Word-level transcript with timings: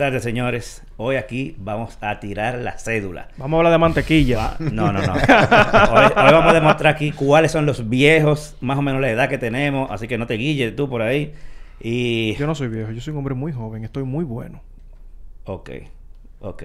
Buenas 0.00 0.12
tardes, 0.12 0.22
señores. 0.22 0.82
Hoy 0.96 1.16
aquí 1.16 1.54
vamos 1.58 1.98
a 2.00 2.18
tirar 2.20 2.56
la 2.60 2.78
cédula. 2.78 3.28
Vamos 3.36 3.52
a 3.52 3.58
hablar 3.58 3.72
de 3.72 3.78
mantequilla. 3.78 4.56
No, 4.58 4.90
no, 4.90 5.02
no. 5.02 5.12
Hoy, 5.92 6.04
hoy 6.06 6.32
vamos 6.32 6.52
a 6.52 6.54
demostrar 6.54 6.94
aquí 6.94 7.12
cuáles 7.12 7.52
son 7.52 7.66
los 7.66 7.86
viejos, 7.86 8.56
más 8.62 8.78
o 8.78 8.82
menos 8.82 9.02
la 9.02 9.10
edad 9.10 9.28
que 9.28 9.36
tenemos. 9.36 9.90
Así 9.90 10.08
que 10.08 10.16
no 10.16 10.26
te 10.26 10.38
guilles 10.38 10.74
tú 10.74 10.88
por 10.88 11.02
ahí. 11.02 11.34
Y... 11.82 12.34
Yo 12.36 12.46
no 12.46 12.54
soy 12.54 12.68
viejo, 12.68 12.92
yo 12.92 13.02
soy 13.02 13.12
un 13.12 13.18
hombre 13.18 13.34
muy 13.34 13.52
joven, 13.52 13.84
estoy 13.84 14.04
muy 14.04 14.24
bueno. 14.24 14.62
Ok, 15.44 15.68
ok. 16.40 16.62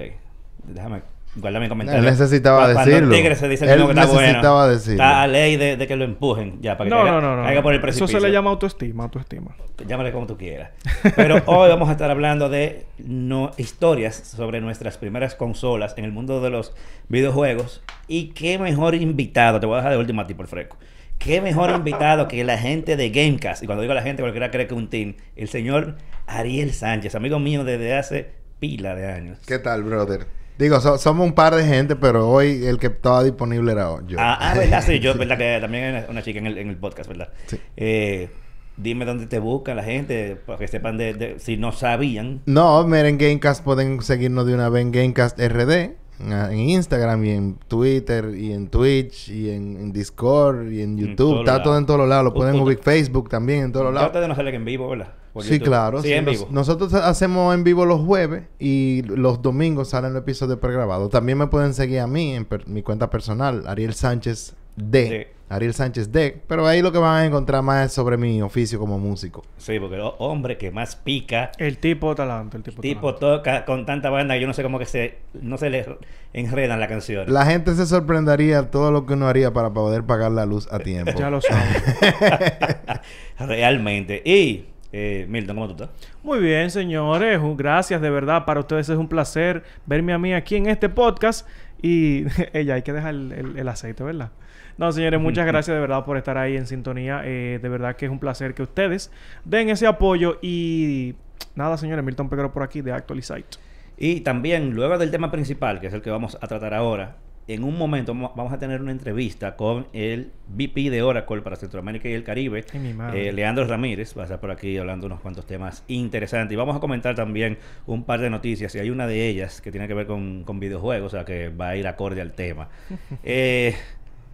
Déjame 0.69 1.01
guardar 1.35 1.61
mi 1.61 1.67
comentario. 1.69 1.99
Él 2.01 2.05
necesitaba 2.05 2.63
cuando 2.71 2.79
decirlo. 2.85 3.13
el 3.13 3.19
tigre 3.21 3.35
se 3.35 3.47
dice 3.47 3.65
Él 3.65 3.83
que 3.83 3.89
está 3.89 4.05
bueno. 4.05 4.21
necesitaba 4.21 4.67
decirlo. 4.69 4.93
Está 5.03 5.21
a 5.23 5.27
ley 5.27 5.57
de, 5.57 5.77
de 5.77 5.87
que 5.87 5.95
lo 5.95 6.05
empujen 6.05 6.61
ya 6.61 6.77
para 6.77 6.89
que 6.89 6.95
No, 6.95 7.01
caiga, 7.03 7.11
no, 7.13 7.21
no, 7.21 7.35
no. 7.37 7.43
caiga 7.43 7.61
por 7.61 7.73
el 7.73 7.77
Eso 7.79 7.83
precipicio. 7.83 8.19
se 8.19 8.25
le 8.25 8.31
llama 8.33 8.49
autoestima, 8.51 9.03
autoestima. 9.03 9.55
Llámale 9.87 10.11
como 10.11 10.25
tú 10.27 10.37
quieras. 10.37 10.71
Pero 11.15 11.41
hoy 11.45 11.69
vamos 11.69 11.89
a 11.89 11.93
estar 11.93 12.09
hablando 12.09 12.49
de 12.49 12.85
no, 12.97 13.51
historias 13.57 14.15
sobre 14.15 14.61
nuestras 14.61 14.97
primeras 14.97 15.35
consolas 15.35 15.93
en 15.97 16.05
el 16.05 16.11
mundo 16.11 16.41
de 16.41 16.49
los 16.49 16.73
videojuegos. 17.09 17.83
Y 18.07 18.27
qué 18.29 18.57
mejor 18.59 18.95
invitado, 18.95 19.59
te 19.59 19.65
voy 19.65 19.75
a 19.75 19.77
dejar 19.77 19.91
de 19.93 19.97
último 19.99 20.21
a 20.21 20.27
ti 20.27 20.33
por 20.33 20.47
fresco. 20.47 20.77
Qué 21.17 21.41
mejor 21.41 21.69
invitado 21.71 22.27
que 22.27 22.43
la 22.43 22.57
gente 22.57 22.97
de 22.97 23.09
Gamecast. 23.09 23.63
Y 23.63 23.65
cuando 23.65 23.81
digo 23.81 23.93
la 23.93 24.01
gente, 24.01 24.21
cualquiera 24.21 24.51
cree 24.51 24.67
que 24.67 24.73
es 24.73 24.77
un 24.77 24.89
team. 24.89 25.15
El 25.35 25.47
señor 25.47 25.95
Ariel 26.27 26.73
Sánchez, 26.73 27.15
amigo 27.15 27.39
mío 27.39 27.63
desde 27.63 27.93
hace 27.95 28.31
pila 28.59 28.95
de 28.95 29.11
años. 29.11 29.39
¿Qué 29.47 29.57
tal, 29.59 29.83
brother? 29.83 30.27
Digo, 30.57 30.79
so- 30.79 30.97
somos 30.97 31.25
un 31.27 31.33
par 31.33 31.53
de 31.55 31.65
gente, 31.65 31.95
pero 31.95 32.29
hoy 32.29 32.65
el 32.65 32.77
que 32.79 32.87
estaba 32.87 33.23
disponible 33.23 33.71
era 33.73 33.89
yo. 34.07 34.17
Ah, 34.19 34.37
ah, 34.39 34.53
verdad, 34.57 34.81
sí, 34.85 34.99
yo, 34.99 35.13
verdad 35.17 35.37
que 35.37 35.57
también 35.61 35.83
hay 35.83 35.89
una, 35.91 36.05
una 36.09 36.21
chica 36.23 36.39
en 36.39 36.47
el, 36.47 36.57
en 36.57 36.69
el 36.69 36.77
podcast, 36.77 37.09
¿verdad? 37.09 37.29
Sí. 37.47 37.57
Eh, 37.77 38.29
dime 38.77 39.05
dónde 39.05 39.27
te 39.27 39.39
busca 39.39 39.73
la 39.75 39.83
gente, 39.83 40.37
para 40.45 40.57
que 40.59 40.67
sepan 40.67 40.97
de, 40.97 41.13
de- 41.13 41.39
si 41.39 41.57
no 41.57 41.71
sabían. 41.71 42.41
No, 42.45 42.85
miren, 42.87 43.17
Gamecast 43.17 43.63
pueden 43.63 44.01
seguirnos 44.01 44.45
de 44.47 44.53
una 44.53 44.69
vez 44.69 44.81
en 44.83 44.91
Gamecast 44.91 45.37
RD, 45.39 45.71
en, 46.19 46.31
en 46.31 46.59
Instagram 46.59 47.25
y 47.25 47.31
en 47.31 47.55
Twitter 47.67 48.33
y 48.35 48.53
en 48.53 48.69
Twitch 48.69 49.27
y 49.29 49.49
en, 49.49 49.75
en 49.77 49.91
Discord 49.91 50.71
y 50.71 50.81
en 50.81 50.97
YouTube. 50.97 51.39
Está 51.39 51.61
todo 51.63 51.77
en 51.77 51.85
todos 51.85 52.07
lados. 52.07 52.23
Lo 52.23 52.33
pueden 52.33 52.59
ubicar 52.61 52.83
Facebook 52.85 53.27
también 53.29 53.63
en 53.65 53.71
todos 53.73 53.93
lados. 53.93 54.07
ustedes 54.07 54.27
no 54.29 54.35
salen 54.35 54.55
en 54.55 54.63
vivo, 54.65 54.87
¿verdad? 54.89 55.09
Sí, 55.43 55.53
YouTube. 55.53 55.65
claro. 55.67 56.01
Sí, 56.01 56.07
sí. 56.07 56.13
en 56.13 56.25
Nos- 56.25 56.33
vivo. 56.39 56.47
nosotros 56.51 56.93
hacemos 56.93 57.53
en 57.53 57.63
vivo 57.63 57.85
los 57.85 58.01
jueves 58.01 58.43
y 58.59 59.01
los 59.03 59.41
domingos 59.41 59.89
salen 59.89 60.13
los 60.13 60.21
episodios 60.23 60.59
pregrabados. 60.59 61.09
También 61.09 61.37
me 61.37 61.47
pueden 61.47 61.73
seguir 61.73 61.99
a 61.99 62.07
mí 62.07 62.33
en 62.35 62.45
per- 62.45 62.67
mi 62.67 62.81
cuenta 62.83 63.09
personal, 63.09 63.63
Ariel 63.67 63.93
Sánchez 63.93 64.55
D. 64.75 65.25
Sí. 65.27 65.31
Ariel 65.47 65.75
Sánchez 65.75 66.11
D. 66.11 66.41
Pero 66.47 66.65
ahí 66.65 66.81
lo 66.81 66.91
que 66.91 66.97
van 66.97 67.17
a 67.21 67.25
encontrar 67.25 67.61
más 67.61 67.85
es 67.85 67.93
sobre 67.93 68.17
mi 68.17 68.41
oficio 68.41 68.79
como 68.79 68.97
músico. 68.97 69.43
Sí, 69.57 69.79
porque 69.79 69.93
el 69.95 70.01
ho- 70.01 70.15
hombre 70.17 70.57
que 70.57 70.71
más 70.71 70.95
pica, 70.95 71.51
El 71.59 71.77
tipo 71.77 72.15
talante, 72.15 72.57
el 72.57 72.63
tipo, 72.63 72.81
tipo 72.81 73.13
toca 73.15 73.63
con 73.63 73.85
tanta 73.85 74.09
banda 74.09 74.33
que 74.33 74.41
yo 74.41 74.47
no 74.47 74.53
sé 74.55 74.63
cómo 74.63 74.79
que 74.79 74.87
se 74.87 75.19
no 75.39 75.59
se 75.59 75.69
le 75.69 75.85
enredan 76.33 76.79
la 76.79 76.87
canción. 76.87 77.31
La 77.31 77.45
gente 77.45 77.75
se 77.75 77.85
sorprendería 77.85 78.71
todo 78.71 78.91
lo 78.91 79.05
que 79.05 79.13
uno 79.13 79.27
haría 79.27 79.53
para 79.53 79.71
poder 79.71 80.03
pagar 80.03 80.31
la 80.31 80.47
luz 80.47 80.67
a 80.71 80.79
tiempo. 80.79 81.11
Ya 81.15 81.29
lo 81.29 81.39
sabes. 81.41 81.83
Realmente. 83.39 84.21
Y, 84.25 84.65
eh, 84.97 85.25
Milton, 85.27 85.55
¿cómo 85.57 85.67
tú 85.75 85.83
estás? 85.83 85.89
Muy 86.23 86.39
bien, 86.39 86.71
señores. 86.71 87.39
Gracias, 87.57 88.01
de 88.01 88.09
verdad. 88.09 88.45
Para 88.45 88.61
ustedes 88.61 88.87
es 88.87 88.97
un 88.97 89.09
placer 89.09 89.63
verme 89.85 90.13
a 90.13 90.17
mí 90.17 90.33
aquí 90.33 90.55
en 90.55 90.67
este 90.67 90.87
podcast. 90.87 91.45
Y 91.81 92.23
ella, 92.53 92.75
hay 92.75 92.81
que 92.81 92.93
dejar 92.93 93.13
el, 93.13 93.31
el- 93.33 93.59
el 93.59 93.67
aceite, 93.67 94.03
¿verdad? 94.03 94.31
No, 94.77 94.91
señores, 94.91 95.19
muchas 95.19 95.45
gracias 95.45 95.73
de 95.75 95.79
verdad 95.81 96.03
por 96.05 96.17
estar 96.17 96.37
ahí 96.37 96.55
en 96.57 96.65
sintonía. 96.67 97.21
Eh, 97.25 97.59
de 97.61 97.69
verdad 97.69 97.95
que 97.95 98.05
es 98.05 98.11
un 98.11 98.19
placer 98.19 98.53
que 98.53 98.63
ustedes 98.63 99.11
den 99.43 99.69
ese 99.69 99.85
apoyo. 99.87 100.37
Y 100.41 101.15
nada, 101.55 101.77
señores, 101.77 102.03
Milton 102.03 102.29
Peguero 102.29 102.51
por 102.53 102.63
aquí 102.63 102.81
de 102.81 102.91
Actualizate. 102.93 103.57
Y 103.97 104.21
también, 104.21 104.71
luego 104.73 104.97
del 104.97 105.11
tema 105.11 105.29
principal, 105.31 105.79
que 105.79 105.87
es 105.87 105.93
el 105.93 106.01
que 106.01 106.09
vamos 106.09 106.37
a 106.41 106.47
tratar 106.47 106.73
ahora, 106.73 107.15
en 107.47 107.63
un 107.63 107.77
momento 107.77 108.15
vamos 108.15 108.51
a 108.51 108.57
tener 108.57 108.81
una 108.81 108.91
entrevista 108.91 109.55
con 109.55 109.87
el 109.93 110.31
VP 110.47 110.89
de 110.89 111.03
Oracle 111.03 111.41
para 111.41 111.55
Centroamérica 111.55 112.09
y 112.09 112.13
el 112.13 112.23
Caribe, 112.23 112.65
eh, 113.13 113.31
Leandro 113.33 113.67
Ramírez. 113.67 114.17
Va 114.17 114.21
a 114.21 114.25
estar 114.25 114.39
por 114.39 114.49
aquí 114.49 114.77
hablando 114.77 115.05
unos 115.05 115.19
cuantos 115.19 115.45
temas 115.45 115.83
interesantes. 115.87 116.53
Y 116.53 116.55
vamos 116.55 116.75
a 116.75 116.79
comentar 116.79 117.13
también 117.13 117.59
un 117.85 118.03
par 118.03 118.19
de 118.19 118.31
noticias. 118.31 118.73
Y 118.73 118.79
hay 118.79 118.89
una 118.89 119.05
de 119.05 119.27
ellas 119.27 119.61
que 119.61 119.71
tiene 119.71 119.87
que 119.87 119.93
ver 119.93 120.07
con, 120.07 120.43
con 120.43 120.59
videojuegos, 120.59 121.13
o 121.13 121.17
sea 121.17 121.25
que 121.25 121.49
va 121.49 121.69
a 121.69 121.75
ir 121.75 121.87
acorde 121.87 122.21
al 122.21 122.33
tema. 122.33 122.69
Eh, 123.23 123.75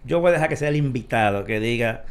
yo 0.05 0.19
voy 0.19 0.29
a 0.29 0.33
dejar 0.33 0.49
que 0.49 0.55
sea 0.55 0.69
el 0.69 0.75
invitado 0.75 1.43
que 1.45 1.59
diga, 1.59 2.03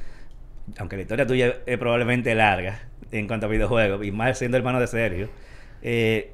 aunque 0.78 0.96
la 0.96 1.02
historia 1.02 1.26
tuya 1.26 1.56
es 1.66 1.78
probablemente 1.78 2.34
larga 2.34 2.80
en 3.10 3.26
cuanto 3.26 3.46
a 3.46 3.48
videojuegos, 3.48 4.04
y 4.06 4.12
más 4.12 4.38
siendo 4.38 4.56
hermano 4.56 4.80
de 4.80 4.86
Sergio, 4.86 5.28
eh, 5.82 6.32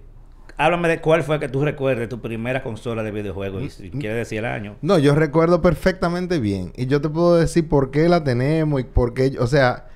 háblame 0.57 0.89
de 0.89 1.01
cuál 1.01 1.23
fue 1.23 1.39
que 1.41 1.49
tú 1.49 1.65
recuerdes 1.65 2.09
tu 2.09 2.21
primera 2.21 2.63
consola 2.63 3.03
de 3.03 3.11
videojuegos, 3.11 3.63
y 3.63 3.71
si 3.71 3.91
quieres 3.91 4.17
decir 4.19 4.39
el 4.39 4.47
año. 4.47 4.77
No, 4.83 4.99
yo 4.99 5.15
recuerdo 5.15 5.61
perfectamente 5.63 6.39
bien. 6.39 6.73
Y 6.77 6.87
yo 6.87 7.01
te 7.01 7.09
puedo 7.09 7.37
decir 7.37 7.69
por 7.69 7.91
qué 7.91 8.09
la 8.09 8.25
tenemos 8.25 8.81
y 8.81 8.85
por 8.85 9.15
qué... 9.15 9.37
O 9.39 9.47
sea, 9.47 9.87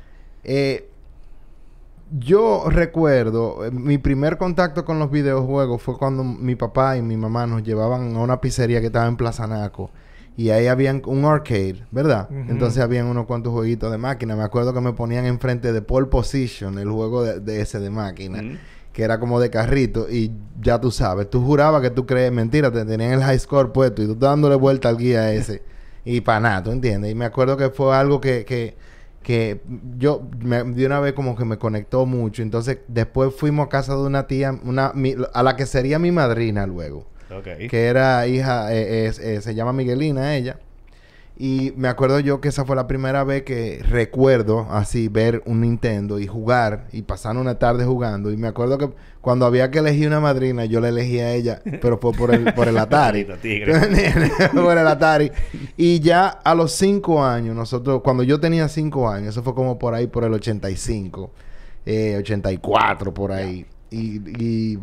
eh, 0.44 0.88
yo 2.18 2.64
recuerdo... 2.68 3.64
eh, 3.64 3.70
mi 3.70 3.98
primer 3.98 4.36
contacto 4.36 4.84
con 4.84 4.98
los 4.98 5.10
videojuegos 5.10 5.80
fue 5.80 5.96
cuando 5.96 6.24
mi 6.24 6.56
papá 6.56 6.96
y 6.96 7.02
mi 7.02 7.16
mamá 7.16 7.46
nos 7.46 7.62
llevaban 7.62 8.16
a 8.16 8.18
una 8.20 8.40
pizzería 8.40 8.80
que 8.80 8.86
estaba 8.86 9.06
en 9.06 9.16
Plaza 9.16 9.46
Naco. 9.46 9.90
Y 10.36 10.50
ahí 10.50 10.68
habían 10.68 11.02
un 11.06 11.24
arcade, 11.24 11.84
¿verdad? 11.90 12.28
Entonces 12.48 12.82
habían 12.82 13.06
unos 13.06 13.26
cuantos 13.26 13.52
jueguitos 13.52 13.90
de 13.92 13.98
máquina. 13.98 14.36
Me 14.36 14.42
acuerdo 14.42 14.72
que 14.72 14.80
me 14.80 14.92
ponían 14.92 15.26
enfrente 15.26 15.72
de 15.72 15.82
Pole 15.82 16.06
Position, 16.06 16.78
el 16.78 16.88
juego 16.88 17.22
de, 17.24 17.40
de 17.40 17.60
ese 17.60 17.78
de 17.78 17.90
máquina 17.90 18.40
Mm. 18.42 18.58
Que 18.92 19.02
era 19.04 19.20
como 19.20 19.38
de 19.40 19.50
carrito 19.50 20.08
y 20.10 20.32
ya 20.60 20.80
tú 20.80 20.90
sabes, 20.90 21.30
tú 21.30 21.42
jurabas 21.44 21.80
que 21.82 21.90
tú 21.90 22.06
crees, 22.06 22.32
mentira, 22.32 22.70
te 22.72 22.84
tenían 22.84 23.12
el 23.12 23.22
high 23.22 23.38
score 23.38 23.72
puesto 23.72 24.02
y 24.02 24.06
tú 24.06 24.16
dándole 24.18 24.56
vuelta 24.56 24.88
al 24.88 24.96
guía 24.98 25.32
ese 25.32 25.62
y 26.04 26.20
para 26.22 26.40
nada, 26.40 26.62
¿tú 26.64 26.70
entiendes? 26.72 27.12
Y 27.12 27.14
me 27.14 27.24
acuerdo 27.24 27.56
que 27.56 27.70
fue 27.70 27.94
algo 27.94 28.20
que, 28.20 28.44
que, 28.44 28.76
que 29.22 29.60
yo 29.98 30.22
me, 30.40 30.64
de 30.64 30.86
una 30.86 30.98
vez 31.00 31.12
como 31.12 31.36
que 31.36 31.44
me 31.44 31.58
conectó 31.58 32.06
mucho, 32.06 32.42
entonces 32.42 32.78
después 32.88 33.34
fuimos 33.34 33.66
a 33.66 33.68
casa 33.68 33.94
de 33.94 34.02
una 34.02 34.26
tía, 34.26 34.58
una 34.64 34.92
mi- 34.94 35.14
a 35.34 35.42
la 35.42 35.56
que 35.56 35.66
sería 35.66 35.98
mi 35.98 36.10
madrina 36.10 36.66
luego, 36.66 37.06
que 37.68 37.86
era 37.86 38.26
hija, 38.26 38.72
eh, 38.74 39.06
es- 39.06 39.18
eh, 39.18 39.40
se 39.40 39.54
llama 39.54 39.72
Miguelina 39.72 40.34
ella. 40.36 40.58
Y 41.42 41.72
me 41.74 41.88
acuerdo 41.88 42.20
yo 42.20 42.42
que 42.42 42.48
esa 42.48 42.66
fue 42.66 42.76
la 42.76 42.86
primera 42.86 43.24
vez 43.24 43.44
que 43.44 43.82
recuerdo 43.88 44.66
así 44.70 45.08
ver 45.08 45.42
un 45.46 45.62
Nintendo 45.62 46.18
y 46.18 46.26
jugar 46.26 46.84
y 46.92 47.00
pasar 47.00 47.38
una 47.38 47.58
tarde 47.58 47.86
jugando. 47.86 48.30
Y 48.30 48.36
me 48.36 48.46
acuerdo 48.46 48.76
que 48.76 48.90
cuando 49.22 49.46
había 49.46 49.70
que 49.70 49.78
elegir 49.78 50.08
una 50.08 50.20
madrina, 50.20 50.66
yo 50.66 50.82
la 50.82 50.90
elegí 50.90 51.18
a 51.18 51.32
ella, 51.32 51.62
pero 51.80 51.96
fue 51.96 52.12
por 52.12 52.34
el, 52.34 52.52
por 52.52 52.68
el 52.68 52.76
Atari. 52.78 53.24
Por 54.52 54.76
el 54.76 54.86
Atari. 54.86 55.32
Y 55.78 56.00
ya 56.00 56.28
a 56.28 56.54
los 56.54 56.72
cinco 56.72 57.24
años, 57.24 57.56
nosotros, 57.56 58.02
cuando 58.04 58.22
yo 58.22 58.38
tenía 58.38 58.68
cinco 58.68 59.08
años, 59.08 59.30
eso 59.30 59.42
fue 59.42 59.54
como 59.54 59.78
por 59.78 59.94
ahí, 59.94 60.08
por 60.08 60.24
el 60.24 60.34
85, 60.34 61.30
eh, 61.86 62.16
84, 62.18 63.14
por 63.14 63.32
ahí. 63.32 63.64
Y, 63.90 64.20
y 64.74 64.78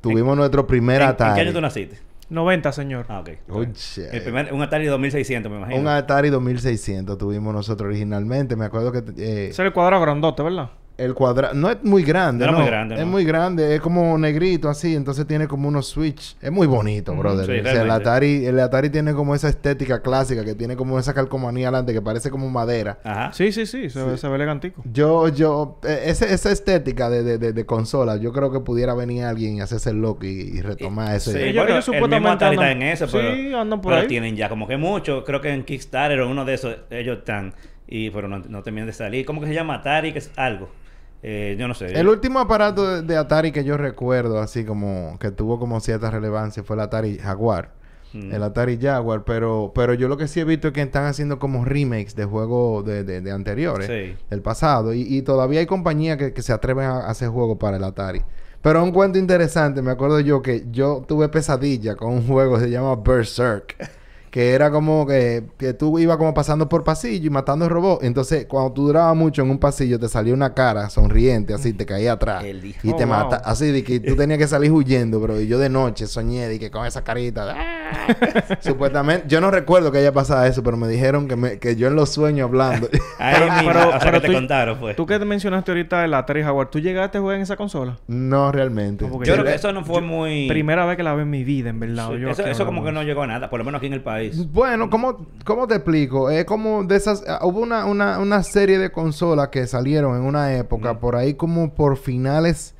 tuvimos 0.00 0.36
nuestro 0.36 0.64
primer 0.64 1.00
¿En, 1.00 1.08
en 1.08 1.08
Atari. 1.08 1.34
qué 1.34 1.40
año 1.40 1.52
tú 1.52 1.60
naciste? 1.60 1.98
90, 2.30 2.72
señor. 2.72 3.06
Ah, 3.08 3.20
ok. 3.20 3.30
Oye. 3.50 3.72
El 4.12 4.22
primer, 4.22 4.52
un 4.52 4.62
Atari 4.62 4.86
2600, 4.86 5.50
me 5.50 5.58
imagino. 5.58 5.80
Un 5.80 5.88
Atari 5.88 6.30
2600 6.30 7.16
tuvimos 7.16 7.54
nosotros 7.54 7.88
originalmente. 7.88 8.56
Me 8.56 8.66
acuerdo 8.66 8.92
que 8.92 8.98
eh, 8.98 9.48
Ese 9.48 9.50
es 9.50 9.58
el 9.58 9.72
cuadrado 9.72 10.02
grandote, 10.02 10.42
¿verdad? 10.42 10.70
El 10.98 11.14
cuadrado 11.14 11.54
no 11.54 11.70
es 11.70 11.82
muy 11.84 12.02
grande, 12.02 12.44
No 12.44 12.52
muy 12.52 12.66
grande, 12.66 12.94
Es 12.96 13.00
¿no? 13.00 13.06
muy 13.06 13.24
grande, 13.24 13.74
es 13.74 13.80
como 13.80 14.18
negrito 14.18 14.68
así, 14.68 14.94
entonces 14.96 15.26
tiene 15.26 15.46
como 15.48 15.68
unos 15.68 15.86
switch. 15.86 16.36
Es 16.42 16.50
muy 16.52 16.66
bonito, 16.66 17.14
brother. 17.14 17.46
sí, 17.46 17.60
o 17.60 17.72
sea, 17.72 17.82
el. 17.82 17.90
Atari, 17.90 18.44
el 18.44 18.58
Atari 18.60 18.90
tiene 18.90 19.14
como 19.14 19.34
esa 19.34 19.48
estética 19.48 20.02
clásica 20.02 20.44
que 20.44 20.54
tiene 20.56 20.76
como 20.76 20.98
esa 20.98 21.14
calcomanía 21.14 21.68
adelante 21.68 21.92
que 21.92 22.02
parece 22.02 22.30
como 22.30 22.50
madera. 22.50 22.98
Ajá. 23.04 23.32
Sí, 23.32 23.52
sí, 23.52 23.64
sí. 23.64 23.88
Se, 23.90 24.02
Ve, 24.02 24.18
se 24.18 24.28
ve 24.28 24.34
elegantico. 24.34 24.82
Yo, 24.92 25.28
yo, 25.28 25.78
eh, 25.84 26.02
ese- 26.06 26.32
esa 26.34 26.50
estética 26.50 27.08
de, 27.08 27.22
de, 27.22 27.38
de, 27.38 27.52
de 27.52 27.64
consola, 27.66 28.16
yo 28.16 28.32
creo 28.32 28.50
que 28.50 28.60
pudiera 28.60 28.92
venir 28.94 29.24
alguien 29.24 29.56
y 29.56 29.60
hacerse 29.60 29.90
el 29.90 30.00
loco 30.00 30.26
y, 30.26 30.30
y 30.30 30.60
retomar 30.62 31.14
ese. 31.14 31.32
Sí, 31.32 31.38
el 31.38 31.54
mismo 31.54 31.80
supuestamente 31.80 32.44
andan- 32.44 32.68
en 32.72 32.82
eso, 32.82 33.06
Sí, 33.06 33.16
pero, 33.16 33.60
andan 33.60 33.80
por 33.80 33.92
pero 33.92 34.02
ahí. 34.02 34.08
tienen 34.08 34.34
ya 34.34 34.48
como 34.48 34.66
que 34.66 34.76
mucho. 34.76 35.22
Creo 35.24 35.40
que 35.40 35.50
en 35.52 35.62
Kickstarter 35.64 36.18
o 36.20 36.28
uno 36.28 36.44
de 36.44 36.54
esos 36.54 36.76
ellos 36.90 37.18
están. 37.18 37.54
Y 37.86 38.10
pero 38.10 38.28
no, 38.28 38.40
no 38.40 38.62
terminan 38.62 38.86
de 38.88 38.92
salir. 38.92 39.24
¿Cómo 39.24 39.40
que 39.40 39.46
se 39.46 39.54
llama 39.54 39.76
Atari? 39.76 40.12
Que 40.12 40.18
es 40.18 40.30
algo. 40.36 40.68
Eh, 41.22 41.56
yo 41.58 41.66
no 41.68 41.74
sé. 41.74 41.98
El 41.98 42.08
último 42.08 42.38
aparato 42.38 42.86
de, 42.86 43.02
de 43.02 43.16
Atari 43.16 43.50
que 43.52 43.64
yo 43.64 43.76
recuerdo, 43.76 44.40
así 44.40 44.64
como 44.64 45.16
que 45.18 45.30
tuvo 45.30 45.58
como 45.58 45.80
cierta 45.80 46.10
relevancia, 46.10 46.62
fue 46.62 46.76
el 46.76 46.80
Atari 46.80 47.18
Jaguar. 47.18 47.72
Mm. 48.12 48.32
El 48.32 48.42
Atari 48.42 48.78
Jaguar, 48.80 49.24
pero, 49.24 49.72
pero 49.74 49.94
yo 49.94 50.08
lo 50.08 50.16
que 50.16 50.28
sí 50.28 50.40
he 50.40 50.44
visto 50.44 50.68
es 50.68 50.74
que 50.74 50.80
están 50.82 51.04
haciendo 51.06 51.38
como 51.38 51.64
remakes 51.64 52.14
de 52.14 52.24
juegos 52.24 52.84
de, 52.86 53.04
de, 53.04 53.20
de 53.20 53.30
anteriores, 53.32 53.86
Sí. 53.86 54.16
del 54.30 54.40
pasado, 54.42 54.94
y, 54.94 55.02
y 55.02 55.22
todavía 55.22 55.60
hay 55.60 55.66
compañías 55.66 56.16
que, 56.16 56.32
que 56.32 56.42
se 56.42 56.52
atreven 56.52 56.84
a, 56.86 57.00
a 57.00 57.10
hacer 57.10 57.28
juegos 57.28 57.58
para 57.58 57.76
el 57.76 57.84
Atari. 57.84 58.22
Pero 58.62 58.82
un 58.82 58.92
cuento 58.92 59.18
interesante, 59.18 59.82
me 59.82 59.90
acuerdo 59.90 60.20
yo 60.20 60.40
que 60.42 60.64
yo 60.70 61.04
tuve 61.06 61.28
pesadilla 61.28 61.96
con 61.96 62.12
un 62.12 62.26
juego 62.26 62.54
que 62.56 62.62
se 62.64 62.70
llama 62.70 62.96
Berserk. 62.96 63.76
que 64.30 64.52
era 64.52 64.70
como 64.70 65.06
que, 65.06 65.44
que 65.58 65.72
tú 65.74 65.98
ibas 65.98 66.16
como 66.16 66.34
pasando 66.34 66.68
por 66.68 66.84
pasillo 66.84 67.26
y 67.26 67.30
matando 67.30 67.68
robots. 67.68 68.04
Entonces, 68.04 68.46
cuando 68.46 68.72
tú 68.72 68.86
durabas 68.88 69.16
mucho 69.16 69.42
en 69.42 69.50
un 69.50 69.58
pasillo, 69.58 69.98
te 69.98 70.08
salía 70.08 70.34
una 70.34 70.54
cara 70.54 70.90
sonriente, 70.90 71.54
así, 71.54 71.72
te 71.72 71.86
caía 71.86 72.12
atrás. 72.12 72.44
El 72.44 72.60
dijo. 72.60 72.80
Y 72.82 72.92
te 72.94 73.04
wow. 73.04 73.14
mata. 73.14 73.36
Así, 73.44 73.70
de 73.72 73.82
que 73.84 74.00
tú 74.00 74.16
tenías 74.16 74.38
que 74.38 74.46
salir 74.46 74.70
huyendo, 74.72 75.20
bro. 75.20 75.40
Y 75.40 75.46
yo 75.46 75.58
de 75.58 75.68
noche 75.68 76.06
soñé, 76.06 76.48
de 76.48 76.58
que 76.58 76.70
con 76.70 76.86
esa 76.86 77.02
carita. 77.04 77.54
¡ah! 77.56 78.14
Supuestamente, 78.60 79.24
yo 79.28 79.40
no 79.40 79.50
recuerdo 79.50 79.90
que 79.92 79.98
haya 79.98 80.12
pasado 80.12 80.44
eso, 80.44 80.62
pero 80.62 80.76
me 80.76 80.88
dijeron 80.88 81.28
que, 81.28 81.36
me, 81.36 81.58
que 81.58 81.76
yo 81.76 81.88
en 81.88 81.94
los 81.96 82.10
sueños 82.10 82.48
hablando. 82.48 82.88
Ahí 83.18 83.34
Pero- 83.38 83.54
pero- 83.72 83.88
o 83.88 83.90
sea, 83.92 83.98
pero 84.00 84.20
que 84.20 84.26
tú- 84.26 84.32
te 84.32 84.38
contaron, 84.38 84.78
pues. 84.78 84.96
Tú 84.96 85.06
que 85.06 85.18
te 85.18 85.24
mencionaste 85.24 85.70
ahorita 85.70 86.04
el 86.04 86.14
Atari 86.14 86.42
Jaguar, 86.42 86.70
¿tú 86.70 86.78
llegaste 86.80 87.18
a 87.18 87.20
jugar 87.20 87.36
en 87.36 87.42
esa 87.42 87.56
consola? 87.56 87.96
no 88.06 88.52
realmente. 88.52 89.06
No, 89.06 89.12
Yo 89.12 89.24
yo- 89.24 89.32
creo 89.34 89.44
que 89.44 89.54
eso 89.54 89.72
no 89.72 89.84
fue 89.84 90.00
muy... 90.00 90.48
Primera 90.48 90.84
vez 90.86 90.96
que 90.96 91.02
la 91.02 91.12
veo 91.14 91.22
en 91.22 91.30
mi 91.30 91.44
vida, 91.44 91.70
en 91.70 91.80
verdad. 91.80 92.08
Sí, 92.12 92.20
Yo 92.20 92.30
eso, 92.30 92.44
eso 92.46 92.66
como 92.66 92.84
que 92.84 92.92
no 92.92 93.02
llegó 93.02 93.22
a 93.22 93.26
nada, 93.26 93.48
por 93.50 93.58
lo 93.58 93.64
menos 93.64 93.78
aquí 93.78 93.86
en 93.86 93.92
el 93.94 94.02
país. 94.02 94.17
Bueno, 94.52 94.90
¿cómo, 94.90 95.26
¿cómo 95.44 95.66
te 95.66 95.74
explico? 95.76 96.30
Es 96.30 96.44
como 96.44 96.84
de 96.84 96.96
esas... 96.96 97.24
ah, 97.28 97.40
hubo 97.44 97.60
una, 97.60 97.84
una, 97.86 98.18
una 98.18 98.42
serie 98.42 98.78
de 98.78 98.90
consolas 98.92 99.48
que 99.48 99.66
salieron 99.66 100.16
en 100.16 100.22
una 100.22 100.54
época, 100.56 100.98
por 101.00 101.16
ahí 101.16 101.34
como 101.34 101.74
por 101.74 101.96
finales... 101.96 102.74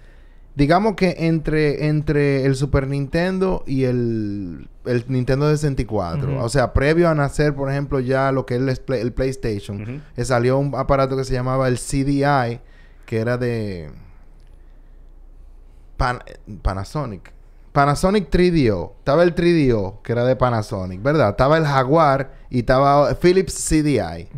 Digamos 0.57 0.97
que 0.97 1.15
entre, 1.19 1.87
entre 1.87 2.45
el 2.45 2.57
Super 2.57 2.89
Nintendo 2.89 3.63
y 3.65 3.85
el, 3.85 4.69
el 4.87 5.05
Nintendo 5.07 5.49
64. 5.49 6.33
Ujú. 6.35 6.43
O 6.45 6.49
sea, 6.49 6.73
previo 6.73 7.09
a 7.09 7.15
nacer, 7.15 7.55
por 7.55 7.71
ejemplo, 7.71 8.01
ya 8.01 8.33
lo 8.33 8.45
que 8.45 8.57
es 8.57 8.61
el, 8.61 8.77
Play- 8.85 9.01
el 9.01 9.13
PlayStation, 9.13 10.03
eh, 10.17 10.25
salió 10.25 10.59
un 10.59 10.75
aparato 10.75 11.17
que 11.17 11.23
se 11.23 11.33
llamaba 11.33 11.69
el 11.69 11.77
CDI, 11.79 12.59
que 13.07 13.19
era 13.21 13.39
de 13.39 13.89
Pan- 15.97 16.23
Panasonic. 16.63 17.33
Panasonic 17.79 18.29
3DO. 18.29 18.93
Estaba 18.99 19.23
el 19.23 19.37
3DO, 19.37 20.03
que 20.03 20.11
era 20.11 20.25
de 20.25 20.35
Panasonic, 20.35 21.01
¿verdad? 21.01 21.31
Estaba 21.31 21.57
el 21.59 21.65
Jaguar 21.65 22.33
y 22.51 22.59
estaba 22.61 23.15
Philips 23.15 23.55
CDI. 23.69 24.29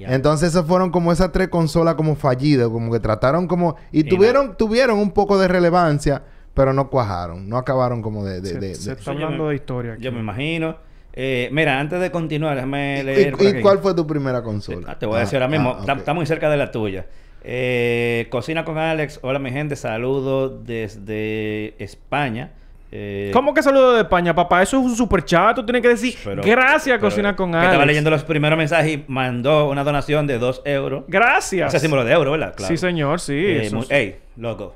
Entonces, 0.00 0.50
esas 0.50 0.66
fueron 0.66 0.90
como 0.90 1.10
esas 1.10 1.32
tres 1.32 1.48
consolas 1.48 1.94
como 1.94 2.14
fallidas, 2.14 2.68
como 2.68 2.92
que 2.92 3.00
trataron 3.00 3.46
como... 3.46 3.76
Y 3.90 4.00
Y 4.00 4.04
tuvieron, 4.04 4.54
tuvieron 4.56 4.98
un 4.98 5.12
poco 5.12 5.38
de 5.38 5.48
relevancia, 5.48 6.22
pero 6.52 6.74
no 6.74 6.90
cuajaron. 6.90 7.48
No 7.48 7.56
acabaron 7.56 8.02
como 8.02 8.22
de... 8.22 8.42
de- 8.42 8.48
Se, 8.50 8.58
de- 8.58 8.74
se 8.74 8.90
de- 8.90 8.96
está 8.98 9.12
hablando 9.12 9.44
me- 9.44 9.48
de 9.50 9.54
historia 9.56 9.92
aquí. 9.94 10.02
Yo 10.02 10.12
me 10.12 10.20
imagino. 10.20 10.76
Eh, 11.14 11.48
mira, 11.52 11.80
antes 11.80 12.00
de 12.00 12.10
continuar, 12.10 12.54
déjame 12.56 13.00
¿Y, 13.00 13.02
leer. 13.04 13.32
por 13.32 13.42
y 13.42 13.46
aquí. 13.46 13.60
cuál 13.62 13.78
fue 13.78 13.94
tu 13.94 14.06
primera 14.06 14.42
consola? 14.42 14.86
Ah, 14.90 14.98
te 14.98 15.06
voy 15.06 15.14
a 15.14 15.18
Ah, 15.18 15.20
decir 15.22 15.36
ahora 15.36 15.48
mismo. 15.48 15.74
ah, 15.88 15.92
está 15.94 16.12
muy 16.12 16.26
cerca 16.26 16.50
de 16.50 16.58
la 16.58 16.70
tuya. 16.70 17.06
Eh, 17.42 18.26
Cocina 18.30 18.66
con 18.66 18.76
Alex. 18.76 19.20
Hola, 19.22 19.38
mi 19.38 19.50
gente. 19.50 19.74
Saludos 19.74 20.66
desde 20.66 21.82
España. 21.82 22.52
Eh, 22.92 23.30
¿Cómo 23.32 23.54
que 23.54 23.62
saludo 23.62 23.94
de 23.94 24.00
España, 24.02 24.34
papá? 24.34 24.62
Eso 24.62 24.78
es 24.78 24.84
un 24.84 24.96
super 24.96 25.24
chat. 25.24 25.54
Tú 25.54 25.64
tienes 25.64 25.80
que 25.82 25.88
decir 25.88 26.14
pero- 26.24 26.42
gracias, 26.42 26.98
pero- 26.98 27.00
Cocina 27.08 27.36
con 27.36 27.52
que 27.52 27.56
Alex. 27.58 27.70
Estaba 27.72 27.86
leyendo 27.86 28.10
los 28.10 28.24
primeros 28.24 28.56
mensajes 28.58 28.92
y 28.94 29.04
mandó 29.06 29.68
una 29.70 29.84
donación 29.84 30.26
de 30.26 30.38
2 30.38 30.62
euros. 30.64 31.04
Gracias. 31.06 31.72
Ese 31.72 31.80
símbolo 31.80 32.04
de 32.04 32.12
euro, 32.12 32.32
¿verdad? 32.32 32.54
Sí, 32.58 32.76
señor, 32.76 33.20
sí. 33.20 33.34
Eh, 33.34 33.62
eso, 33.66 33.76
muy- 33.76 33.84
es- 33.84 33.90
ey, 33.92 34.16
loco. 34.36 34.74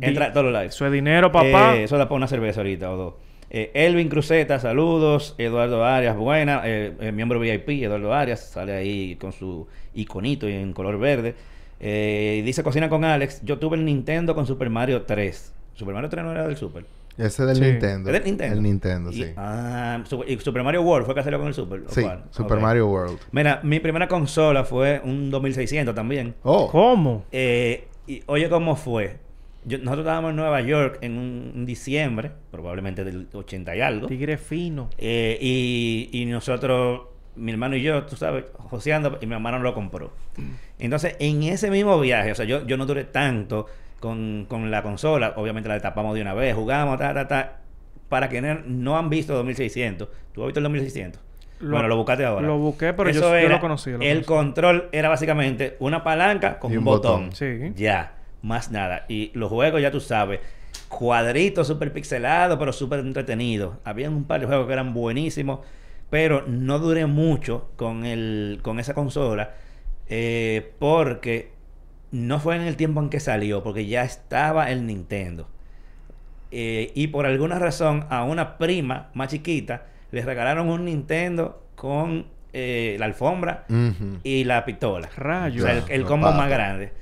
Entra 0.00 0.32
todos 0.32 0.44
los 0.46 0.52
likes. 0.52 0.68
eso 0.74 0.84
es 0.86 0.92
dinero, 0.92 1.30
papá. 1.32 1.76
Eh, 1.76 1.84
eso 1.84 1.96
da 1.96 2.04
para 2.08 2.16
una 2.16 2.26
cerveza 2.26 2.60
ahorita 2.60 2.90
o 2.90 2.96
dos. 2.96 3.14
Eh, 3.48 3.70
Elvin 3.74 4.08
Cruzeta, 4.08 4.58
saludos. 4.58 5.34
Eduardo 5.38 5.84
Arias, 5.84 6.16
buena. 6.16 6.62
Eh, 6.64 6.92
eh, 7.00 7.12
miembro 7.12 7.38
VIP, 7.38 7.84
Eduardo 7.84 8.12
Arias, 8.12 8.40
sale 8.50 8.72
ahí 8.74 9.14
con 9.16 9.32
su 9.32 9.68
iconito 9.94 10.48
y 10.48 10.52
en 10.54 10.72
color 10.72 10.98
verde. 10.98 11.36
Eh, 11.80 12.42
dice 12.44 12.62
Cocina 12.64 12.88
con 12.88 13.04
Alex. 13.04 13.40
Yo 13.44 13.58
tuve 13.58 13.76
el 13.76 13.84
Nintendo 13.84 14.34
con 14.34 14.46
Super 14.46 14.68
Mario 14.70 15.02
3. 15.02 15.52
Super 15.74 15.94
Mario 15.94 16.08
3 16.10 16.24
no 16.24 16.32
era 16.32 16.46
del 16.46 16.56
Super. 16.56 16.84
Ese 17.16 17.44
del 17.46 17.56
Sí. 17.56 17.62
Nintendo. 17.62 18.10
¿Es 18.10 18.12
del 18.14 18.24
Nintendo? 18.24 18.56
El 18.56 18.62
Nintendo, 18.62 19.10
Y- 19.10 19.14
sí. 19.14 19.26
Ah, 19.36 20.02
y 20.26 20.36
Super 20.38 20.62
Mario 20.62 20.82
World 20.82 21.06
fue 21.06 21.14
que 21.14 21.22
salió 21.22 21.38
con 21.38 21.48
el 21.48 21.54
Super. 21.54 21.80
¿o 21.86 21.88
sí, 21.90 22.02
cuál? 22.02 22.24
Super. 22.30 22.58
Mario 22.58 22.88
World. 22.88 23.18
Mira, 23.32 23.60
mi 23.62 23.78
primera 23.80 24.08
consola 24.08 24.64
fue 24.64 25.00
un 25.04 25.30
2600 25.30 25.94
también. 25.94 26.34
Oh. 26.42 26.68
¿Cómo? 26.70 27.24
Eh, 27.30 27.86
y 28.06 28.22
oye 28.26 28.48
cómo 28.48 28.74
fue. 28.76 29.18
Yo- 29.64 29.78
nosotros 29.78 30.00
estábamos 30.00 30.30
en 30.30 30.36
Nueva 30.36 30.60
York 30.60 30.98
en 31.00 31.16
un, 31.16 31.52
un 31.54 31.64
diciembre, 31.66 32.32
probablemente 32.50 33.02
del 33.04 33.28
80 33.32 33.74
y 33.76 33.80
algo. 33.80 34.06
Tigre 34.08 34.36
fino. 34.36 34.90
Eh, 34.98 35.38
y, 35.40 36.10
y 36.12 36.26
nosotros, 36.26 37.02
mi 37.36 37.50
hermano 37.52 37.74
y 37.76 37.82
yo, 37.82 38.02
tú 38.04 38.14
sabes, 38.16 38.44
joseando, 38.52 39.18
y 39.22 39.26
mi 39.26 39.34
hermano 39.34 39.58
lo 39.60 39.72
compró. 39.72 40.12
Entonces, 40.78 41.16
en 41.18 41.44
ese 41.44 41.70
mismo 41.70 41.98
viaje, 41.98 42.32
o 42.32 42.34
sea, 42.34 42.44
yo, 42.44 42.66
yo 42.66 42.76
no 42.76 42.84
duré 42.84 43.04
tanto 43.04 43.66
con, 44.04 44.46
con 44.48 44.70
la 44.70 44.82
consola, 44.82 45.32
obviamente 45.36 45.68
la 45.68 45.80
tapamos 45.80 46.14
de 46.14 46.20
una 46.22 46.34
vez, 46.34 46.54
jugamos, 46.54 46.98
ta, 46.98 47.12
ta, 47.14 47.26
ta. 47.26 47.56
Para 48.08 48.28
quienes 48.28 48.64
no 48.66 48.96
han 48.98 49.08
visto 49.10 49.34
2600, 49.34 50.08
¿tú 50.32 50.42
has 50.42 50.46
visto 50.48 50.60
el 50.60 50.64
2600? 50.64 51.20
Lo- 51.60 51.70
bueno, 51.70 51.88
lo 51.88 51.96
buscaste 51.96 52.24
ahora. 52.24 52.46
lo 52.46 52.58
busqué, 52.58 52.92
pero 52.92 53.10
yo- 53.10 53.18
Eso 53.20 53.30
yo 53.30 53.34
era- 53.36 53.48
lo 53.56 53.60
conocí, 53.60 53.90
yo 53.90 53.98
lo 53.98 54.04
el 54.04 54.24
conocí. 54.24 54.26
control 54.26 54.88
era 54.92 55.08
básicamente 55.08 55.76
una 55.80 56.04
palanca 56.04 56.58
con 56.58 56.70
Y 56.70 56.74
un, 56.74 56.80
un 56.80 56.84
botón. 56.84 57.12
botón. 57.30 57.32
Sí. 57.36 57.72
Ya, 57.76 58.12
más 58.42 58.70
nada. 58.70 59.06
Y 59.08 59.30
los 59.34 59.48
juegos, 59.50 59.80
ya 59.80 59.90
tú 59.90 60.00
sabes, 60.00 60.40
cuadritos 60.88 61.66
súper 61.66 61.92
pixelados, 61.92 62.58
pero 62.58 62.72
súper 62.72 63.00
entretenidos. 63.00 63.76
Había 63.84 64.10
un 64.10 64.24
par 64.24 64.40
de 64.40 64.46
juegos 64.46 64.66
que 64.66 64.72
eran 64.74 64.92
buenísimos, 64.94 65.60
pero 66.10 66.44
no 66.46 66.78
duré 66.78 67.06
mucho 67.06 67.70
con, 67.76 68.04
el, 68.04 68.58
con 68.62 68.78
esa 68.78 68.92
consola 68.94 69.54
eh, 70.08 70.72
porque 70.78 71.53
no 72.14 72.38
fue 72.38 72.54
en 72.54 72.62
el 72.62 72.76
tiempo 72.76 73.00
en 73.00 73.10
que 73.10 73.18
salió, 73.18 73.64
porque 73.64 73.86
ya 73.86 74.04
estaba 74.04 74.70
el 74.70 74.86
Nintendo. 74.86 75.48
Eh, 76.52 76.92
y 76.94 77.08
por 77.08 77.26
alguna 77.26 77.58
razón 77.58 78.06
a 78.08 78.22
una 78.22 78.56
prima 78.56 79.08
más 79.14 79.30
chiquita 79.30 79.86
le 80.12 80.22
regalaron 80.22 80.68
un 80.68 80.84
Nintendo 80.84 81.64
con 81.74 82.26
eh, 82.52 82.94
la 83.00 83.06
alfombra 83.06 83.66
y 84.22 84.44
la 84.44 84.64
pistola. 84.64 85.10
Rayos. 85.16 85.64
O 85.64 85.66
sea, 85.66 85.76
el, 85.76 85.84
el 85.88 86.04
combo 86.04 86.30
más 86.30 86.48
grande. 86.48 86.92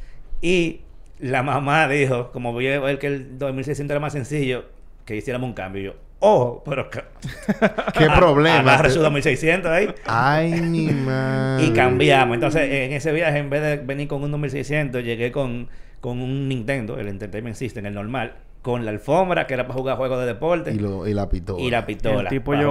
Y 0.41 0.81
la 1.19 1.43
mamá 1.43 1.87
dijo, 1.88 2.32
como 2.32 2.56
vio 2.56 2.88
el 2.88 2.99
que 2.99 3.08
el 3.08 3.38
2600 3.38 3.93
era 3.93 4.00
más 4.00 4.15
sencillo, 4.15 4.65
que 5.05 5.15
hiciéramos 5.15 5.47
un 5.47 5.55
cambio. 5.55 5.82
Y 5.82 5.85
yo, 5.85 5.94
oh, 6.22 6.62
pero... 6.64 6.88
¿Qué 7.94 8.04
a- 8.04 8.14
problema? 8.16 8.60
Agarra 8.60 8.90
su 8.90 9.00
2600 9.00 9.70
ahí. 9.70 9.88
Ay, 10.06 10.52
mi 10.60 10.86
madre. 10.88 11.66
Y 11.66 11.70
cambiamos. 11.72 12.34
Entonces, 12.34 12.62
en 12.62 12.92
ese 12.92 13.12
viaje, 13.12 13.38
en 13.38 13.50
vez 13.50 13.62
de 13.62 13.76
venir 13.76 14.08
con 14.08 14.22
un 14.22 14.30
2600, 14.30 15.02
llegué 15.04 15.30
con, 15.32 15.69
con 16.00 16.20
un 16.20 16.48
Nintendo, 16.48 16.98
el 16.98 17.08
Entertainment 17.08 17.56
System, 17.56 17.86
el 17.86 17.94
normal, 17.94 18.34
con 18.62 18.84
la 18.84 18.92
alfombra, 18.92 19.46
que 19.46 19.54
era 19.54 19.64
para 19.66 19.74
jugar 19.78 19.96
juegos 19.96 20.20
de 20.20 20.26
deporte, 20.26 20.70
Y, 20.72 20.76
y, 20.76 20.79
lo, 20.79 21.06
y 21.06 21.14
la 21.14 21.29
pistola. 21.29 21.69
la 21.70 21.84
pistola. 21.86 22.20
El 22.22 22.29
tipo 22.29 22.52
con 22.52 22.62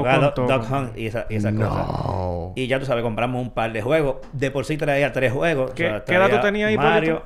Duck- 0.47 0.71
Hunt 0.71 0.97
y 0.97 1.07
esa, 1.07 1.25
y 1.29 1.35
esa 1.35 1.51
cosa. 1.53 1.67
No. 1.69 2.53
Y 2.55 2.67
ya 2.67 2.79
tú 2.79 2.85
sabes, 2.85 3.03
compramos 3.03 3.41
un 3.41 3.51
par 3.51 3.73
de 3.73 3.81
juegos. 3.81 4.17
De 4.31 4.51
por 4.51 4.63
sí 4.65 4.77
traía 4.77 5.11
tres 5.11 5.33
juegos. 5.33 5.71
¿Qué- 5.71 6.01
qué 6.05 6.15
edad 6.15 6.29
tú 6.29 6.39
tenías 6.41 6.69
ahí, 6.69 6.77
Mario. 6.77 7.15
Pablito? 7.19 7.25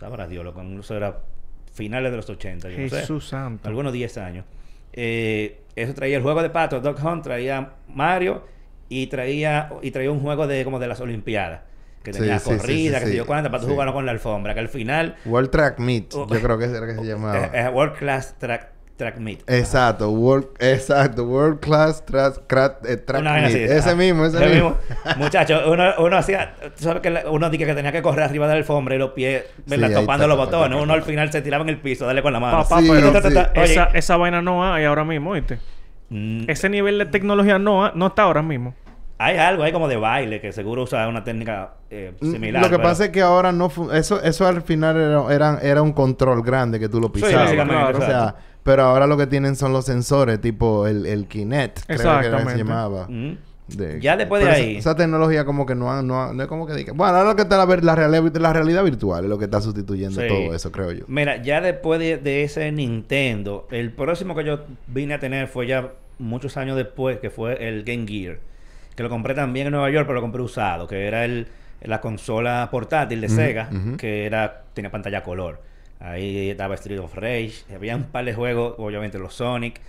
Sabrá 0.00 0.26
Dios, 0.26 0.44
loco. 0.44 0.60
Eso 0.62 0.96
era 0.96 1.20
finales 1.72 2.10
de 2.10 2.16
los 2.16 2.28
80. 2.28 2.68
Yo 2.68 2.78
no 2.78 2.88
sé. 2.88 2.96
Jesús 3.00 3.28
santo. 3.28 3.68
Algunos 3.68 3.92
10 3.92 4.18
años. 4.18 4.44
Eh, 4.96 5.60
eso 5.76 5.92
traía 5.92 6.16
el 6.16 6.22
juego 6.22 6.42
de 6.42 6.50
pato, 6.50 6.80
Dog 6.80 6.96
Hunt, 7.04 7.24
traía 7.24 7.72
Mario 7.88 8.44
y 8.88 9.08
traía 9.08 9.70
y 9.82 9.90
traía 9.90 10.10
un 10.10 10.20
juego 10.20 10.46
de 10.46 10.64
como 10.64 10.78
de 10.78 10.86
las 10.86 11.00
Olimpiadas. 11.00 11.62
Que 12.02 12.12
tenía 12.12 12.38
sí, 12.38 12.50
corrida, 12.50 12.98
sí, 12.98 13.00
que 13.00 13.06
sé 13.06 13.10
sí. 13.12 13.16
yo 13.16 13.26
cuánta, 13.26 13.50
para 13.50 13.62
tú 13.62 13.70
jugarlo 13.70 13.94
con 13.94 14.04
la 14.04 14.12
alfombra. 14.12 14.52
Que 14.52 14.60
al 14.60 14.68
final, 14.68 15.16
World 15.24 15.50
Track 15.50 15.78
Meet. 15.78 16.14
Oh. 16.14 16.28
Yo 16.28 16.40
creo 16.40 16.58
que 16.58 16.66
ese 16.66 16.76
era 16.76 16.86
que 16.86 16.96
se 16.96 17.04
llamaba. 17.04 17.46
es, 17.46 17.50
es 17.54 17.72
World 17.72 17.96
Class 17.96 18.34
Track, 18.38 18.73
track 18.96 19.18
Meet. 19.18 19.42
Exacto, 19.48 20.10
World, 20.10 20.46
exacto, 20.60 21.24
World 21.24 21.60
Class 21.60 22.04
Track, 22.06 22.42
crack, 22.46 22.76
eh, 22.88 22.96
track 22.96 23.20
Una 23.22 23.32
Meet. 23.34 23.44
así, 23.46 23.58
Ese 23.58 23.90
ah, 23.90 23.94
mismo, 23.96 24.24
ese 24.26 24.46
mismo. 24.48 24.76
Muchachos, 25.16 25.62
uno, 25.66 25.84
uno 25.98 26.16
hacía, 26.16 26.54
tú 26.76 26.84
sabes 26.84 27.02
que 27.02 27.10
la- 27.10 27.28
uno 27.30 27.50
dije 27.50 27.66
que 27.66 27.74
tenía 27.74 27.90
que 27.92 28.02
correr 28.02 28.24
arriba 28.24 28.46
de 28.46 28.52
la 28.54 28.58
alfombra 28.58 28.94
y 28.94 28.98
los 28.98 29.10
pies, 29.10 29.44
¿verdad? 29.66 29.88
Sí, 29.88 29.94
topando 29.94 30.24
está, 30.24 30.26
los 30.28 30.36
botones. 30.36 30.66
está, 30.70 30.76
Uno 30.82 30.94
está. 30.94 30.94
al 30.94 31.02
final 31.02 31.32
se 31.32 31.42
tiraba 31.42 31.62
en 31.64 31.70
el 31.70 31.78
piso, 31.78 32.06
dale 32.06 32.22
con 32.22 32.32
la 32.32 32.40
mano. 32.40 32.62
Papá, 32.62 32.80
Sí, 32.80 32.88
pero 32.88 33.20
sí. 33.20 33.38
Esa, 33.72 33.84
esa 33.94 34.16
vaina 34.16 34.40
no 34.42 34.64
hay 34.72 34.84
ahora 34.84 35.04
mismo, 35.04 35.32
¿viste? 35.32 35.58
mm, 36.10 36.44
Ese 36.48 36.68
nivel 36.68 36.98
de 36.98 37.06
tecnología 37.06 37.58
no, 37.58 37.84
ha- 37.84 37.92
no 37.94 38.06
está 38.08 38.22
ahora 38.22 38.42
mismo. 38.42 38.74
Hay 39.18 39.36
algo 39.38 39.62
ahí 39.62 39.72
como 39.72 39.88
de 39.88 39.96
baile 39.96 40.40
que 40.40 40.52
seguro 40.52 40.82
usa 40.82 41.06
una 41.08 41.22
técnica 41.24 41.74
eh, 41.90 42.14
similar. 42.20 42.62
Lo 42.62 42.68
que 42.68 42.76
pero- 42.76 42.88
pasa 42.88 43.04
es 43.06 43.10
que 43.10 43.22
ahora 43.22 43.52
no... 43.52 43.70
Eso, 43.92 44.20
eso 44.22 44.46
al 44.46 44.62
final 44.62 44.96
era, 44.96 45.32
era, 45.34 45.58
era 45.62 45.82
un 45.82 45.92
control 45.92 46.42
grande 46.42 46.80
que 46.80 46.88
tú 46.88 47.00
lo 47.00 47.10
pisabas. 47.12 47.44
básicamente, 47.44 47.98
o 47.98 48.00
sea, 48.00 48.34
pero 48.62 48.82
ahora 48.82 49.06
lo 49.06 49.16
que 49.16 49.26
tienen 49.26 49.56
son 49.56 49.72
los 49.72 49.84
sensores, 49.84 50.40
tipo 50.40 50.86
el, 50.86 51.06
el 51.06 51.26
Kinect, 51.28 51.80
creo 51.86 52.20
que 52.20 52.50
se 52.50 52.58
llamaba. 52.58 53.06
Mm. 53.08 53.36
De- 53.68 53.98
Ya 53.98 54.14
después 54.16 54.44
de 54.44 54.50
ahí- 54.50 54.70
Esa, 54.76 54.90
esa 54.90 54.96
tecnología 54.96 55.46
como 55.46 55.64
que 55.64 55.74
no, 55.74 55.90
ha- 55.90 56.02
no, 56.02 56.20
ha- 56.22 56.32
no 56.34 56.42
es 56.42 56.48
como 56.48 56.66
que 56.66 56.74
diga... 56.74 56.92
Bueno, 56.92 57.16
ahora 57.16 57.30
lo 57.30 57.36
que 57.36 57.42
está 57.42 57.56
la, 57.56 57.64
ver- 57.64 57.82
la, 57.82 57.94
realidad, 57.94 58.32
la 58.36 58.52
realidad 58.52 58.84
virtual 58.84 59.24
es 59.24 59.30
lo 59.30 59.38
que 59.38 59.44
está 59.46 59.60
sustituyendo 59.62 60.20
Sí. 60.20 60.28
todo 60.28 60.54
eso, 60.54 60.70
creo 60.70 60.92
yo. 60.92 61.04
Mira, 61.08 61.42
ya 61.42 61.60
después 61.62 61.98
de, 61.98 62.18
de 62.18 62.42
ese 62.42 62.70
Nintendo, 62.72 63.66
el 63.70 63.90
próximo 63.92 64.34
que 64.34 64.44
yo 64.44 64.60
vine 64.86 65.14
a 65.14 65.18
tener 65.18 65.48
fue 65.48 65.66
ya 65.66 65.92
muchos 66.18 66.56
años 66.58 66.76
después, 66.76 67.18
que 67.20 67.30
fue 67.30 67.66
el 67.68 67.84
Game 67.84 68.06
Gear. 68.06 68.38
Que 68.94 69.02
lo 69.02 69.08
compré 69.08 69.34
también 69.34 69.66
en 69.66 69.72
Nueva 69.72 69.90
York, 69.90 70.06
pero 70.06 70.14
lo 70.16 70.20
compré 70.20 70.42
usado, 70.42 70.86
que 70.86 71.06
era 71.06 71.24
el, 71.24 71.48
la 71.82 72.00
consola 72.00 72.68
portátil 72.70 73.20
de 73.20 73.28
Sega, 73.28 73.70
que 73.98 74.26
era 74.26 74.64
tenía 74.72 74.90
pantalla 74.90 75.22
color. 75.22 75.60
Ahí 76.00 76.50
estaba 76.50 76.74
Street 76.74 77.00
of 77.00 77.14
Rage, 77.14 77.64
había 77.74 77.96
un 77.96 78.04
par 78.04 78.24
de 78.24 78.34
juegos, 78.34 78.74
obviamente 78.78 79.18
los 79.18 79.34
Sonic, 79.34 79.80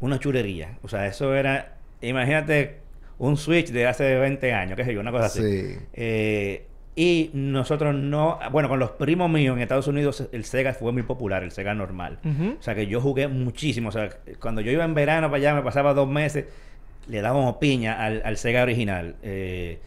una 0.00 0.18
chulería. 0.18 0.78
O 0.82 0.88
sea, 0.88 1.06
eso 1.06 1.34
era, 1.34 1.74
imagínate 2.00 2.78
un 3.18 3.36
Switch 3.36 3.70
de 3.70 3.86
hace 3.86 4.16
20 4.16 4.52
años, 4.52 4.76
qué 4.76 4.84
sé 4.84 4.94
yo, 4.94 5.00
una 5.00 5.10
cosa 5.10 5.26
así. 5.26 5.42
Sí. 5.42 5.78
Eh, 5.92 6.64
y 6.98 7.30
nosotros 7.32 7.94
no, 7.94 8.40
bueno, 8.50 8.68
con 8.68 8.80
los 8.80 8.90
primos 8.90 9.30
míos 9.30 9.54
en 9.54 9.62
Estados 9.62 9.86
Unidos 9.86 10.28
el 10.32 10.44
Sega 10.44 10.74
fue 10.74 10.90
muy 10.90 11.04
popular, 11.04 11.44
el 11.44 11.52
Sega 11.52 11.72
normal. 11.72 12.18
O 12.58 12.60
sea 12.60 12.74
que 12.74 12.88
yo 12.88 13.00
jugué 13.00 13.28
muchísimo. 13.28 13.90
O 13.90 13.92
sea, 13.92 14.10
cuando 14.40 14.60
yo 14.62 14.72
iba 14.72 14.84
en 14.84 14.94
verano 14.94 15.28
para 15.28 15.36
allá, 15.36 15.54
me 15.54 15.62
pasaba 15.62 15.94
dos 15.94 16.08
meses, 16.08 16.46
le 17.08 17.20
dábamos 17.20 17.56
piña 17.56 18.02
al, 18.04 18.22
al 18.24 18.36
Sega 18.36 18.62
original. 18.62 19.16
eh, 19.22 19.80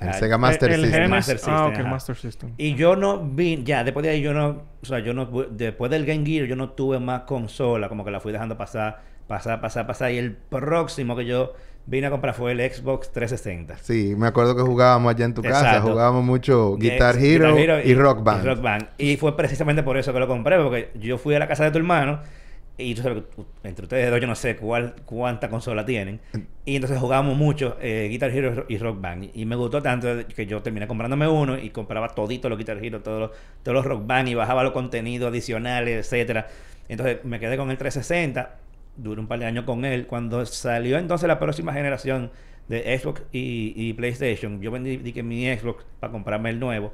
El 0.00 0.08
al- 0.08 0.14
Sega 0.14 0.38
Master 0.38 0.70
el, 0.70 0.84
el 0.84 0.86
System. 0.90 1.10
Master 1.10 1.36
Ah, 1.46 1.66
System. 1.68 1.90
Master 1.90 2.16
System. 2.16 2.50
Y 2.56 2.74
yo 2.74 2.96
no 2.96 3.18
vi, 3.24 3.62
ya, 3.64 3.84
después 3.84 4.04
de 4.04 4.10
ahí 4.10 4.20
yo 4.22 4.32
no, 4.32 4.62
o 4.82 4.86
sea, 4.86 5.00
yo 5.00 5.12
no, 5.14 5.26
después 5.50 5.90
del 5.90 6.06
Game 6.06 6.24
Gear 6.24 6.46
yo 6.46 6.56
no 6.56 6.70
tuve 6.70 6.98
más 7.00 7.22
consola, 7.22 7.88
como 7.88 8.04
que 8.04 8.10
la 8.10 8.20
fui 8.20 8.32
dejando 8.32 8.56
pasar, 8.56 9.00
pasar, 9.26 9.60
pasar, 9.60 9.86
pasar. 9.86 10.12
Y 10.12 10.18
el 10.18 10.32
próximo 10.34 11.16
que 11.16 11.26
yo 11.26 11.52
vine 11.86 12.06
a 12.06 12.10
comprar 12.10 12.34
fue 12.34 12.52
el 12.52 12.60
Xbox 12.70 13.10
360. 13.12 13.78
Sí, 13.78 14.14
me 14.16 14.26
acuerdo 14.28 14.54
que 14.54 14.62
jugábamos 14.62 15.14
allá 15.14 15.24
en 15.24 15.34
tu 15.34 15.42
casa. 15.42 15.80
Jugábamos 15.80 16.22
mucho 16.22 16.76
Guitar 16.76 17.16
Hero, 17.16 17.58
y, 17.58 17.94
Rock 17.94 18.22
Band. 18.22 18.44
Y 18.44 18.48
Rock 18.48 18.60
Band. 18.60 18.86
Y 18.98 19.16
fue 19.16 19.36
precisamente 19.36 19.82
por 19.82 19.96
eso 19.96 20.12
que 20.12 20.20
lo 20.20 20.28
compré, 20.28 20.58
porque 20.62 20.90
yo 21.00 21.18
fui 21.18 21.34
a 21.34 21.38
la 21.38 21.48
casa 21.48 21.64
de 21.64 21.70
tu 21.70 21.78
hermano 21.78 22.20
y 22.78 22.94
tú 22.94 23.02
sabes, 23.02 23.24
que, 23.24 23.42
entre 23.68 23.84
ustedes 23.84 24.10
dos 24.10 24.20
yo 24.20 24.28
no 24.28 24.36
sé 24.36 24.56
cuál, 24.56 24.94
cuánta 25.04 25.50
consola 25.50 25.84
tienen. 25.84 26.20
Y 26.64 26.76
entonces 26.76 26.98
jugábamos 26.98 27.36
mucho 27.36 27.76
eh, 27.80 28.06
Guitar 28.08 28.30
Hero 28.30 28.66
y 28.68 28.78
Rock 28.78 29.00
Band. 29.00 29.30
Y 29.34 29.44
me 29.46 29.56
gustó 29.56 29.82
tanto 29.82 30.08
que 30.28 30.46
yo 30.46 30.62
terminé 30.62 30.86
comprándome 30.86 31.26
uno 31.26 31.58
y 31.58 31.70
compraba 31.70 32.08
todito 32.10 32.48
los 32.48 32.56
Guitar 32.56 32.82
Hero, 32.82 33.02
todos 33.02 33.20
los, 33.20 33.30
todos 33.64 33.74
los 33.74 33.84
Rock 33.84 34.06
Band 34.06 34.28
y 34.28 34.34
bajaba 34.34 34.62
los 34.62 34.72
contenidos 34.72 35.28
adicionales, 35.30 36.06
etcétera. 36.06 36.46
Entonces 36.88 37.24
me 37.24 37.40
quedé 37.40 37.56
con 37.56 37.70
el 37.70 37.78
360, 37.78 38.56
duré 38.96 39.20
un 39.20 39.26
par 39.26 39.40
de 39.40 39.46
años 39.46 39.64
con 39.64 39.84
él. 39.84 40.06
Cuando 40.06 40.46
salió 40.46 40.98
entonces 40.98 41.26
la 41.26 41.40
próxima 41.40 41.72
generación 41.72 42.30
de 42.68 42.96
Xbox 42.96 43.22
y, 43.32 43.72
y 43.74 43.92
PlayStation, 43.94 44.60
yo 44.60 44.70
vendí 44.70 45.12
que 45.12 45.22
mi 45.24 45.46
Xbox 45.46 45.84
para 45.98 46.12
comprarme 46.12 46.50
el 46.50 46.60
nuevo 46.60 46.92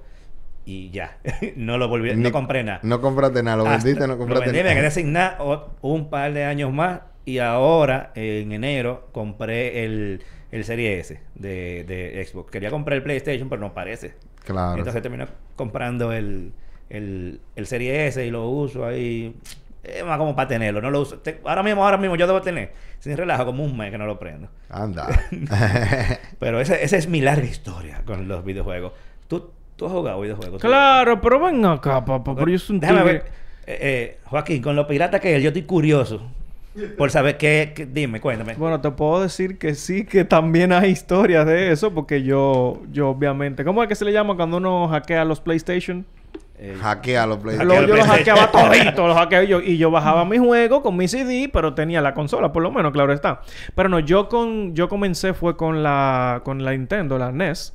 y 0.66 0.90
ya, 0.90 1.18
no 1.56 1.76
lo 1.78 1.88
volví, 1.88 2.14
Ni- 2.14 2.22
no 2.22 2.32
compré 2.32 2.64
nada. 2.64 2.80
No 2.82 3.00
compraste 3.00 3.42
nada, 3.42 3.56
lo 3.58 3.66
Hasta- 3.66 3.84
vendiste, 3.84 4.06
no 4.08 4.16
compraste 4.18 4.46
Lo 4.46 4.52
vendí, 4.52 4.58
me 4.62 4.70
nada. 4.70 4.76
quedé 4.80 4.90
sin 4.90 5.12
nada 5.12 5.38
un 5.82 6.08
par 6.10 6.32
de 6.32 6.44
años 6.44 6.72
más 6.72 7.00
y 7.26 7.38
ahora 7.38 8.12
en 8.14 8.52
enero 8.52 9.08
compré 9.12 9.84
el, 9.84 10.22
el 10.50 10.64
Serie 10.64 10.98
S 11.00 11.20
de, 11.34 11.84
de 11.84 12.26
Xbox. 12.30 12.50
Quería 12.50 12.70
comprar 12.70 12.96
el 12.96 13.02
PlayStation, 13.02 13.48
pero 13.48 13.60
no 13.60 13.72
parece. 13.74 14.14
Claro. 14.44 14.76
Entonces 14.78 15.00
terminé 15.02 15.26
comprando 15.56 16.12
el, 16.12 16.52
el, 16.90 17.40
el 17.56 17.66
Serie 17.66 18.06
S 18.08 18.24
y 18.24 18.30
lo 18.30 18.48
uso 18.50 18.84
ahí. 18.86 19.34
Es 19.82 20.04
más 20.04 20.16
como 20.18 20.34
para 20.36 20.48
tenerlo, 20.48 20.80
no 20.82 20.90
lo 20.90 21.00
uso. 21.00 21.18
Te- 21.18 21.40
ahora 21.44 21.62
mismo, 21.62 21.84
ahora 21.84 21.96
mismo 21.98 22.16
yo 22.16 22.26
debo 22.26 22.40
tener, 22.42 22.72
sin 23.00 23.16
relajo, 23.16 23.44
como 23.46 23.64
un 23.64 23.76
mes 23.76 23.90
que 23.90 23.98
no 23.98 24.06
lo 24.06 24.18
prendo. 24.18 24.48
Anda. 24.70 25.08
Pero 26.38 26.60
esa, 26.60 26.76
esa 26.76 26.96
es 26.96 27.08
mi 27.08 27.20
larga 27.20 27.46
historia 27.46 28.02
con 28.04 28.28
los 28.28 28.44
videojuegos. 28.44 28.92
¿Tú, 29.28 29.50
tú 29.76 29.86
has 29.86 29.92
jugado 29.92 30.20
videojuegos? 30.20 30.60
¿Tú- 30.60 30.66
Claro, 30.68 31.20
pero 31.20 31.40
ven 31.40 31.64
acá, 31.64 32.04
papá. 32.04 32.34
Pero 32.34 32.48
yo 32.50 32.58
soy 32.58 32.76
un 32.76 32.80
Déjame 32.80 33.00
tigre. 33.00 33.12
ver. 33.14 33.24
Eh, 33.66 33.78
eh, 33.80 34.18
Joaquín, 34.26 34.62
con 34.62 34.76
lo 34.76 34.86
pirata 34.86 35.18
que 35.20 35.36
es, 35.36 35.42
yo 35.42 35.48
estoy 35.48 35.62
curioso 35.62 36.20
por 36.98 37.10
saber 37.10 37.36
qué, 37.38 37.72
qué- 37.74 37.86
Dime, 37.86 38.20
cuéntame. 38.20 38.54
Bueno, 38.54 38.80
te 38.80 38.90
puedo 38.90 39.22
decir 39.22 39.58
que 39.58 39.74
sí, 39.74 40.04
que 40.04 40.24
también 40.24 40.72
hay 40.72 40.90
historias 40.90 41.46
de 41.46 41.72
eso, 41.72 41.94
porque 41.94 42.22
yo, 42.22 42.82
yo 42.92 43.08
obviamente, 43.10 43.64
¿cómo 43.64 43.82
es 43.82 43.88
que 43.88 43.94
se 43.94 44.04
le 44.04 44.12
llama 44.12 44.36
cuando 44.36 44.56
uno 44.58 44.88
hackea 44.88 45.24
los 45.24 45.40
PlayStation? 45.40 46.04
Eh, 46.58 46.76
Hackea 46.80 47.26
los 47.26 47.38
Lo- 47.38 47.42
PlayStation. 47.42 47.86
yo 47.86 47.96
los 47.96 48.06
hackeaba 48.06 48.50
todito, 48.52 49.08
los 49.08 49.16
hackeaba 49.16 49.44
yo. 49.44 49.60
Y 49.60 49.76
yo 49.76 49.90
bajaba 49.90 50.24
mi 50.24 50.38
juego 50.38 50.82
con 50.82 50.96
mi 50.96 51.08
CD, 51.08 51.48
pero 51.52 51.74
tenía 51.74 52.00
la 52.00 52.14
consola, 52.14 52.52
por 52.52 52.62
lo 52.62 52.70
menos, 52.70 52.92
claro 52.92 53.12
está. 53.12 53.40
Pero 53.74 53.88
no, 53.88 53.98
yo 53.98 54.28
con, 54.28 54.74
yo 54.74 54.88
comencé 54.88 55.32
fue 55.34 55.56
con 55.56 55.82
la, 55.82 56.42
con 56.44 56.64
la 56.64 56.72
Nintendo, 56.72 57.18
la 57.18 57.32
NES. 57.32 57.74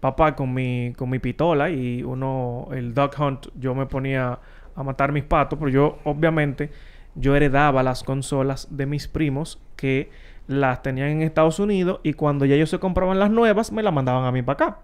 Papá 0.00 0.34
con 0.34 0.52
mi, 0.54 0.92
con 0.96 1.10
mi 1.10 1.18
pistola 1.18 1.70
y 1.70 2.02
uno, 2.02 2.68
el 2.72 2.94
Duck 2.94 3.18
Hunt, 3.18 3.48
yo 3.58 3.74
me 3.74 3.86
ponía 3.86 4.38
a 4.74 4.82
matar 4.82 5.12
mis 5.12 5.24
patos, 5.24 5.58
pero 5.58 5.70
yo, 5.70 5.98
obviamente, 6.04 6.70
yo 7.14 7.36
heredaba 7.36 7.82
las 7.82 8.02
consolas 8.02 8.68
de 8.70 8.86
mis 8.86 9.08
primos 9.08 9.60
que 9.76 10.10
las 10.46 10.82
tenían 10.82 11.08
en 11.08 11.22
Estados 11.22 11.58
Unidos 11.58 12.00
y 12.02 12.14
cuando 12.14 12.44
ya 12.44 12.54
ellos 12.54 12.70
se 12.70 12.78
compraban 12.78 13.18
las 13.18 13.30
nuevas, 13.30 13.72
me 13.72 13.82
las 13.82 13.92
mandaban 13.92 14.24
a 14.24 14.32
mí 14.32 14.42
para 14.42 14.66
acá. 14.66 14.78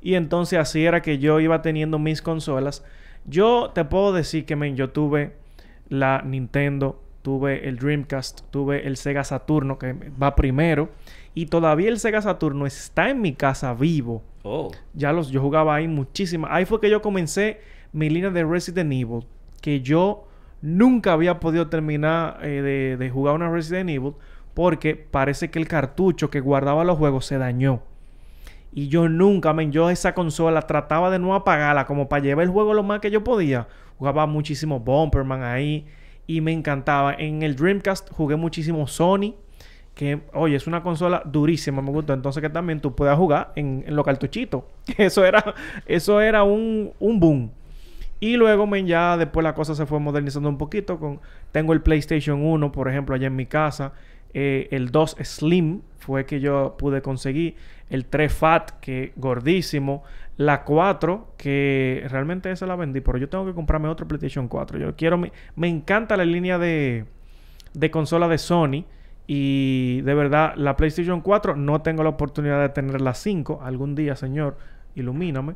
Y 0.00 0.14
entonces 0.14 0.58
así 0.58 0.84
era 0.84 1.00
que 1.00 1.18
yo 1.18 1.40
iba 1.40 1.62
teniendo 1.62 1.98
mis 1.98 2.22
consolas. 2.22 2.84
Yo 3.24 3.70
te 3.74 3.84
puedo 3.84 4.12
decir 4.12 4.44
que 4.44 4.56
men, 4.56 4.76
yo 4.76 4.90
tuve 4.90 5.32
la 5.88 6.22
Nintendo, 6.22 7.00
tuve 7.22 7.68
el 7.68 7.78
Dreamcast, 7.78 8.42
tuve 8.50 8.86
el 8.86 8.96
Sega 8.96 9.24
Saturno 9.24 9.78
que 9.78 9.94
va 10.20 10.34
primero 10.34 10.90
y 11.34 11.46
todavía 11.46 11.88
el 11.88 11.98
Sega 11.98 12.20
Saturno 12.22 12.66
está 12.66 13.10
en 13.10 13.20
mi 13.20 13.32
casa 13.32 13.74
vivo. 13.74 14.22
oh, 14.42 14.70
Ya 14.94 15.12
los 15.12 15.30
yo 15.30 15.40
jugaba 15.40 15.74
ahí 15.74 15.88
muchísimas. 15.88 16.50
Ahí 16.52 16.64
fue 16.64 16.80
que 16.80 16.90
yo 16.90 17.00
comencé 17.02 17.60
mi 17.92 18.10
línea 18.10 18.30
de 18.30 18.44
Resident 18.44 18.92
Evil, 18.92 19.24
que 19.60 19.80
yo 19.80 20.26
nunca 20.60 21.12
había 21.12 21.40
podido 21.40 21.68
terminar 21.68 22.38
eh, 22.42 22.62
de, 22.62 22.96
de 22.96 23.10
jugar 23.10 23.34
una 23.34 23.50
Resident 23.50 23.90
Evil 23.90 24.12
porque 24.54 24.94
parece 24.94 25.50
que 25.50 25.58
el 25.58 25.66
cartucho 25.68 26.30
que 26.30 26.40
guardaba 26.40 26.84
los 26.84 26.98
juegos 26.98 27.26
se 27.26 27.38
dañó. 27.38 27.82
Y 28.74 28.88
yo 28.88 29.08
nunca, 29.08 29.52
men, 29.52 29.70
yo 29.70 29.90
esa 29.90 30.14
consola 30.14 30.62
trataba 30.62 31.10
de 31.10 31.18
no 31.18 31.34
apagarla 31.34 31.84
como 31.84 32.08
para 32.08 32.22
llevar 32.22 32.44
el 32.44 32.50
juego 32.50 32.72
lo 32.72 32.82
más 32.82 33.00
que 33.00 33.10
yo 33.10 33.22
podía. 33.22 33.68
Jugaba 33.98 34.26
muchísimo 34.26 34.80
Bomberman 34.80 35.42
ahí 35.42 35.86
y 36.26 36.40
me 36.40 36.52
encantaba. 36.52 37.14
En 37.14 37.42
el 37.42 37.54
Dreamcast 37.54 38.10
jugué 38.10 38.36
muchísimo 38.36 38.86
Sony, 38.86 39.34
que 39.94 40.20
oye, 40.32 40.56
es 40.56 40.66
una 40.66 40.82
consola 40.82 41.22
durísima, 41.24 41.82
me 41.82 41.90
gusta. 41.90 42.14
Entonces 42.14 42.40
que 42.40 42.50
también 42.50 42.80
tú 42.80 42.94
puedas 42.94 43.16
jugar 43.16 43.52
en, 43.56 43.84
en 43.86 43.96
los. 43.96 44.06
Eso 44.98 45.24
era, 45.24 45.54
eso 45.86 46.20
era 46.20 46.42
un, 46.44 46.92
un 46.98 47.20
boom. 47.20 47.50
Y 48.22 48.36
luego, 48.36 48.68
men, 48.68 48.86
ya 48.86 49.16
después 49.16 49.42
la 49.42 49.52
cosa 49.52 49.74
se 49.74 49.84
fue 49.84 49.98
modernizando 49.98 50.48
un 50.48 50.56
poquito. 50.56 50.98
Con, 50.98 51.20
tengo 51.50 51.72
el 51.72 51.82
PlayStation 51.82 52.40
1, 52.40 52.70
por 52.70 52.88
ejemplo, 52.88 53.14
allá 53.16 53.26
en 53.26 53.34
mi 53.34 53.46
casa. 53.46 53.94
Eh, 54.32 54.68
el 54.70 54.90
2 54.92 55.16
Slim 55.22 55.82
fue 55.98 56.24
que 56.24 56.38
yo 56.38 56.76
pude 56.78 57.02
conseguir. 57.02 57.56
El 57.90 58.06
3 58.06 58.32
Fat, 58.32 58.70
que 58.80 59.12
gordísimo. 59.16 60.04
La 60.36 60.62
4, 60.62 61.34
que 61.36 62.06
realmente 62.08 62.50
esa 62.50 62.64
la 62.66 62.76
vendí, 62.76 63.00
pero 63.00 63.18
yo 63.18 63.28
tengo 63.28 63.44
que 63.44 63.54
comprarme 63.54 63.88
otro 63.88 64.06
PlayStation 64.06 64.46
4. 64.46 64.78
Yo 64.78 64.94
quiero... 64.94 65.18
Me, 65.18 65.32
me 65.56 65.68
encanta 65.68 66.16
la 66.16 66.24
línea 66.24 66.58
de, 66.58 67.04
de 67.74 67.90
consola 67.90 68.28
de 68.28 68.38
Sony. 68.38 68.84
Y 69.26 70.00
de 70.02 70.14
verdad, 70.14 70.54
la 70.56 70.76
PlayStation 70.76 71.20
4 71.20 71.56
no 71.56 71.80
tengo 71.82 72.02
la 72.02 72.10
oportunidad 72.10 72.60
de 72.60 72.68
tener 72.68 73.00
la 73.00 73.14
5. 73.14 73.60
Algún 73.62 73.94
día, 73.94 74.16
señor, 74.16 74.56
ilumíname. 74.94 75.54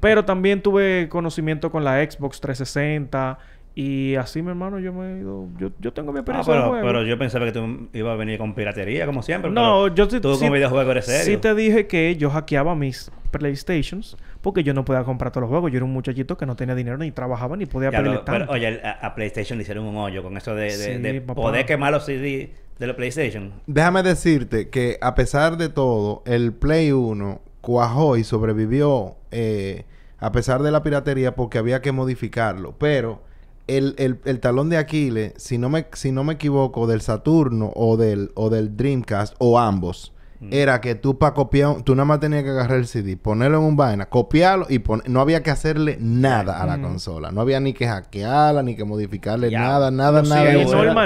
Pero 0.00 0.24
también 0.24 0.62
tuve 0.62 1.08
conocimiento 1.08 1.70
con 1.70 1.82
la 1.84 2.04
Xbox 2.08 2.40
360. 2.40 3.38
Y 3.78 4.14
así, 4.14 4.40
mi 4.40 4.48
hermano, 4.48 4.78
yo 4.78 4.90
me 4.94 5.16
he 5.16 5.18
ido... 5.20 5.48
Yo, 5.58 5.68
yo 5.80 5.92
tengo 5.92 6.10
mi 6.10 6.18
Ah, 6.18 6.20
experiencia 6.20 6.54
pero, 6.54 6.72
pero 6.80 7.02
yo 7.04 7.18
pensaba 7.18 7.44
que 7.44 7.52
tú 7.52 7.88
ibas 7.92 8.14
a 8.14 8.16
venir 8.16 8.38
con 8.38 8.54
piratería, 8.54 9.04
como 9.04 9.22
siempre. 9.22 9.50
No, 9.50 9.94
yo 9.94 10.08
sí... 10.08 10.18
Tú 10.18 10.34
sí- 10.34 10.44
con 10.44 10.52
videojuegos 10.54 10.90
eres 10.92 11.04
serio. 11.04 11.24
Sí 11.24 11.36
te 11.36 11.54
dije 11.54 11.86
que 11.86 12.16
yo 12.16 12.30
hackeaba 12.30 12.74
mis 12.74 13.10
PlayStations 13.32 14.16
porque 14.40 14.62
yo 14.62 14.72
no 14.72 14.84
podía 14.86 15.04
comprar 15.04 15.30
todos 15.30 15.42
los 15.42 15.50
juegos. 15.50 15.70
Yo 15.72 15.76
era 15.76 15.84
un 15.84 15.92
muchachito 15.92 16.38
que 16.38 16.46
no 16.46 16.56
tenía 16.56 16.74
dinero 16.74 16.96
ni 16.96 17.10
trabajaba 17.12 17.54
ni 17.58 17.66
podía 17.66 17.90
pedirle 17.90 18.14
lo- 18.14 18.24
pero, 18.24 18.38
tanto. 18.38 18.52
oye, 18.54 18.80
a, 18.82 18.92
a 19.08 19.14
PlayStation 19.14 19.58
le 19.58 19.62
hicieron 19.62 19.84
un 19.84 19.96
hoyo 19.98 20.22
con 20.22 20.36
eso 20.38 20.54
de, 20.54 20.64
de- 20.64 20.70
Sí, 20.70 20.98
de 20.98 21.20
poder 21.20 21.66
quemar 21.66 21.92
los 21.92 22.06
CD 22.06 22.54
de 22.78 22.86
la 22.86 22.96
PlayStation. 22.96 23.52
Déjame 23.66 24.02
decirte 24.02 24.68
que 24.68 24.98
a 25.00 25.14
pesar 25.14 25.56
de 25.56 25.68
todo, 25.68 26.22
el 26.26 26.52
Play 26.52 26.92
1 26.92 27.40
cuajó 27.60 28.16
y 28.16 28.24
sobrevivió 28.24 29.16
eh, 29.30 29.84
a 30.18 30.32
pesar 30.32 30.62
de 30.62 30.70
la 30.70 30.82
piratería 30.82 31.34
porque 31.34 31.58
había 31.58 31.80
que 31.82 31.92
modificarlo. 31.92 32.74
Pero 32.78 33.22
el, 33.66 33.94
el- 33.98 34.20
el 34.24 34.40
talón 34.40 34.68
de 34.68 34.76
Aquiles, 34.76 35.32
si 35.36 35.58
no 35.58 35.68
me, 35.68 35.86
si 35.94 36.12
no 36.12 36.22
me 36.24 36.34
equivoco, 36.34 36.86
del 36.86 37.00
Saturno 37.00 37.72
o 37.74 37.96
del, 37.96 38.30
o 38.34 38.50
del 38.50 38.76
Dreamcast 38.76 39.34
o 39.38 39.58
ambos, 39.58 40.12
era 40.50 40.82
que 40.82 40.94
tú 40.94 41.18
para 41.18 41.32
copiar, 41.32 41.80
tú 41.82 41.94
nada 41.94 42.04
más 42.04 42.20
tenías 42.20 42.44
que 42.44 42.50
agarrar 42.50 42.76
el 42.78 42.86
CD, 42.86 43.16
ponerlo 43.16 43.56
en 43.56 43.64
un 43.64 43.76
vaina, 43.76 44.06
copiarlo 44.10 44.66
y 44.68 44.78
pon- 44.80 45.02
no 45.06 45.20
había 45.22 45.42
que 45.42 45.50
hacerle 45.50 45.96
nada 45.98 46.62
a 46.62 46.66
la 46.66 46.76
Mm. 46.76 46.82
consola. 46.82 47.30
No 47.32 47.40
había 47.40 47.58
ni 47.58 47.72
que 47.72 47.88
hackearla, 47.88 48.62
ni 48.62 48.76
que 48.76 48.84
modificarle 48.84 49.50
Ya. 49.50 49.60
nada, 49.60 49.90
nada, 49.90 50.22
Sí, 50.22 50.28
nada. 50.30 50.42
era- 50.52 51.04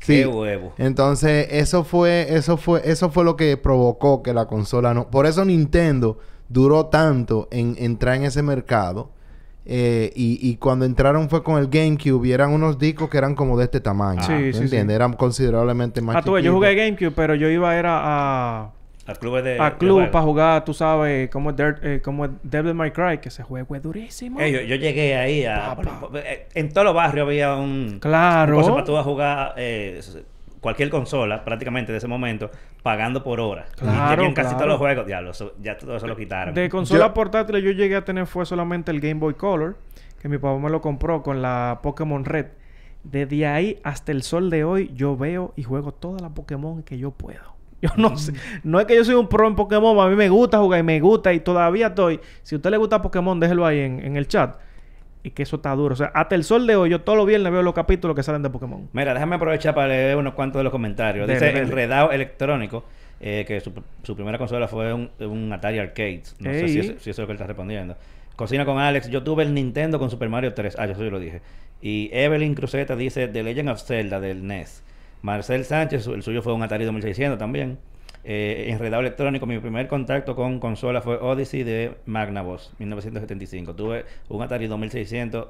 normalito. 0.00 0.06
Qué 0.06 0.22
Sí. 0.22 0.24
huevo. 0.24 0.72
Entonces, 0.78 1.46
eso 1.50 1.84
fue, 1.84 2.26
eso 2.34 2.56
fue, 2.56 2.82
eso 2.84 3.10
fue 3.10 3.24
lo 3.24 3.36
que 3.36 3.56
provocó 3.56 4.22
que 4.22 4.32
la 4.34 4.46
consola 4.46 4.94
no. 4.94 5.10
Por 5.10 5.26
eso 5.26 5.44
Nintendo 5.44 6.18
duró 6.48 6.86
tanto 6.86 7.48
en 7.50 7.76
entrar 7.78 8.16
en 8.16 8.24
ese 8.24 8.42
mercado. 8.42 9.10
Eh, 9.66 10.10
y, 10.16 10.38
y 10.40 10.56
cuando 10.56 10.84
entraron 10.86 11.28
fue 11.28 11.42
con 11.44 11.58
el 11.58 11.68
GameCube 11.68 12.26
y 12.26 12.32
eran 12.32 12.50
unos 12.52 12.78
discos 12.78 13.08
que 13.10 13.18
eran 13.18 13.34
como 13.34 13.56
de 13.58 13.64
este 13.64 13.78
tamaño. 13.80 14.22
Sí, 14.22 14.32
¿Me 14.32 14.52
sí, 14.54 14.58
entiendes? 14.62 14.94
sí. 14.94 14.96
Eran 14.96 15.12
considerablemente 15.12 16.00
más 16.00 16.16
Ah, 16.16 16.22
tú 16.22 16.32
ves, 16.32 16.42
yo 16.44 16.54
jugué 16.54 16.74
GameCube, 16.74 17.12
pero 17.12 17.34
yo 17.34 17.48
iba 17.48 17.76
era 17.76 18.00
a... 18.02 18.72
A 19.06 19.14
clubes 19.14 19.42
de. 19.42 19.58
a 19.60 19.70
de 19.70 19.76
club 19.78 19.92
juegos. 19.94 20.10
para 20.12 20.24
jugar, 20.24 20.64
tú 20.64 20.74
sabes, 20.74 21.30
como, 21.30 21.52
Dirt- 21.52 21.80
eh, 21.82 22.00
como 22.02 22.28
Devil 22.42 22.74
May 22.74 22.90
Cry, 22.92 23.18
que 23.18 23.28
ese 23.28 23.42
juego 23.42 23.74
es 23.74 23.82
durísimo. 23.82 24.40
Eh, 24.40 24.52
yo, 24.52 24.60
yo 24.60 24.76
llegué 24.76 25.16
ahí 25.16 25.44
a... 25.44 25.76
Eh, 26.14 26.48
En 26.54 26.72
todos 26.72 26.84
los 26.84 26.94
barrios 26.94 27.26
había 27.26 27.54
un... 27.56 27.98
Claro. 28.00 28.54
Cosa 28.56 28.72
para 28.72 28.84
tú 28.84 28.96
a 28.96 29.02
jugar... 29.02 29.54
Eh, 29.56 30.00
cualquier 30.60 30.90
consola 30.90 31.42
prácticamente 31.42 31.90
de 31.90 31.96
ese 31.96 32.06
momento 32.06 32.50
pagando 32.82 33.24
por 33.24 33.40
hora. 33.40 33.64
Claro, 33.76 34.12
y 34.12 34.16
tenían 34.16 34.34
casi 34.34 34.48
claro. 34.50 34.58
todos 34.58 34.68
los 34.68 34.78
juegos. 34.78 35.06
Diablo, 35.06 35.30
eso- 35.30 35.54
ya 35.62 35.78
todo 35.78 35.96
eso 35.96 36.06
lo 36.06 36.14
quitaron. 36.16 36.54
De 36.54 36.68
consola 36.68 37.06
Yo- 37.06 37.14
portátil 37.14 37.56
yo 37.62 37.70
llegué 37.70 37.96
a 37.96 38.04
tener 38.04 38.26
fue 38.26 38.44
solamente 38.44 38.90
el 38.90 39.00
Game 39.00 39.14
Boy 39.20 39.32
Color, 39.34 39.76
que 40.20 40.28
mi 40.28 40.36
papá 40.36 40.58
me 40.58 40.68
lo 40.68 40.82
compró 40.82 41.22
con 41.22 41.40
la 41.40 41.80
Pokémon 41.82 42.24
Red. 42.26 42.46
Desde 43.02 43.46
ahí 43.46 43.80
hasta 43.82 44.12
el 44.12 44.22
sol 44.22 44.50
de 44.50 44.62
hoy 44.64 44.90
yo 44.94 45.16
veo 45.16 45.54
y 45.56 45.62
juego 45.62 45.92
todas 45.92 46.20
las 46.20 46.32
Pokémon 46.32 46.82
que 46.82 46.98
yo 46.98 47.10
puedo. 47.12 47.58
Yo 47.82 47.88
no 47.96 48.16
sé, 48.18 48.32
no 48.62 48.78
es 48.78 48.86
que 48.86 48.94
yo 48.94 49.04
soy 49.04 49.14
un 49.14 49.26
pro 49.28 49.46
en 49.48 49.56
Pokémon, 49.56 49.98
a 49.98 50.08
mí 50.10 50.14
me 50.16 50.28
gusta 50.28 50.58
jugar 50.58 50.80
y 50.80 50.82
me 50.82 51.00
gusta 51.00 51.32
y 51.32 51.40
todavía 51.40 51.86
estoy. 51.88 52.20
Si 52.42 52.54
a 52.54 52.58
usted 52.58 52.70
le 52.70 52.76
gusta 52.76 53.00
Pokémon, 53.00 53.40
déjelo 53.40 53.64
ahí 53.64 53.78
en, 53.80 54.04
en 54.04 54.16
el 54.16 54.28
chat. 54.28 54.56
Y 55.22 55.30
que 55.30 55.42
eso 55.42 55.56
está 55.56 55.74
duro. 55.74 55.92
O 55.94 55.96
sea, 55.96 56.06
hasta 56.14 56.34
el 56.34 56.44
sol 56.44 56.66
de 56.66 56.76
hoy, 56.76 56.90
yo 56.90 57.00
todos 57.02 57.16
los 57.16 57.26
viernes 57.26 57.52
veo 57.52 57.62
los 57.62 57.74
capítulos 57.74 58.14
que 58.16 58.22
salen 58.22 58.42
de 58.42 58.48
Pokémon. 58.50 58.88
Mira, 58.92 59.12
déjame 59.14 59.36
aprovechar 59.36 59.74
para 59.74 59.88
leer 59.88 60.16
unos 60.16 60.32
cuantos 60.34 60.60
de 60.60 60.64
los 60.64 60.70
comentarios. 60.72 61.26
Dice 61.28 61.46
dele. 61.46 61.58
Enredado 61.68 62.10
Electrónico, 62.10 62.84
eh, 63.20 63.44
que 63.46 63.60
su, 63.60 63.72
su 64.02 64.14
primera 64.14 64.38
consola 64.38 64.66
fue 64.68 64.92
un, 64.94 65.10
un 65.20 65.52
Atari 65.52 65.78
Arcade. 65.78 66.22
No 66.38 66.50
sé 66.52 66.68
si, 66.68 66.78
es- 66.80 67.02
si 67.02 67.10
eso 67.10 67.10
es 67.10 67.18
lo 67.18 67.26
que 67.26 67.32
él 67.32 67.36
está 67.36 67.46
respondiendo. 67.46 67.96
Cocina 68.36 68.64
con 68.64 68.78
Alex, 68.78 69.08
yo 69.10 69.22
tuve 69.22 69.42
el 69.42 69.52
Nintendo 69.52 69.98
con 69.98 70.10
Super 70.10 70.28
Mario 70.30 70.54
3. 70.54 70.76
Ah, 70.78 70.86
yo 70.86 70.92
eso 70.92 71.04
yo 71.04 71.10
lo 71.10 71.18
dije. 71.20 71.42
Y 71.82 72.08
Evelyn 72.12 72.54
Cruzeta 72.54 72.96
dice 72.96 73.28
The 73.28 73.42
Legend 73.42 73.68
of 73.70 73.82
Zelda 73.82 74.20
del 74.20 74.46
NES. 74.46 74.82
Marcel 75.22 75.64
Sánchez, 75.64 76.06
el 76.06 76.22
suyo 76.22 76.42
fue 76.42 76.52
un 76.52 76.62
Atari 76.62 76.84
2600 76.84 77.38
también. 77.38 77.78
Eh, 78.24 78.66
Enredado 78.68 79.00
Electrónico, 79.00 79.46
mi 79.46 79.58
primer 79.58 79.88
contacto 79.88 80.34
con 80.36 80.60
consola 80.60 81.00
fue 81.00 81.16
Odyssey 81.16 81.62
de 81.62 81.96
Magnavox, 82.06 82.72
1975. 82.78 83.74
Tuve 83.74 84.04
un 84.28 84.42
Atari 84.42 84.66
2600 84.66 85.48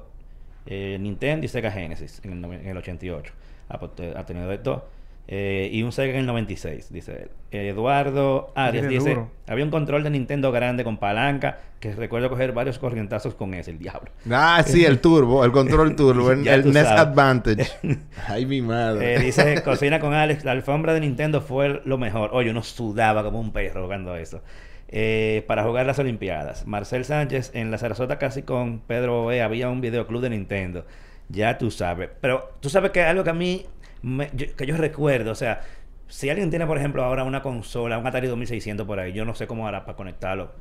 eh, 0.66 0.98
Nintendo 1.00 1.44
y 1.44 1.48
Sega 1.48 1.70
Genesis 1.70 2.20
en 2.24 2.44
el, 2.44 2.52
en 2.52 2.68
el 2.68 2.76
88. 2.76 3.32
Ha, 3.68 3.78
pues, 3.78 3.92
tenido 4.26 4.48
de 4.48 4.58
todo. 4.58 4.84
Eh, 5.32 5.70
y 5.72 5.84
un 5.84 5.92
Sega 5.92 6.14
en 6.14 6.18
el 6.18 6.26
96, 6.26 6.92
dice 6.92 7.12
él. 7.12 7.30
Eduardo 7.52 8.50
Arias 8.56 8.88
dice: 8.88 9.10
duro. 9.10 9.30
Había 9.46 9.64
un 9.64 9.70
control 9.70 10.02
de 10.02 10.10
Nintendo 10.10 10.50
grande 10.50 10.82
con 10.82 10.96
palanca 10.96 11.60
que 11.78 11.94
recuerdo 11.94 12.28
coger 12.28 12.50
varios 12.50 12.80
corrientazos 12.80 13.36
con 13.36 13.54
ese, 13.54 13.70
el 13.70 13.78
diablo. 13.78 14.10
Ah, 14.28 14.64
sí, 14.66 14.84
el 14.84 15.00
turbo, 15.00 15.44
el 15.44 15.52
control 15.52 15.94
turbo, 15.94 16.32
el, 16.32 16.48
el 16.48 16.72
NES 16.72 16.82
sabes. 16.82 17.00
Advantage. 17.00 17.70
Ay, 18.26 18.44
mi 18.44 18.60
madre. 18.60 19.14
Eh, 19.14 19.18
dice: 19.20 19.62
Cocina 19.64 20.00
con 20.00 20.14
Alex, 20.14 20.44
la 20.44 20.50
alfombra 20.50 20.94
de 20.94 21.00
Nintendo 21.00 21.40
fue 21.40 21.80
lo 21.84 21.96
mejor. 21.96 22.30
Oye, 22.32 22.50
uno 22.50 22.64
sudaba 22.64 23.22
como 23.22 23.38
un 23.38 23.52
perro 23.52 23.84
jugando 23.84 24.16
eso. 24.16 24.42
Eh, 24.88 25.44
para 25.46 25.62
jugar 25.62 25.86
las 25.86 26.00
Olimpiadas. 26.00 26.66
Marcel 26.66 27.04
Sánchez, 27.04 27.52
en 27.54 27.70
la 27.70 27.78
Sarasota 27.78 28.18
casi 28.18 28.42
con 28.42 28.80
Pedro 28.80 29.26
Oe, 29.26 29.42
había 29.42 29.68
un 29.68 29.80
videoclub 29.80 30.22
de 30.22 30.30
Nintendo. 30.30 30.84
Ya 31.28 31.56
tú 31.56 31.70
sabes. 31.70 32.10
Pero 32.20 32.50
tú 32.58 32.68
sabes 32.68 32.90
que 32.90 33.02
algo 33.04 33.22
que 33.22 33.30
a 33.30 33.34
mí, 33.34 33.64
me- 34.02 34.30
yo- 34.34 34.54
que 34.56 34.66
yo 34.66 34.76
recuerdo, 34.76 35.32
o 35.32 35.34
sea, 35.34 35.60
si 36.08 36.28
alguien 36.30 36.50
tiene, 36.50 36.66
por 36.66 36.76
ejemplo, 36.78 37.04
ahora 37.04 37.24
una 37.24 37.42
consola, 37.42 37.98
un 37.98 38.06
Atari 38.06 38.26
2600 38.26 38.86
por 38.86 38.98
ahí, 38.98 39.12
yo 39.12 39.24
no 39.24 39.34
sé 39.34 39.46
cómo 39.46 39.66
hará 39.68 39.84
para 39.84 39.96
conectarlo 39.96 40.52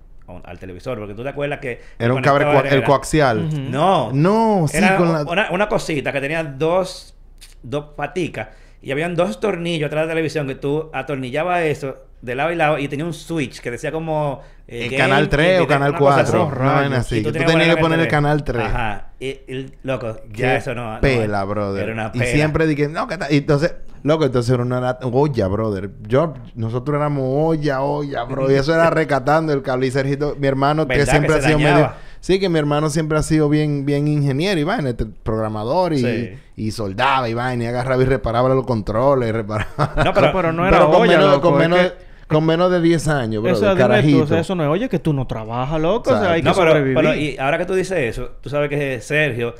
al 0.43 0.59
televisor, 0.59 0.99
porque 0.99 1.15
tú 1.15 1.23
te 1.23 1.29
acuerdas 1.29 1.57
que... 1.59 1.81
Era 1.97 2.13
un 2.13 2.21
cable, 2.21 2.45
el 2.69 2.83
coaxial. 2.83 3.71
No. 3.71 4.11
No, 4.13 4.67
sí, 4.67 4.77
Era 4.77 4.95
con 4.95 5.11
la... 5.11 5.23
una, 5.23 5.49
una 5.49 5.67
cosita 5.67 6.11
que 6.11 6.21
tenía 6.21 6.43
dos, 6.43 7.15
dos 7.63 7.93
paticas 7.97 8.49
y 8.79 8.91
habían 8.91 9.15
dos 9.15 9.39
tornillos 9.39 9.87
atrás 9.87 10.03
de 10.03 10.07
la 10.07 10.11
televisión 10.11 10.45
que 10.47 10.53
tú 10.53 10.91
atornillabas 10.93 11.63
eso 11.63 11.97
de 12.21 12.35
lado 12.35 12.51
y 12.51 12.55
lado 12.55 12.77
y 12.79 12.87
tenía 12.87 13.05
un 13.05 13.13
switch 13.13 13.59
que 13.61 13.71
decía 13.71 13.91
como 13.91 14.41
eh, 14.67 14.83
El 14.85 14.89
game 14.91 14.97
canal 14.97 15.29
3 15.29 15.59
y- 15.59 15.63
o 15.63 15.67
canal 15.67 15.89
una 15.91 15.99
cosa 15.99 16.23
4. 16.23 16.43
así. 16.43 16.59
No, 16.59 16.65
vaina 16.65 16.97
así. 16.97 17.17
Y 17.17 17.23
Tú 17.23 17.31
tenías 17.31 17.51
tenías 17.51 17.75
que 17.75 17.81
poner 17.81 17.99
el 17.99 18.07
canal 18.07 18.43
3. 18.43 18.65
Ajá. 18.65 19.09
Y, 19.19 19.27
y, 19.27 19.73
loco, 19.83 20.15
ya 20.33 20.55
eso 20.57 20.75
no. 20.75 20.93
no- 20.95 21.01
Pela, 21.01 21.43
brother. 21.45 21.83
Era 21.89 21.93
una 21.93 22.11
Y 22.13 22.19
siempre 22.27 22.67
dije, 22.67 22.87
no, 22.87 23.07
que 23.07 23.17
y 23.31 23.37
entonces, 23.37 23.73
loco, 24.03 24.25
entonces 24.25 24.53
era 24.53 24.63
una 24.63 24.97
olla, 25.01 25.47
brother. 25.47 25.91
Yo, 26.07 26.33
nosotros 26.55 26.95
éramos 26.97 27.23
olla, 27.25 27.81
olla, 27.81 28.23
bro. 28.23 28.49
Y 28.51 28.55
eso 28.55 28.73
era 28.73 28.89
recatando 28.89 29.51
el 29.53 29.61
cable. 29.61 29.87
Y 29.87 29.91
Sergito, 29.91 30.35
mi 30.39 30.47
hermano, 30.47 30.87
que 30.87 30.97
¿Verdad 30.97 31.05
que 31.05 31.11
siempre 31.11 31.35
ha 31.35 31.41
sido 31.41 31.57
dañaba? 31.57 31.75
medio. 31.75 31.91
Sí, 32.21 32.37
que 32.37 32.49
mi 32.49 32.59
hermano 32.59 32.89
siempre 32.89 33.17
ha 33.17 33.23
sido 33.23 33.47
bien, 33.47 33.85
bien 33.85 34.05
ingeniero 34.09 34.59
y 34.59 34.63
vaina, 34.65 34.89
este, 34.89 35.05
programador 35.05 35.93
y, 35.93 35.99
Sí. 35.99 36.29
y 36.57 36.71
soldaba 36.71 37.29
y 37.29 37.33
vaina, 37.33 37.63
y 37.63 37.67
agarraba 37.67 38.03
y 38.03 38.05
reparaba 38.05 38.49
los 38.49 38.65
controles, 38.65 39.29
y 39.29 39.31
reparaba. 39.31 39.93
No, 40.03 40.13
pero- 40.13 40.31
pero 40.33 40.51
no 40.53 40.67
era 40.67 40.79
con 40.79 40.95
olla, 40.95 41.17
menos, 41.17 41.31
loco, 41.35 41.51
con, 41.51 41.61
es 41.61 41.69
menos, 41.69 41.79
que- 41.91 42.08
con 42.29 42.45
menos 42.45 42.71
de 42.71 42.79
10 42.81 43.07
años, 43.09 43.43
bro. 43.43 43.51
Eso, 43.51 43.61
dime 43.61 43.73
tú, 43.73 43.77
carajito. 43.79 44.23
o 44.23 44.27
sea, 44.27 44.39
eso 44.39 44.55
no 44.55 44.63
es, 44.63 44.69
oye, 44.69 44.87
que 44.87 44.99
tú 44.99 45.11
no 45.13 45.27
trabajas, 45.27 45.81
loco. 45.81 46.11
O 46.11 46.17
sea, 46.19 46.31
hay 46.33 46.41
que 46.41 46.47
No, 46.49 46.55
pero, 46.55 46.67
sobrevivir. 46.71 46.95
pero 46.95 47.15
y 47.15 47.37
ahora 47.37 47.57
que 47.57 47.65
tú 47.65 47.73
dices 47.73 47.97
eso, 47.97 48.31
tú 48.41 48.49
sabes 48.49 48.69
que 48.69 49.01
Sergio 49.01 49.55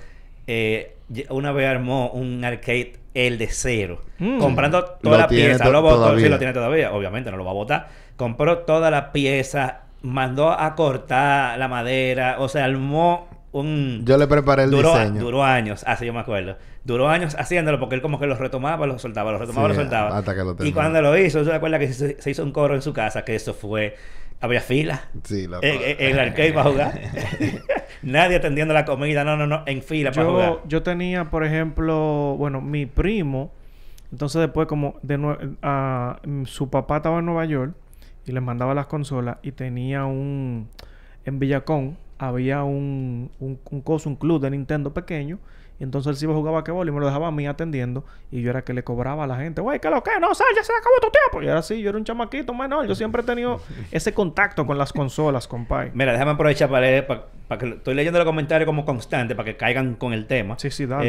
eh, 0.48 0.96
una 1.30 1.52
vez 1.52 1.68
armó 1.68 2.10
un 2.12 2.44
arcade 2.46 2.94
el 3.14 3.38
de 3.38 3.48
cero, 3.48 4.02
Mm. 4.20 4.38
comprando 4.40 4.80
Lo 4.80 4.88
toda 5.02 5.18
la 5.20 5.28
tiene 5.28 5.50
pieza, 5.50 5.70
lo 5.70 5.82
botó, 5.82 6.18
sí 6.20 6.30
lo 6.30 6.38
tiene 6.38 6.54
todavía, 6.54 6.92
obviamente 6.94 7.32
no 7.32 7.38
lo 7.38 7.44
va 7.46 7.52
a 7.52 7.56
botar. 7.56 7.88
Compró 8.16 8.60
toda 8.60 8.92
la 8.92 9.12
pieza, 9.12 9.82
mandó 10.02 10.52
a 10.52 10.76
cortar 10.76 11.58
la 11.58 11.68
madera, 11.68 12.36
o 12.40 12.48
sea, 12.50 12.66
armó 12.66 13.28
un 13.52 14.04
Yo 14.06 14.18
le 14.18 14.28
preparé 14.28 14.64
el 14.64 14.72
duró, 14.72 14.92
diseño. 14.94 15.22
duró 15.22 15.44
años, 15.44 15.84
así 15.88 16.06
yo 16.06 16.14
me 16.14 16.20
acuerdo. 16.20 16.56
Duró 16.94 17.10
años 17.10 17.36
haciéndolo 17.40 17.80
porque 17.80 17.96
él 17.96 18.02
como 18.02 18.20
que 18.20 18.28
lo 18.28 18.36
retomaba, 18.36 18.86
lo 18.88 18.98
soltaba, 19.00 19.32
lo 19.32 19.38
retomaba, 19.38 19.70
Sí, 19.70 19.76
lo 19.76 19.82
soltaba. 19.82 20.18
hasta 20.18 20.36
que 20.36 20.44
lo 20.44 20.56
y 20.66 20.72
cuando 20.72 21.02
lo 21.02 21.18
hizo, 21.18 21.40
¿tú 21.40 21.46
te 21.50 21.54
acuerdas 21.56 21.80
que 21.80 21.94
se, 21.94 22.22
se 22.22 22.32
hizo 22.32 22.44
un 22.44 22.52
coro 22.52 22.76
en 22.76 22.82
su 22.82 22.94
casa? 22.94 23.24
Que 23.26 23.36
eso 23.36 23.54
fue... 23.54 23.96
Había 24.42 24.62
fila. 24.62 25.04
Sí. 25.26 25.46
En, 25.62 25.82
en- 25.82 25.96
en 26.00 26.12
el 26.14 26.20
arcade 26.20 26.54
para 26.54 26.70
jugar. 26.70 27.00
Nadie 28.04 28.38
atendiendo 28.38 28.74
la 28.74 28.86
comida, 28.86 29.24
no, 29.26 29.36
no, 29.36 29.46
no, 29.48 29.64
en 29.66 29.82
fila 29.82 30.12
para 30.12 30.28
jugar. 30.30 30.50
yo, 30.50 30.62
yo 30.68 30.84
tenía, 30.84 31.26
por 31.26 31.44
ejemplo, 31.44 32.36
bueno, 32.38 32.62
mi 32.62 32.86
primo, 32.86 33.52
entonces 34.14 34.40
después 34.42 34.68
como 34.68 34.96
de 35.02 35.18
mm, 35.18 36.46
su 36.46 36.70
papá 36.70 36.98
estaba 36.98 37.20
en 37.20 37.26
Nueva 37.26 37.44
York 37.46 37.74
y 38.26 38.32
le 38.32 38.40
mandaba 38.42 38.74
las 38.74 38.86
consolas 38.88 39.38
y 39.44 39.52
tenía 39.52 40.06
un 40.06 40.70
en 41.26 41.40
Villacón 41.40 41.98
había 42.20 42.64
un, 42.64 43.32
un, 43.40 43.60
un 43.72 43.82
coso, 43.82 44.10
un 44.10 44.16
club 44.18 44.42
de 44.42 44.52
Nintendo 44.52 44.94
pequeño 44.94 45.40
y 45.80 45.84
entonces 45.84 46.10
él 46.10 46.16
sí 46.18 46.26
iba 46.26 46.34
a 46.34 46.36
jugar 46.36 46.66
y 46.68 46.92
me 46.92 47.00
lo 47.00 47.06
dejaba 47.06 47.28
a 47.28 47.32
mí 47.32 47.48
atendiendo 47.48 48.04
y 48.30 48.42
yo 48.42 48.50
era 48.50 48.64
que 48.66 48.74
le 48.74 48.84
cobraba 48.84 49.24
a 49.24 49.28
la 49.28 49.38
gente, 49.38 49.62
güey, 49.62 49.80
¿qué 49.80 49.90
lo 49.90 50.04
que? 50.04 50.12
No, 50.20 50.36
sal, 50.36 50.48
ya 50.54 50.62
se 50.62 50.74
acabó 50.74 50.96
tu 51.02 51.08
tiempo. 51.10 51.42
Y 51.42 51.48
era 51.50 51.60
así, 51.60 51.82
yo 51.82 51.88
era 51.92 51.98
un 51.98 52.04
chamaquito 52.04 52.54
menor, 52.54 52.86
yo 52.86 52.96
siempre 52.96 53.22
he 53.22 53.26
tenido 53.26 53.62
ese 53.92 54.14
contacto 54.14 54.66
con 54.66 54.78
las 54.78 54.92
consolas, 54.92 55.48
compadre. 55.48 55.92
Mira, 55.94 56.12
déjame 56.12 56.32
aprovechar 56.32 56.68
para 56.70 56.82
leer, 56.82 57.08
para, 57.08 57.28
para 57.48 57.60
que 57.60 57.70
estoy 57.70 57.94
leyendo 57.96 58.20
los 58.20 58.26
comentarios 58.26 58.66
como 58.66 58.84
constante, 58.84 59.36
para 59.36 59.46
que 59.46 59.56
caigan 59.56 59.96
con 59.96 60.12
el 60.12 60.26
tema. 60.28 60.60
Sí, 60.60 60.70
sí, 60.70 60.86
dale. 60.86 61.06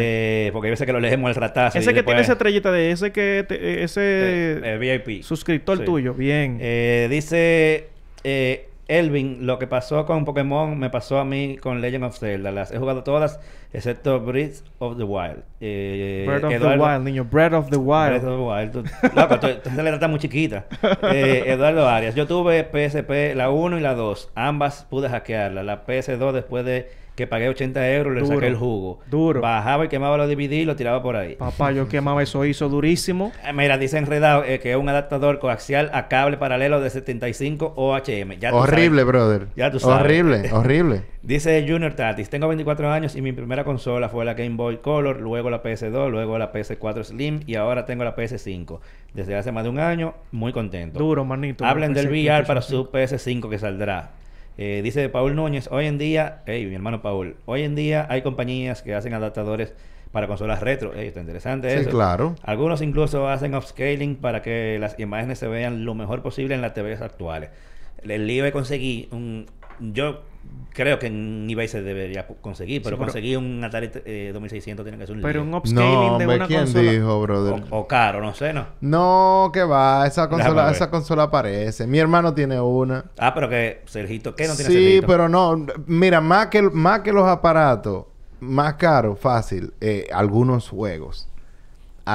Eh, 0.47 0.51
porque 0.53 0.69
hay 0.69 0.71
veces 0.71 0.87
que 0.87 0.93
lo 0.93 1.01
leemos 1.01 1.29
al 1.31 1.35
ratazo. 1.35 1.77
Ese 1.77 1.91
y 1.91 1.95
que 1.95 2.05
tiene 2.05 2.21
esa 2.21 2.33
estrellita 2.35 2.71
de 2.71 2.93
ese 2.93 3.11
que 3.11 3.45
te- 3.49 3.83
ese 3.83 4.01
Eh, 4.03 4.61
eh, 4.63 4.79
VIP. 4.79 5.25
suscriptor 5.25 5.79
Sí. 5.79 5.85
tuyo, 5.85 6.15
bien. 6.15 6.59
Eh, 6.61 7.09
dice 7.11 7.89
eh, 8.23 8.69
Elvin, 8.91 9.47
lo 9.47 9.59
que 9.59 9.67
pasó 9.67 10.05
con 10.05 10.25
Pokémon 10.25 10.79
me 10.79 10.91
pasó 10.91 11.19
a 11.19 11.25
mí 11.25 11.57
con 11.57 11.81
Legend 11.81 12.05
of 12.05 12.19
Zelda. 12.19 12.51
Las 12.51 12.73
he 12.73 12.79
jugado 12.79 13.03
todas, 13.05 13.39
excepto 13.73 14.21
Breath 14.21 14.63
of 14.79 14.97
the 14.97 15.05
Wild. 15.05 15.43
Eh, 15.61 16.25
Breath 16.27 16.45
of 16.45 16.53
Eduardo- 16.53 16.85
the 16.85 16.91
Wild, 16.91 17.05
niño. 17.05 17.25
Breath 17.25 17.53
of 17.55 17.71
the 17.71 17.79
Breath 17.79 18.23
Wild. 18.23 18.25
of 18.25 18.37
the 18.39 18.43
Wild. 18.43 18.73
Tú- 18.73 19.17
Loco, 19.17 19.39
tú- 19.41 19.49
tú- 19.63 19.81
está 19.81 20.09
muy 20.09 20.19
chiquita. 20.19 20.65
Eh, 21.13 21.45
Eduardo 21.47 21.89
Arias. 21.89 22.15
Yo 22.15 22.27
tuve 22.27 22.65
PSP, 22.65 23.35
la 23.35 23.51
1 23.51 23.79
y 23.79 23.81
la 23.81 23.95
2. 23.95 24.31
Ambas 24.35 24.87
pude 24.91 25.09
hackearla. 25.09 25.63
La 25.63 25.85
PS2 25.87 26.33
después 26.33 26.65
de 26.65 26.89
que 27.15 27.27
pagué 27.27 27.49
80 27.49 27.91
euros 27.93 28.15
le 28.15 28.21
Duro. 28.21 28.35
saqué 28.35 28.47
el 28.47 28.57
jugo. 28.57 29.01
Duro. 29.11 29.41
Bajaba 29.41 29.85
y 29.85 29.89
quemaba 29.89 30.17
los 30.17 30.29
DVD 30.29 30.53
y 30.53 30.65
lo 30.65 30.77
tiraba 30.77 31.03
por 31.03 31.17
ahí. 31.17 31.35
Papá, 31.37 31.71
yo 31.73 31.87
quemaba 31.89 32.23
eso, 32.23 32.45
hizo 32.45 32.69
durísimo. 32.69 33.33
Eh, 33.45 33.53
Mira, 33.53 33.79
dice 33.79 33.99
enredado 33.99 34.45
eh, 34.45 34.59
que 34.61 34.71
es 34.71 34.77
un 34.77 34.89
adaptador 34.89 35.39
coaxial 35.39 35.91
a 35.93 36.09
cable 36.09 36.37
paralelo 36.37 36.81
de 36.81 36.89
75 36.91 37.75
OHM. 37.77 38.39
Ya 38.41 38.51
tú 38.51 38.57
Horrible, 38.57 39.03
sabes. 39.03 39.07
brother. 39.07 39.47
Ya 39.57 39.71
tú 39.71 39.81
sabes. 39.81 40.01
Horrible, 40.05 40.51
horrible. 40.53 41.03
Dice 41.23 41.65
Junior 41.69 41.93
Tatis, 41.95 42.31
tengo 42.31 42.49
24 42.49 42.91
años 42.91 43.15
y 43.15 43.21
mi 43.21 43.33
primera 43.33 43.65
consola 43.65 44.09
fue 44.09 44.25
la 44.25 44.33
Game 44.35 44.57
Boy 44.57 44.79
Color, 44.79 45.21
luego 45.21 45.51
la 45.51 45.63
PS2, 45.63 46.11
luego 46.11 46.39
la 46.39 46.51
PS4 46.53 47.05
Slim 47.05 47.41
y 47.47 47.57
ahora 47.57 47.85
tengo 47.85 48.05
la 48.05 48.17
PS5. 48.17 48.79
Desde 49.13 49.37
hace 49.37 49.53
más 49.53 49.65
de 49.65 49.71
un 49.71 49.79
año, 49.81 50.15
muy 50.33 50.53
contento. 50.53 50.99
Duro, 50.99 51.25
manito. 51.25 51.65
Hablen 51.67 51.93
del 51.93 52.09
VR 52.09 52.47
para 52.47 52.63
su 52.63 52.91
PS5 52.91 53.51
que 53.51 53.59
saldrá. 53.59 54.13
Eh, 54.63 54.83
dice 54.85 55.09
Paul 55.09 55.35
Núñez, 55.37 55.69
hoy 55.73 55.87
en 55.87 55.97
día, 55.97 56.43
hey, 56.45 56.67
mi 56.67 56.75
hermano 56.75 57.01
Paul, 57.01 57.37
hoy 57.47 57.63
en 57.63 57.75
día 57.75 58.07
hay 58.11 58.21
compañías 58.21 58.83
que 58.83 58.95
hacen 58.95 59.15
adaptadores 59.15 59.73
para 60.13 60.27
consolas 60.27 60.61
retro. 60.61 60.93
Ey, 60.93 61.07
está 61.09 61.21
interesante 61.21 61.71
Sí, 61.71 61.81
eso. 61.81 61.89
claro. 61.89 62.35
Algunos 62.43 62.83
incluso 62.83 63.27
hacen 63.27 63.55
upscaling 63.55 64.17
para 64.17 64.43
que 64.43 64.77
las 64.79 65.01
imágenes 65.01 65.39
se 65.39 65.49
vean 65.49 65.87
lo 65.87 65.95
mejor 65.95 66.21
posible 66.21 66.55
en 66.55 66.61
las 66.61 66.75
TVs 66.75 67.01
actuales. 67.01 67.49
El 68.03 68.27
lío 68.27 68.45
de 68.45 68.53
conseguir 68.53 69.09
un... 69.13 69.47
Yo 69.79 70.25
creo 70.73 70.99
que 70.99 71.09
en 71.09 71.49
eBay 71.51 71.67
se 71.69 71.83
debería 71.83 72.27
conseguir, 72.27 72.81
pero, 72.83 72.97
Sí, 72.97 72.99
pero- 73.01 73.07
conseguir 73.13 73.39
un 73.39 73.63
Atari 73.65 73.91
eh, 74.05 74.31
2600 74.33 74.85
tiene 74.85 74.99
que 74.99 75.07
ser 75.07 75.17
un 75.17 75.23
Pero 75.23 75.43
un 75.43 75.53
upscaling 75.55 76.13
No, 76.13 76.19
de 76.19 76.27
una 76.27 76.47
¿quién 76.47 76.61
consola. 76.61 76.91
dijo, 76.93 77.21
brother? 77.23 77.65
o, 77.71 77.79
o 77.81 77.89
caro, 77.89 78.21
no 78.21 78.33
sé, 78.35 78.53
¿no? 78.53 78.67
No, 78.81 79.51
que 79.53 79.63
va, 79.65 80.07
esa 80.07 80.29
consola, 80.29 80.71
esa 80.71 80.91
consola 80.91 81.25
aparece. 81.25 81.87
Mi 81.87 81.99
hermano 81.99 82.33
tiene 82.35 82.61
una. 82.61 83.05
Ah, 83.19 83.35
pero 83.35 83.49
que 83.49 83.83
Sergito, 83.87 84.35
¿qué 84.35 84.47
no 84.49 84.55
tiene 84.55 84.71
sí, 84.71 84.77
Sergito? 84.77 85.07
pero 85.07 85.29
no. 85.29 85.67
Mira, 85.87 86.21
más 86.21 86.47
que, 86.47 86.63
más 86.63 87.01
que 87.01 87.13
los 87.13 87.27
aparatos, 87.27 88.05
más 88.39 88.75
caro, 88.75 89.17
fácil, 89.17 89.73
eh, 89.81 90.07
algunos 90.13 90.69
juegos. 90.69 91.29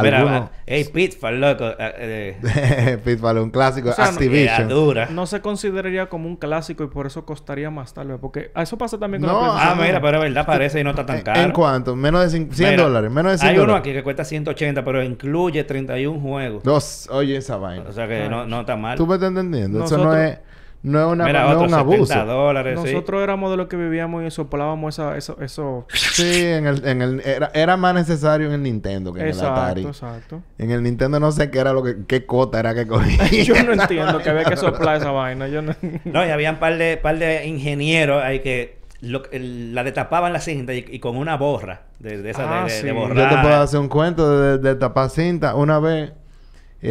Mira, 0.01 0.17
algunos... 0.19 0.49
hey, 0.65 0.85
Pitfall, 0.93 1.39
loco. 1.39 1.63
eh, 1.79 2.37
eh, 2.39 2.97
Pitfall, 3.05 3.37
un 3.37 3.49
clásico. 3.51 3.89
O 3.89 3.93
sea, 3.93 4.05
no- 4.05 4.11
Activision. 4.11 4.55
era 4.55 4.65
dura. 4.67 5.07
No 5.11 5.25
se 5.25 5.41
consideraría 5.41 6.07
como 6.09 6.27
un 6.27 6.35
clásico 6.35 6.83
y 6.83 6.87
por 6.87 7.07
eso 7.07 7.25
costaría 7.25 7.69
más 7.69 7.93
tal 7.93 8.07
vez. 8.09 8.17
Porque 8.19 8.51
eso 8.55 8.77
pasa 8.77 8.97
también 8.97 9.21
con 9.23 9.31
No, 9.31 9.41
la 9.41 9.71
Ah, 9.71 9.75
mira, 9.75 10.01
pero 10.01 10.17
es 10.17 10.23
verdad, 10.23 10.45
parece 10.45 10.79
y 10.79 10.83
no 10.83 10.89
está 10.89 11.05
tan 11.05 11.17
¿En- 11.17 11.23
caro. 11.23 11.41
¿En 11.41 11.51
cuánto? 11.51 11.95
Menos 11.95 12.31
de 12.31 12.39
cin- 12.39 12.51
100 12.51 12.69
Mira, 12.71 12.83
dólares. 12.83 13.11
Menos 13.11 13.31
de 13.33 13.37
100 13.37 13.49
Hay 13.49 13.55
uno 13.57 13.61
dólares. 13.67 13.81
aquí 13.81 13.93
que 13.93 14.03
cuesta 14.03 14.23
180, 14.25 14.83
pero 14.83 15.03
incluye 15.03 15.63
31 15.63 16.19
juegos. 16.19 16.63
Dos. 16.63 17.07
Oye, 17.11 17.37
esa 17.37 17.57
vaina. 17.57 17.85
O 17.87 17.91
sea 17.93 18.07
que 18.07 18.27
no, 18.29 18.45
no 18.45 18.61
está 18.61 18.75
mal. 18.75 18.97
¿Tú 18.97 19.07
me 19.07 19.15
estás 19.15 19.29
entendiendo? 19.29 19.83
Eso 19.85 19.97
no 19.97 20.15
es... 20.15 20.37
No 20.85 20.99
es, 20.99 21.05
una, 21.13 21.25
Mira, 21.25 21.43
no 21.45 21.61
es 21.63 21.67
un 21.67 21.73
abuso. 21.73 22.05
70 22.05 22.25
dólares, 22.31 22.79
sí. 22.83 22.93
Nosotros 22.93 23.23
éramos 23.23 23.49
de 23.49 23.57
los 23.57 23.67
que 23.67 23.75
vivíamos 23.75 24.23
y 24.23 24.29
soplábamos 24.29 24.93
esa, 24.95 25.17
eso, 25.17 25.35
eso. 25.41 25.87
Sí, 25.93 26.43
en 26.45 26.67
el, 26.67 26.85
en 26.87 27.01
el, 27.01 27.21
era, 27.25 27.49
era 27.55 27.75
más 27.75 27.95
necesario 27.95 28.47
en 28.47 28.53
el 28.53 28.63
Nintendo 28.63 29.11
que 29.11 29.21
en 29.21 29.27
el 29.29 29.39
Atari. 29.39 29.81
exacto, 29.81 30.07
exacto. 30.37 30.41
En 30.59 30.69
el 30.71 30.83
Nintendo 30.83 31.19
no 31.19 31.31
sé 31.31 31.49
qué 31.49 31.57
era 31.59 31.73
lo 31.73 31.81
que... 31.83 31.95
¿Qué 32.07 32.25
cota 32.27 32.59
era 32.59 32.75
que 32.75 32.85
cogía? 32.85 33.25
Yo 33.43 33.55
no 33.63 33.73
entiendo 33.73 34.19
que 34.19 34.29
había 34.29 34.45
que 34.45 34.57
soplar 34.57 34.97
esa 34.97 35.09
vaina. 35.11 35.47
Yo 35.47 35.61
no... 35.63 35.73
No, 36.05 36.25
y 36.25 36.29
había 36.29 36.51
un 36.51 36.57
par 36.59 36.77
de, 36.77 36.97
par 36.97 37.17
de 37.17 37.47
ingenieros 37.47 38.21
ahí 38.23 38.41
que 38.41 38.77
lo- 39.01 39.23
el- 39.31 39.73
la 39.73 39.83
destapaban 39.83 40.33
la 40.33 40.39
cinta 40.39 40.73
y, 40.73 40.85
y 40.87 40.99
con 40.99 41.17
una 41.17 41.35
borra 41.37 41.81
de, 41.99 42.21
de 42.21 42.29
esa 42.29 42.43
de- 42.43 42.47
Ah, 42.49 42.63
de, 42.65 42.69
sí. 42.69 42.83
de 42.83 42.89
Yo 42.89 42.95
borrar. 42.95 43.29
Yo 43.31 43.35
te 43.37 43.41
puedo 43.41 43.55
hacer 43.61 43.79
un 43.79 43.89
cuento 43.89 44.39
de, 44.39 44.57
de 44.59 44.75
tapar 44.75 45.09
cinta. 45.09 45.55
Una 45.55 45.79
vez, 45.79 46.13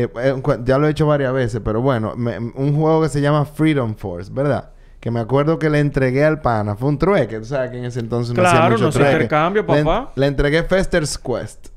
eh, 0.03 0.09
eh, 0.23 0.43
ya 0.65 0.79
lo 0.79 0.87
he 0.87 0.91
hecho 0.91 1.07
varias 1.07 1.33
veces, 1.33 1.61
pero 1.65 1.81
bueno, 1.81 2.15
me- 2.17 2.39
un 2.39 2.75
juego 2.77 3.03
que 3.03 3.09
se 3.09 3.21
llama 3.21 3.45
Freedom 3.45 3.95
Force, 3.95 4.31
¿verdad? 4.33 4.71
Que 5.01 5.11
me 5.11 5.21
acuerdo 5.21 5.59
que 5.59 5.69
le 5.69 5.81
entregué 5.81 6.25
al 6.25 6.41
pana. 6.41 6.77
Fue 6.77 6.89
un 6.89 6.99
trueque, 6.99 7.39
tú 7.39 7.45
sabes 7.45 7.71
que 7.71 7.79
en 7.79 7.85
ese 7.85 8.01
entonces 8.01 8.35
no 8.35 8.43
hacía 8.43 8.59
Claro, 8.59 8.73
mucho 8.73 8.85
no 8.85 8.91
trueque. 8.91 9.13
intercambio, 9.13 9.65
Le 9.69 9.79
en- 9.79 9.85
papá. 9.85 10.13
Le, 10.15 10.27
entregué 10.27 10.63
Fester's 10.63 11.19
Quest 11.19 11.69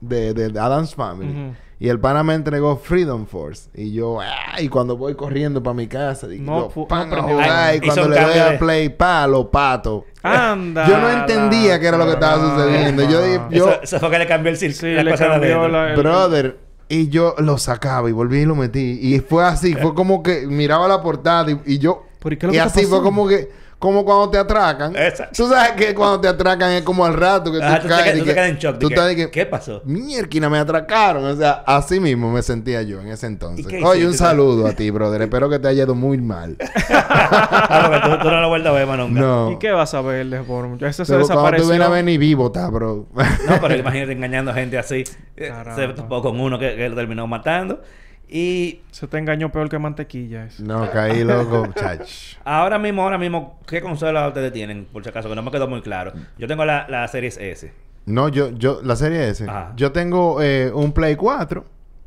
de, 0.00 0.32
de 0.34 0.58
Adam's 0.60 0.94
Family. 0.94 1.54
Y 1.80 1.88
el 1.88 2.00
pana 2.00 2.24
me 2.24 2.34
entregó 2.34 2.76
Freedom 2.76 3.24
Force. 3.26 3.70
Y 3.72 3.92
yo, 3.92 4.20
¡ah! 4.20 4.60
Y 4.60 4.68
cuando 4.68 4.96
voy 4.96 5.14
corriendo 5.14 5.62
para 5.62 5.74
mi 5.74 5.86
casa, 5.86 6.26
digo, 6.26 6.44
No 6.44 6.72
no 6.74 6.86
pan 6.88 7.06
a 7.06 7.10
prendió. 7.12 7.34
jugar. 7.34 7.50
Ay, 7.50 7.78
y 7.80 7.86
cuando 7.86 8.08
le 8.08 8.16
doy 8.16 8.24
cambio 8.24 8.42
a 8.42 8.50
de- 8.50 8.58
play, 8.58 8.88
pa, 8.88 9.26
lo 9.28 9.48
pato. 9.50 10.04
Anda. 10.22 10.88
Yo 10.88 10.98
no 11.00 11.08
entendía 11.08 11.78
qué 11.78 11.86
era 11.86 11.96
lo 11.96 12.04
que 12.06 12.12
estaba 12.14 12.56
sucediendo. 12.56 13.02
Yo 13.08 13.22
di- 13.22 13.56
yo- 13.56 13.68
Eso, 13.70 13.82
eso 13.82 14.00
fue 14.00 14.10
que 14.10 14.18
le 14.18 14.26
cambió 14.26 14.50
el 14.50 14.58
cir- 14.58 14.72
Sí, 14.72 14.92
la 14.92 15.04
le 15.04 15.10
cosa 15.12 15.24
de 15.24 15.30
cambió 15.30 15.58
adentro. 15.60 15.68
la... 15.68 15.90
el- 15.90 15.96
Brother, 15.96 16.58
y 16.88 17.08
yo 17.08 17.34
lo 17.38 17.58
sacaba 17.58 18.08
y 18.08 18.12
volví 18.12 18.40
y 18.40 18.44
lo 18.44 18.54
metí. 18.54 18.98
Y 19.02 19.20
fue 19.20 19.44
así, 19.44 19.74
fue 19.74 19.94
como 19.94 20.22
que 20.22 20.46
miraba 20.46 20.88
la 20.88 21.02
portada 21.02 21.50
y, 21.50 21.60
y 21.66 21.78
yo. 21.78 22.04
¿Pero 22.18 22.34
y 22.34 22.38
qué 22.38 22.46
lo 22.46 22.52
y 22.52 22.56
que 22.56 22.60
así 22.60 22.86
fue 22.86 23.02
como 23.02 23.26
que. 23.28 23.50
Como 23.78 24.04
cuando 24.04 24.28
te 24.30 24.38
atracan. 24.38 24.96
Exacto. 24.96 25.34
Tú 25.36 25.48
sabes 25.48 25.72
que 25.72 25.94
cuando 25.94 26.20
te 26.20 26.26
atracan 26.26 26.72
es 26.72 26.82
como 26.82 27.04
al 27.04 27.14
rato 27.14 27.52
que 27.52 27.58
tú, 27.58 27.64
Ajá, 27.64 27.78
tú 27.80 27.86
caes. 27.86 28.16
y 28.16 28.18
tú 28.18 28.24
que- 28.24 28.30
te 28.30 28.34
quedas 28.34 28.48
en 28.50 28.56
shock. 28.58 28.72
de 28.74 28.78
Tú 28.80 28.88
que, 28.88 28.94
estás 28.94 29.06
de 29.08 29.16
que. 29.16 29.30
¿Qué 29.30 29.46
pasó? 29.46 29.82
Mierda, 29.84 30.50
me 30.50 30.58
atracaron. 30.58 31.24
O 31.24 31.36
sea, 31.36 31.62
así 31.64 32.00
mismo 32.00 32.32
me 32.32 32.42
sentía 32.42 32.82
yo 32.82 33.00
en 33.00 33.06
ese 33.08 33.26
entonces. 33.26 33.64
¿Y 33.64 33.68
qué 33.68 33.84
Oye, 33.84 34.04
un 34.04 34.14
saludo 34.14 34.66
a 34.66 34.72
ti, 34.72 34.90
brother. 34.90 35.22
Espero 35.22 35.48
que 35.48 35.60
te 35.60 35.68
haya 35.68 35.84
ido 35.84 35.94
muy 35.94 36.18
mal. 36.18 36.56
Ah, 36.90 37.88
porque 37.90 38.16
tú, 38.16 38.22
tú 38.22 38.30
no 38.30 38.40
lo 38.40 38.48
vuelves 38.48 38.68
a 38.68 38.72
ver. 38.72 38.88
No. 39.10 39.52
¿Y 39.52 39.58
qué 39.58 39.70
vas 39.70 39.92
a 39.94 40.00
ver, 40.00 40.42
por 40.44 40.66
Ese 40.84 41.04
se 41.04 41.12
Pero 41.12 41.26
cuando 41.26 41.26
tú 41.26 41.28
desapareció. 41.28 41.68
vienes 41.68 41.86
a 41.86 41.90
ver 41.90 42.04
ni 42.04 42.18
vivo, 42.18 42.46
está, 42.46 42.68
bro. 42.70 43.06
No, 43.14 43.60
pero 43.60 43.76
imagínate 43.76 44.12
engañando 44.12 44.52
gente 44.54 44.78
así. 44.78 45.04
Caramba. 45.36 45.76
Se 45.76 45.88
topó 45.88 46.22
con 46.22 46.40
uno 46.40 46.58
que, 46.58 46.74
que 46.76 46.88
lo 46.88 46.96
terminó 46.96 47.26
matando. 47.26 47.80
Y 48.30 48.80
Se 48.90 49.06
te 49.06 49.16
engañó 49.18 49.50
peor 49.50 49.68
que 49.70 49.78
mantequilla. 49.78 50.44
eso. 50.44 50.62
no, 50.62 50.90
caí 50.90 51.24
loco, 51.24 51.66
chach. 51.74 52.36
ahora 52.44 52.78
mismo, 52.78 53.02
ahora 53.02 53.16
mismo, 53.18 53.58
¿qué 53.66 53.80
consola 53.80 54.28
ustedes 54.28 54.52
tienen? 54.52 54.84
Por 54.84 55.02
si 55.02 55.08
acaso, 55.08 55.28
que 55.28 55.34
no 55.34 55.42
me 55.42 55.50
quedó 55.50 55.66
muy 55.66 55.80
claro. 55.80 56.12
Yo 56.38 56.46
tengo 56.46 56.64
la, 56.64 56.86
la 56.88 57.08
Series 57.08 57.38
S. 57.38 57.72
No, 58.04 58.28
yo, 58.28 58.50
yo, 58.50 58.80
la 58.82 58.96
serie 58.96 59.28
S. 59.28 59.44
Ajá. 59.44 59.72
Yo 59.76 59.92
tengo 59.92 60.40
eh, 60.42 60.70
un 60.74 60.92
Play 60.92 61.16
4 61.16 61.64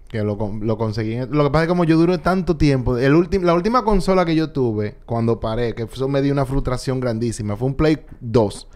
que 0.09 0.23
lo, 0.23 0.37
con- 0.37 0.65
lo 0.67 0.77
conseguí. 0.77 1.13
en- 1.13 1.31
Lo 1.31 1.43
que 1.43 1.49
pasa 1.51 1.63
es 1.63 1.67
que 1.67 1.69
como 1.69 1.83
yo 1.85 1.95
duré 1.97 2.17
tanto 2.17 2.57
tiempo, 2.57 2.97
el 2.97 3.13
la 3.43 3.53
última 3.53 3.83
consola 3.83 4.25
que 4.25 4.35
yo 4.35 4.51
tuve 4.51 4.95
cuando 5.05 5.39
paré, 5.39 5.73
que 5.73 5.83
eso 5.83 6.07
me 6.07 6.21
dio 6.21 6.33
una 6.33 6.45
frustración 6.45 6.99
grandísima, 6.99 7.55
fue 7.55 7.67
un 7.67 7.75
Play 7.75 7.99
2. 8.19 8.67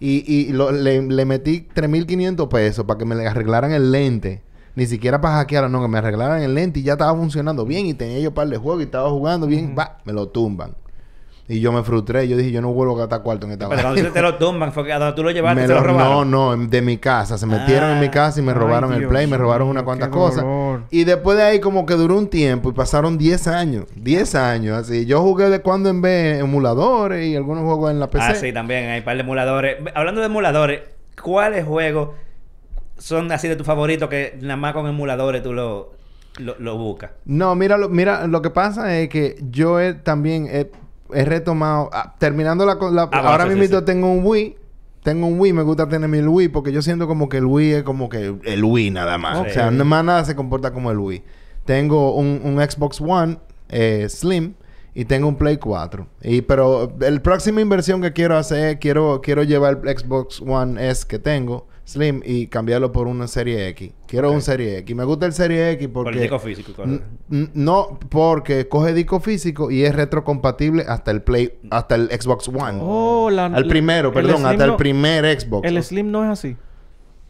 Y, 0.00 0.24
y 0.26 0.52
lo- 0.52 0.72
le, 0.72 1.00
le 1.02 1.24
metí 1.24 1.68
3.500 1.74 2.48
pesos 2.48 2.84
para 2.84 2.98
que 2.98 3.04
me 3.04 3.14
le 3.14 3.26
arreglaran 3.26 3.72
el 3.72 3.92
lente. 3.92 4.42
Ni 4.74 4.86
siquiera 4.86 5.20
para 5.20 5.34
hackearlo, 5.36 5.68
no, 5.68 5.82
que 5.82 5.88
me 5.88 5.98
arreglaran 5.98 6.42
el 6.42 6.54
lente 6.54 6.80
y 6.80 6.82
ya 6.82 6.92
estaba 6.92 7.14
funcionando 7.14 7.66
bien. 7.66 7.86
Y 7.86 7.94
tenía 7.94 8.18
yo 8.20 8.32
par 8.32 8.48
de 8.48 8.56
juegos 8.56 8.80
y 8.80 8.84
estaba 8.84 9.10
jugando 9.10 9.46
bien. 9.46 9.74
Va, 9.78 9.98
me 10.04 10.12
lo 10.12 10.28
tumban. 10.28 10.74
Y 11.48 11.60
yo 11.60 11.72
me 11.72 11.82
frustré. 11.82 12.26
Yo 12.28 12.36
dije, 12.38 12.52
yo 12.52 12.62
no 12.62 12.72
vuelvo 12.72 12.94
a 12.96 13.00
gastar 13.00 13.22
cuarto 13.22 13.44
en 13.46 13.52
esta 13.52 13.68
Pero 13.68 13.82
cuando 13.82 14.10
te 14.12 14.22
lo 14.22 14.36
tumban, 14.36 14.72
fue 14.72 14.84
que 14.84 14.92
a 14.94 14.98
donde 14.98 15.14
tú 15.14 15.22
lo 15.22 15.30
llevaste, 15.32 15.60
Me 15.60 15.66
se 15.66 15.74
lo 15.74 15.80
lo- 15.80 15.86
robaron. 15.88 16.30
no, 16.30 16.56
no, 16.56 16.66
de 16.68 16.80
mi 16.80 16.96
casa. 16.96 17.36
Se 17.36 17.44
metieron 17.46 17.90
en 17.90 18.00
mi 18.00 18.06
Ah. 18.06 18.10
casa 18.12 18.40
y 18.40 18.42
me 18.42 18.52
Ay, 18.52 18.58
robaron 18.58 18.92
el 18.94 19.00
Dios 19.00 19.10
play, 19.10 19.26
me 19.26 19.36
robaron 19.36 19.68
unas 19.68 19.82
cuantas 19.82 20.08
cosas. 20.08 20.42
Y 20.90 21.04
después 21.04 21.36
de 21.36 21.42
ahí 21.42 21.60
como 21.60 21.84
que 21.84 21.94
duró 21.94 22.16
un 22.16 22.28
tiempo 22.28 22.70
y 22.70 22.72
pasaron 22.72 23.18
10 23.18 23.48
años. 23.48 23.84
10 23.96 24.34
años, 24.36 24.78
así. 24.78 25.04
Yo 25.04 25.20
jugué 25.20 25.50
de 25.50 25.60
cuando 25.60 25.90
en 25.90 26.00
vez 26.00 26.40
emuladores 26.40 27.26
y 27.26 27.36
algunos 27.36 27.64
juegos 27.64 27.90
en 27.90 28.00
la 28.00 28.06
PC. 28.08 28.24
Ah, 28.26 28.34
sí, 28.36 28.52
también 28.54 28.88
hay 28.88 29.00
un 29.00 29.04
par 29.04 29.16
de 29.16 29.20
emuladores. 29.22 29.76
Hablando 29.94 30.20
de 30.22 30.28
emuladores, 30.28 30.80
¿cuáles 31.22 31.66
juegos 31.66 32.10
son 33.02 33.32
así 33.32 33.48
de 33.48 33.56
tus 33.56 33.66
favoritos 33.66 34.08
que 34.08 34.38
nada 34.40 34.56
más 34.56 34.72
con 34.74 34.86
emuladores 34.86 35.42
tú 35.42 35.52
lo, 35.52 35.92
lo, 36.38 36.54
lo 36.58 36.76
buscas? 36.78 37.10
No, 37.24 37.54
mira, 37.54 37.76
lo, 37.76 37.88
mira, 37.88 38.26
lo 38.26 38.40
que 38.42 38.50
pasa 38.50 38.96
es 38.98 39.08
que 39.08 39.36
yo 39.50 39.80
he, 39.80 39.94
también 39.94 40.46
he, 40.50 40.70
he 41.12 41.24
retomado, 41.24 41.90
ah, 41.92 42.14
terminando 42.18 42.64
la, 42.64 42.76
la- 42.90 43.08
Ah, 43.12 43.32
ahora 43.32 43.44
sí, 43.44 43.58
mismo 43.58 43.78
sí. 43.78 43.84
tengo 43.84 44.10
un 44.12 44.24
Wii. 44.24 44.56
Tengo 45.02 45.26
un 45.26 45.40
Wii, 45.40 45.52
me 45.52 45.62
gusta 45.62 45.88
tener 45.88 46.08
mi 46.08 46.20
Wii 46.22 46.48
porque 46.50 46.70
yo 46.70 46.80
siento 46.80 47.08
como 47.08 47.28
que 47.28 47.38
el 47.38 47.46
Wii 47.46 47.72
es 47.72 47.82
como 47.82 48.08
que 48.08 48.36
el 48.44 48.62
Wii 48.64 48.92
nada 48.92 49.18
más. 49.18 49.38
O 49.38 49.48
sea, 49.50 49.72
no 49.72 49.84
más 49.84 50.04
nada 50.04 50.24
se 50.24 50.36
comporta 50.36 50.72
como 50.72 50.92
el 50.92 50.98
Wii. 50.98 51.24
Tengo 51.64 52.14
un, 52.14 52.40
un 52.44 52.60
Xbox 52.62 53.00
One 53.00 53.38
eh, 53.68 54.06
Slim 54.08 54.54
y 54.94 55.04
tengo 55.06 55.26
un 55.26 55.34
Play 55.36 55.56
4. 55.56 56.06
Y 56.22 56.42
pero 56.42 56.92
el 57.00 57.20
próxima 57.20 57.60
inversión 57.60 58.00
que 58.00 58.12
quiero 58.12 58.36
hacer, 58.36 58.78
quiero 58.78 59.20
quiero 59.22 59.42
llevar 59.42 59.80
el 59.84 59.98
Xbox 59.98 60.40
One 60.40 60.88
S 60.88 61.04
que 61.04 61.18
tengo 61.18 61.66
Slim 61.84 62.22
y 62.24 62.46
cambiarlo 62.46 62.92
por 62.92 63.08
una 63.08 63.26
Serie 63.26 63.68
X. 63.68 63.92
Quiero 64.06 64.28
Ok. 64.28 64.34
un 64.36 64.42
Serie 64.42 64.78
X. 64.78 64.96
Me 64.96 65.04
gusta 65.04 65.26
el 65.26 65.32
Serie 65.32 65.70
X 65.72 65.88
porque 65.92 66.10
Por 66.10 66.14
el 66.14 66.20
disco 66.22 66.38
físico. 66.38 66.84
No, 67.28 67.98
porque 68.08 68.68
coge 68.68 68.92
disco 68.94 69.20
físico 69.20 69.70
y 69.70 69.84
es 69.84 69.94
retrocompatible 69.94 70.84
hasta 70.88 71.10
el 71.10 71.22
Play, 71.22 71.54
hasta 71.70 71.94
el 71.96 72.08
Xbox 72.08 72.48
One. 72.48 72.78
Oh, 72.80 73.30
la... 73.30 73.46
al 73.46 73.66
primero, 73.66 74.08
el 74.08 74.14
perdón, 74.14 74.46
hasta 74.46 74.64
el 74.64 74.76
primer 74.76 75.24
Xbox. 75.40 75.66
El 75.66 75.82
Slim 75.82 76.10
no 76.10 76.24
es 76.24 76.30
así. 76.30 76.56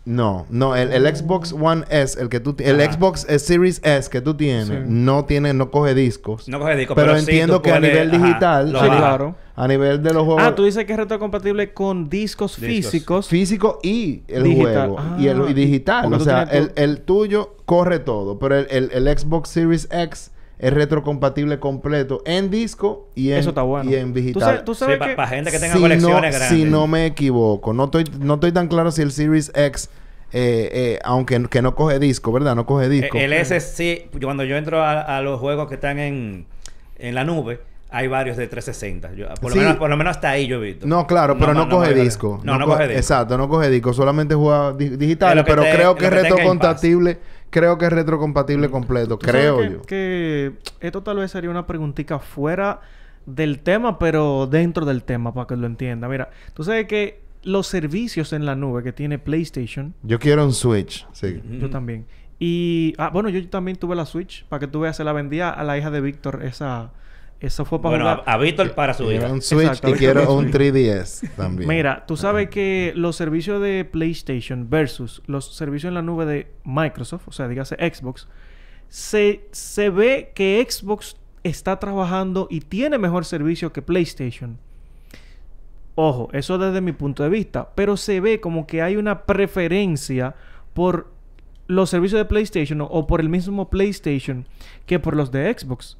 No, 0.04 0.46
no, 0.50 0.74
el, 0.74 0.92
el 0.92 1.16
Xbox 1.16 1.52
One 1.52 1.84
S, 1.88 2.20
el 2.20 2.28
que 2.28 2.40
tú 2.40 2.56
el 2.58 2.80
Ajá. 2.80 2.92
Xbox 2.92 3.24
eh, 3.28 3.38
Series 3.38 3.80
S 3.84 4.10
que 4.10 4.20
tú 4.20 4.34
tienes, 4.36 4.66
Sí. 4.66 4.74
no 4.88 5.24
tiene, 5.26 5.54
no 5.54 5.70
coge 5.70 5.94
discos. 5.94 6.48
No 6.48 6.58
coge 6.58 6.74
disco, 6.76 6.96
pero, 6.96 7.14
sí 7.14 7.20
entiendo 7.20 7.62
que 7.62 7.70
a 7.70 7.78
nivel 7.78 8.10
digital, 8.10 8.66
Sí, 8.72 8.72
claro. 8.84 9.36
a 9.54 9.68
nivel 9.68 10.02
de 10.02 10.12
los 10.12 10.24
juegos 10.24 10.42
Ah, 10.44 10.56
tú 10.56 10.64
dices 10.64 10.84
que 10.86 10.92
es 10.94 10.98
retrocompatible 10.98 11.72
con 11.72 12.08
discos, 12.08 12.56
Discos. 12.60 12.66
físicos. 12.90 13.28
físico 13.28 13.78
y 13.84 14.22
el 14.26 14.42
Digital. 14.42 14.88
juego 14.90 15.16
y, 15.20 15.28
el, 15.28 15.38
y 15.38 15.42
Ah, 15.42 15.54
digital. 15.54 16.12
O 16.14 16.18
sea, 16.20 16.42
el, 16.50 16.72
el 16.74 17.02
tuyo 17.02 17.54
corre 17.64 18.00
todo, 18.00 18.40
pero 18.40 18.56
el, 18.58 18.66
el- 18.70 18.90
el 19.06 19.18
Xbox 19.18 19.50
Series 19.50 19.86
X 19.92 20.32
es 20.58 20.72
retrocompatible 20.72 21.58
completo 21.58 22.22
en 22.24 22.50
disco 22.50 23.08
y 23.14 23.30
en, 23.32 23.38
Eso 23.38 23.48
está 23.50 23.62
bueno. 23.62 23.90
y 23.90 23.94
en 23.96 24.08
Tú 24.12 24.20
digital. 24.20 24.42
sabes, 24.42 24.64
tú 24.64 24.74
Sí, 24.74 24.80
sabes 24.80 24.98
para 24.98 25.26
gente 25.26 25.50
que 25.50 25.58
tenga 25.58 25.74
si 25.74 25.80
colecciones 25.80 26.14
no, 26.14 26.30
grandes. 26.30 26.48
Si 26.48 26.64
no 26.64 26.86
me 26.86 27.06
equivoco, 27.06 27.72
no 27.72 27.84
estoy, 27.84 28.04
no 28.20 28.34
estoy 28.34 28.52
tan 28.52 28.68
claro 28.68 28.90
si 28.92 29.02
el 29.02 29.10
Series 29.12 29.50
X, 29.54 29.90
eh, 30.32 30.70
eh, 30.72 30.98
aunque 31.04 31.42
que 31.50 31.62
no 31.62 31.74
coge 31.74 31.98
disco, 31.98 32.32
¿verdad? 32.32 32.54
No 32.54 32.64
coge 32.64 32.88
disco. 32.88 33.18
El 33.18 33.32
S 33.32 33.58
sí, 33.60 34.04
yo 34.12 34.28
cuando 34.28 34.44
yo 34.44 34.56
entro 34.56 34.82
a, 34.82 35.00
a 35.18 35.20
los 35.20 35.40
juegos 35.40 35.68
que 35.68 35.74
están 35.74 35.98
en, 35.98 36.46
en 36.98 37.14
la 37.14 37.24
nube, 37.24 37.60
hay 37.90 38.06
varios 38.08 38.38
de 38.38 38.46
360. 38.46 39.12
Yo- 39.14 39.26
por, 39.40 39.52
Sí. 39.52 39.58
lo 39.58 39.64
menos, 39.64 39.76
por 39.78 39.90
lo 39.90 39.96
menos 39.98 40.12
hasta 40.16 40.30
ahí 40.30 40.46
yo 40.46 40.56
he 40.56 40.66
visto. 40.72 40.86
No, 40.86 41.06
claro, 41.06 41.36
pero 41.38 41.52
no, 41.52 41.68
coge 41.68 41.92
disco. 41.92 42.40
No, 42.44 42.56
no, 42.58 42.64
co- 42.64 42.72
coge 42.72 42.84
disco. 42.84 42.98
Exacto, 43.00 43.36
no 43.36 43.48
coge 43.50 43.68
disco. 43.68 43.92
Solamente 43.92 44.34
juega 44.34 44.72
di- 44.72 44.86
Es 44.86 44.98
digital. 44.98 45.36
lo 45.36 45.44
que 45.44 45.50
Pero 45.50 45.62
te- 45.64 45.72
creo 45.74 45.94
que 45.96 46.06
es 46.06 46.12
retrocompatible. 46.12 47.18
Creo 47.52 47.78
que 47.78 47.84
es 47.84 47.92
retrocompatible 47.92 48.68
completo. 48.70 49.18
tú 49.18 49.26
sabes 49.26 49.40
Creo 49.42 49.58
que, 49.58 49.70
yo. 49.70 49.82
que 49.82 50.52
esto 50.80 51.02
tal 51.02 51.18
vez 51.18 51.30
sería 51.30 51.50
una 51.50 51.66
preguntita 51.66 52.18
fuera 52.18 52.80
del 53.26 53.60
tema, 53.60 53.98
pero 53.98 54.48
dentro 54.48 54.84
del 54.84 55.04
tema, 55.04 55.32
para 55.32 55.46
que 55.46 55.56
lo 55.56 55.66
entienda. 55.66 56.08
Mira, 56.08 56.30
tú 56.54 56.64
sabes 56.64 56.86
que 56.86 57.20
los 57.44 57.66
servicios 57.66 58.32
en 58.32 58.46
la 58.46 58.54
nube 58.56 58.82
que 58.82 58.92
tiene 58.92 59.18
PlayStation, 59.18 59.94
Yo 60.02 60.18
quiero 60.18 60.44
un 60.44 60.52
Switch. 60.52 61.06
Sí. 61.12 61.40
yo 61.60 61.68
también. 61.70 62.06
Y, 62.38 62.94
ah, 62.98 63.10
bueno, 63.12 63.28
yo 63.28 63.46
también 63.48 63.76
tuve 63.76 63.94
la 63.94 64.06
Switch, 64.06 64.44
para 64.46 64.60
que 64.60 64.66
tú 64.66 64.80
veas, 64.80 64.96
se 64.96 65.04
la 65.04 65.12
vendía 65.12 65.50
a 65.50 65.62
la 65.62 65.76
hija 65.78 65.90
de 65.90 66.00
Víctor, 66.00 66.42
esa... 66.42 66.90
Eso 67.42 67.64
fue 67.64 67.82
para 67.82 67.96
Bueno, 67.96 68.04
jugar. 68.04 68.24
a, 68.28 68.32
a 68.34 68.38
Víctor 68.38 68.72
para 68.74 68.94
su 68.94 69.04
Quiero 69.04 69.24
hija. 69.24 69.32
un 69.34 69.42
Switch 69.42 69.66
Exacto, 69.66 69.88
y 69.88 69.92
quiero 69.94 70.32
un 70.32 70.50
3DS 70.52 71.28
también. 71.34 71.68
Mira, 71.68 72.06
tú 72.06 72.16
sabes 72.16 72.48
que 72.50 72.92
los 72.94 73.16
servicios 73.16 73.60
de 73.60 73.84
PlayStation 73.84 74.70
versus 74.70 75.22
los 75.26 75.54
servicios 75.56 75.88
en 75.88 75.94
la 75.94 76.02
nube 76.02 76.24
de 76.24 76.46
Microsoft, 76.64 77.26
o 77.26 77.32
sea, 77.32 77.48
dígase 77.48 77.74
Xbox, 77.76 78.28
se, 78.88 79.48
se 79.50 79.90
ve 79.90 80.30
que 80.36 80.64
Xbox 80.68 81.16
está 81.42 81.80
trabajando 81.80 82.46
y 82.48 82.60
tiene 82.60 82.96
mejor 82.98 83.24
servicio 83.24 83.72
que 83.72 83.82
PlayStation. 83.82 84.58
Ojo, 85.96 86.28
eso 86.32 86.58
desde 86.58 86.80
mi 86.80 86.92
punto 86.92 87.22
de 87.24 87.28
vista, 87.28 87.70
pero 87.74 87.96
se 87.96 88.20
ve 88.20 88.40
como 88.40 88.66
que 88.68 88.82
hay 88.82 88.96
una 88.96 89.24
preferencia 89.24 90.36
por 90.74 91.08
los 91.66 91.90
servicios 91.90 92.18
de 92.20 92.24
PlayStation 92.24 92.80
o, 92.82 92.84
o 92.86 93.06
por 93.06 93.20
el 93.20 93.28
mismo 93.28 93.68
PlayStation 93.68 94.46
que 94.86 94.98
por 95.00 95.16
los 95.16 95.32
de 95.32 95.52
Xbox. 95.52 95.98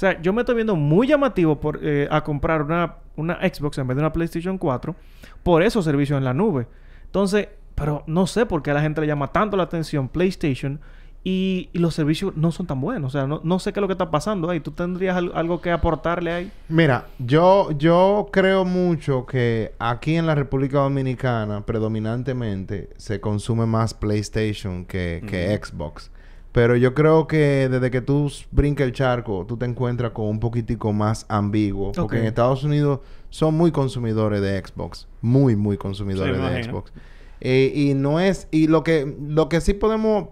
O 0.00 0.06
sea, 0.10 0.18
yo 0.22 0.32
me 0.32 0.40
estoy 0.40 0.54
viendo 0.54 0.76
muy 0.76 1.06
llamativo 1.06 1.60
por, 1.60 1.78
eh, 1.82 2.08
a 2.10 2.24
comprar 2.24 2.62
una, 2.62 2.94
una 3.16 3.34
Xbox 3.36 3.76
en 3.76 3.86
vez 3.86 3.96
de 3.98 4.02
una 4.02 4.14
PlayStation 4.14 4.56
4 4.56 4.96
por 5.42 5.62
esos 5.62 5.84
servicios 5.84 6.16
en 6.16 6.24
la 6.24 6.32
nube. 6.32 6.66
Entonces, 7.04 7.48
pero 7.74 8.02
no 8.06 8.26
sé 8.26 8.46
por 8.46 8.62
qué 8.62 8.70
a 8.70 8.74
la 8.74 8.80
gente 8.80 9.02
le 9.02 9.06
llama 9.06 9.26
tanto 9.28 9.58
la 9.58 9.64
atención 9.64 10.08
PlayStation 10.08 10.80
y, 11.22 11.68
y 11.74 11.78
los 11.80 11.94
servicios 11.94 12.34
no 12.34 12.50
son 12.50 12.66
tan 12.66 12.80
buenos. 12.80 13.14
O 13.14 13.18
sea, 13.18 13.26
no, 13.26 13.42
no 13.44 13.58
sé 13.58 13.74
qué 13.74 13.80
es 13.80 13.82
lo 13.82 13.88
que 13.88 13.92
está 13.92 14.10
pasando 14.10 14.48
ahí. 14.48 14.60
¿Tú 14.60 14.70
tendrías 14.70 15.18
al- 15.18 15.32
algo 15.34 15.60
que 15.60 15.70
aportarle 15.70 16.32
ahí? 16.32 16.50
Mira, 16.70 17.04
yo, 17.18 17.70
yo 17.72 18.28
creo 18.32 18.64
mucho 18.64 19.26
que 19.26 19.74
aquí 19.78 20.16
en 20.16 20.26
la 20.26 20.34
República 20.34 20.78
Dominicana, 20.78 21.66
predominantemente, 21.66 22.88
se 22.96 23.20
consume 23.20 23.66
más 23.66 23.92
PlayStation 23.92 24.86
que, 24.86 25.22
que 25.28 25.54
Xbox. 25.62 26.10
Pero 26.52 26.74
yo 26.76 26.94
creo 26.94 27.26
que 27.28 27.68
desde 27.70 27.90
que 27.90 28.00
tú 28.00 28.30
brincas 28.50 28.86
el 28.86 28.92
charco, 28.92 29.44
tú 29.46 29.56
te 29.56 29.66
encuentras 29.66 30.10
con 30.10 30.26
un 30.26 30.40
poquitico 30.40 30.92
más 30.92 31.24
ambiguo. 31.28 31.92
Porque 31.92 32.18
en 32.18 32.24
Estados 32.26 32.64
Unidos 32.64 33.00
son 33.28 33.54
muy 33.56 33.70
consumidores 33.70 34.40
de 34.42 34.58
Xbox. 34.60 35.06
Muy, 35.20 35.54
muy 35.54 35.76
consumidores 35.76 36.34
Sí, 36.36 36.42
de 36.42 36.48
imagino. 36.48 36.72
Xbox. 36.72 36.92
Eh, 37.40 37.72
y 37.74 37.94
no 37.94 38.18
es... 38.18 38.48
Y 38.50 38.66
lo 38.66 38.82
que, 38.82 39.16
lo 39.28 39.48
que 39.48 39.60
sí 39.60 39.74
podemos... 39.74 40.28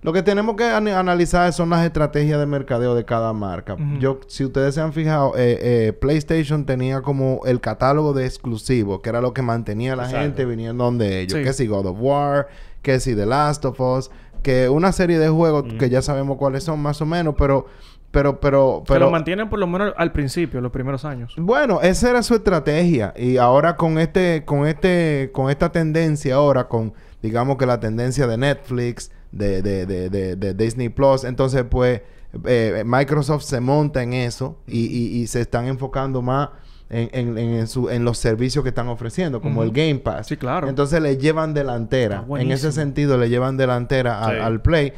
Lo 0.00 0.12
que 0.12 0.22
tenemos 0.22 0.54
que 0.54 0.62
an- 0.62 0.86
analizar 0.86 1.52
son 1.52 1.70
las 1.70 1.84
estrategias 1.84 2.38
de 2.38 2.46
mercadeo 2.46 2.94
de 2.94 3.04
cada 3.04 3.32
marca. 3.32 3.76
Yo, 3.98 4.20
si 4.28 4.44
ustedes 4.44 4.76
se 4.76 4.80
han 4.80 4.92
fijado, 4.92 5.32
eh, 5.36 5.58
eh, 5.88 5.92
PlayStation 5.92 6.64
tenía 6.66 7.02
como 7.02 7.40
el 7.46 7.60
catálogo 7.60 8.12
de 8.12 8.24
exclusivos, 8.24 9.00
que 9.00 9.08
era 9.08 9.20
lo 9.20 9.34
que 9.34 9.42
mantenía 9.42 9.94
a 9.94 9.96
la 9.96 10.04
Exacto. 10.04 10.22
gente 10.24 10.44
viniendo 10.44 10.84
donde 10.84 11.20
ellos. 11.20 11.36
Sí. 11.40 11.42
Que 11.44 11.52
si 11.52 11.66
God 11.66 11.86
of 11.86 11.96
War, 11.98 12.46
que 12.80 13.00
si 13.00 13.16
The 13.16 13.26
Last 13.26 13.64
of 13.64 13.80
Us, 13.80 14.08
que 14.42 14.68
una 14.68 14.92
serie 14.92 15.18
de 15.18 15.28
juegos 15.28 15.64
que 15.78 15.90
ya 15.90 16.02
sabemos 16.02 16.36
cuáles 16.36 16.64
son 16.64 16.80
más 16.80 17.00
o 17.00 17.06
menos, 17.06 17.34
pero, 17.38 17.66
pero, 18.10 18.40
pero, 18.40 18.82
que 18.86 18.94
lo 18.94 18.98
pero, 19.00 19.10
mantienen 19.10 19.48
por 19.48 19.58
lo 19.58 19.66
menos 19.66 19.92
al 19.96 20.12
principio, 20.12 20.60
los 20.60 20.72
primeros 20.72 21.04
años. 21.04 21.34
bueno, 21.36 21.80
esa 21.82 22.10
era 22.10 22.22
su 22.22 22.34
estrategia 22.34 23.12
y 23.16 23.36
ahora 23.36 23.76
con 23.76 23.98
este, 23.98 24.44
con 24.44 24.66
este, 24.66 25.30
con 25.32 25.50
esta 25.50 25.70
tendencia 25.70 26.36
ahora, 26.36 26.68
con 26.68 26.94
digamos 27.22 27.56
que 27.56 27.66
la 27.66 27.80
tendencia 27.80 28.26
de 28.26 28.36
Netflix, 28.36 29.10
de, 29.32 29.62
de, 29.62 29.86
de, 29.86 30.08
de, 30.08 30.36
de 30.36 30.54
Disney 30.54 30.88
Plus, 30.88 31.24
entonces 31.24 31.64
pues 31.68 32.02
eh, 32.44 32.82
Microsoft 32.86 33.42
se 33.44 33.60
monta 33.60 34.02
en 34.02 34.12
eso 34.12 34.58
y, 34.66 34.86
y, 34.86 35.20
y 35.20 35.26
se 35.26 35.40
están 35.40 35.66
enfocando 35.66 36.22
más 36.22 36.50
en, 36.90 37.08
en, 37.12 37.38
en, 37.38 37.66
su, 37.66 37.90
en 37.90 38.04
los 38.04 38.18
servicios 38.18 38.62
que 38.62 38.70
están 38.70 38.88
ofreciendo, 38.88 39.40
como 39.40 39.62
el 39.62 39.72
Game 39.72 39.96
Pass. 39.96 40.26
Sí, 40.28 40.36
claro. 40.36 40.68
Entonces 40.68 41.00
le 41.02 41.16
llevan 41.18 41.54
delantera. 41.54 42.24
En 42.38 42.50
ese 42.50 42.72
sentido 42.72 43.18
le 43.18 43.28
llevan 43.28 43.56
delantera 43.56 44.22
al, 44.24 44.36
Sí. 44.36 44.40
al 44.42 44.62
Play. 44.62 44.92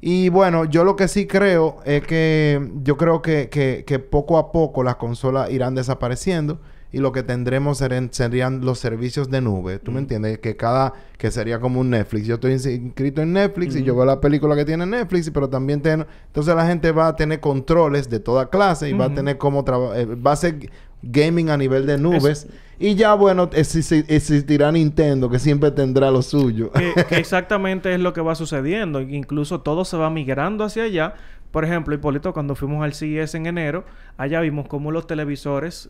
Y 0.00 0.28
bueno, 0.28 0.64
yo 0.66 0.84
lo 0.84 0.96
que 0.96 1.08
sí 1.08 1.26
creo 1.26 1.76
es 1.84 2.02
que 2.06 2.70
yo 2.82 2.96
creo 2.96 3.22
que, 3.22 3.48
que, 3.48 3.84
que 3.86 3.98
poco 3.98 4.36
a 4.38 4.52
poco 4.52 4.82
las 4.82 4.96
consolas 4.96 5.50
irán 5.50 5.74
desapareciendo 5.74 6.60
y 6.94 6.98
lo 7.00 7.12
que 7.12 7.22
tendremos 7.22 7.80
seren- 7.82 8.10
serían 8.12 8.64
los 8.64 8.78
servicios 8.78 9.30
de 9.30 9.40
nube. 9.40 9.78
¿Tú 9.78 9.90
me 9.92 9.98
entiendes? 10.00 10.38
Que 10.38 10.56
cada... 10.56 10.92
Que 11.18 11.30
sería 11.30 11.58
como 11.60 11.80
un 11.80 11.90
Netflix. 11.90 12.26
Yo 12.26 12.34
estoy 12.34 12.52
ins- 12.52 12.74
inscrito 12.74 13.22
en 13.22 13.32
Netflix 13.32 13.76
y 13.76 13.82
yo 13.82 13.94
veo 13.96 14.04
la 14.04 14.20
película 14.20 14.54
que 14.56 14.64
tiene 14.64 14.84
Netflix, 14.86 15.30
pero 15.30 15.48
también 15.48 15.80
tengo... 15.80 16.06
Entonces 16.26 16.54
la 16.54 16.66
gente 16.66 16.92
va 16.92 17.08
a 17.08 17.16
tener 17.16 17.40
controles 17.40 18.08
de 18.10 18.20
toda 18.20 18.48
clase 18.50 18.88
y 18.88 18.92
va 18.92 19.06
a 19.06 19.14
tener 19.14 19.38
como... 19.38 19.64
traba- 19.64 19.98
eh, 19.98 20.06
va 20.06 20.32
a 20.32 20.36
ser 20.36 20.70
gaming 21.02 21.50
a 21.50 21.56
nivel 21.56 21.86
de 21.86 21.98
nubes. 21.98 22.46
Y 22.78 22.96
ya, 22.96 23.14
bueno, 23.14 23.48
exi- 23.50 24.04
existirá 24.08 24.72
Nintendo, 24.72 25.30
que 25.30 25.38
siempre 25.38 25.70
tendrá 25.70 26.10
lo 26.10 26.22
suyo. 26.22 26.72
que, 26.72 27.04
que 27.08 27.16
exactamente 27.16 27.94
es 27.94 28.00
lo 28.00 28.12
que 28.12 28.20
va 28.20 28.34
sucediendo. 28.34 29.00
Incluso 29.00 29.60
todo 29.60 29.84
se 29.84 29.96
va 29.96 30.10
migrando 30.10 30.64
hacia 30.64 30.82
allá. 30.84 31.14
Por 31.54 31.64
ejemplo, 31.64 31.94
Hipólito, 31.94 32.32
cuando 32.32 32.56
fuimos 32.56 32.82
al 32.82 32.94
CES 32.94 33.36
en 33.36 33.46
enero, 33.46 33.84
allá 34.16 34.40
vimos 34.40 34.66
cómo 34.66 34.90
los 34.90 35.06
televisores 35.06 35.88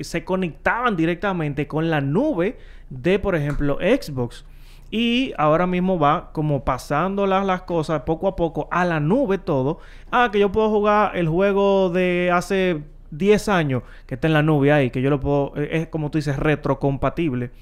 se 0.00 0.24
conectaban 0.24 0.96
directamente 0.96 1.68
con 1.68 1.88
la 1.88 2.00
nube 2.00 2.58
de, 2.90 3.20
por 3.20 3.36
ejemplo, 3.36 3.78
Xbox. 3.78 4.44
Y 4.90 5.34
ahora 5.38 5.68
mismo 5.68 6.00
va 6.00 6.32
como 6.32 6.64
pasando 6.64 7.28
las, 7.28 7.46
las 7.46 7.62
cosas 7.62 8.02
poco 8.02 8.26
a 8.26 8.34
poco 8.34 8.66
a 8.72 8.84
la 8.84 8.98
nube 8.98 9.38
todo. 9.38 9.78
Ah, 10.10 10.30
que 10.32 10.40
yo 10.40 10.50
puedo 10.50 10.68
jugar 10.68 11.16
el 11.16 11.28
juego 11.28 11.88
de 11.88 12.32
hace 12.34 12.82
10 13.12 13.48
años 13.50 13.84
que 14.08 14.16
está 14.16 14.26
en 14.26 14.32
la 14.32 14.42
nube 14.42 14.72
ahí, 14.72 14.90
que 14.90 15.00
yo 15.00 15.10
lo 15.10 15.20
puedo, 15.20 15.52
eh, 15.58 15.68
es 15.70 15.86
como 15.86 16.10
tú 16.10 16.18
dices, 16.18 16.36
retrocompatible. 16.36 17.52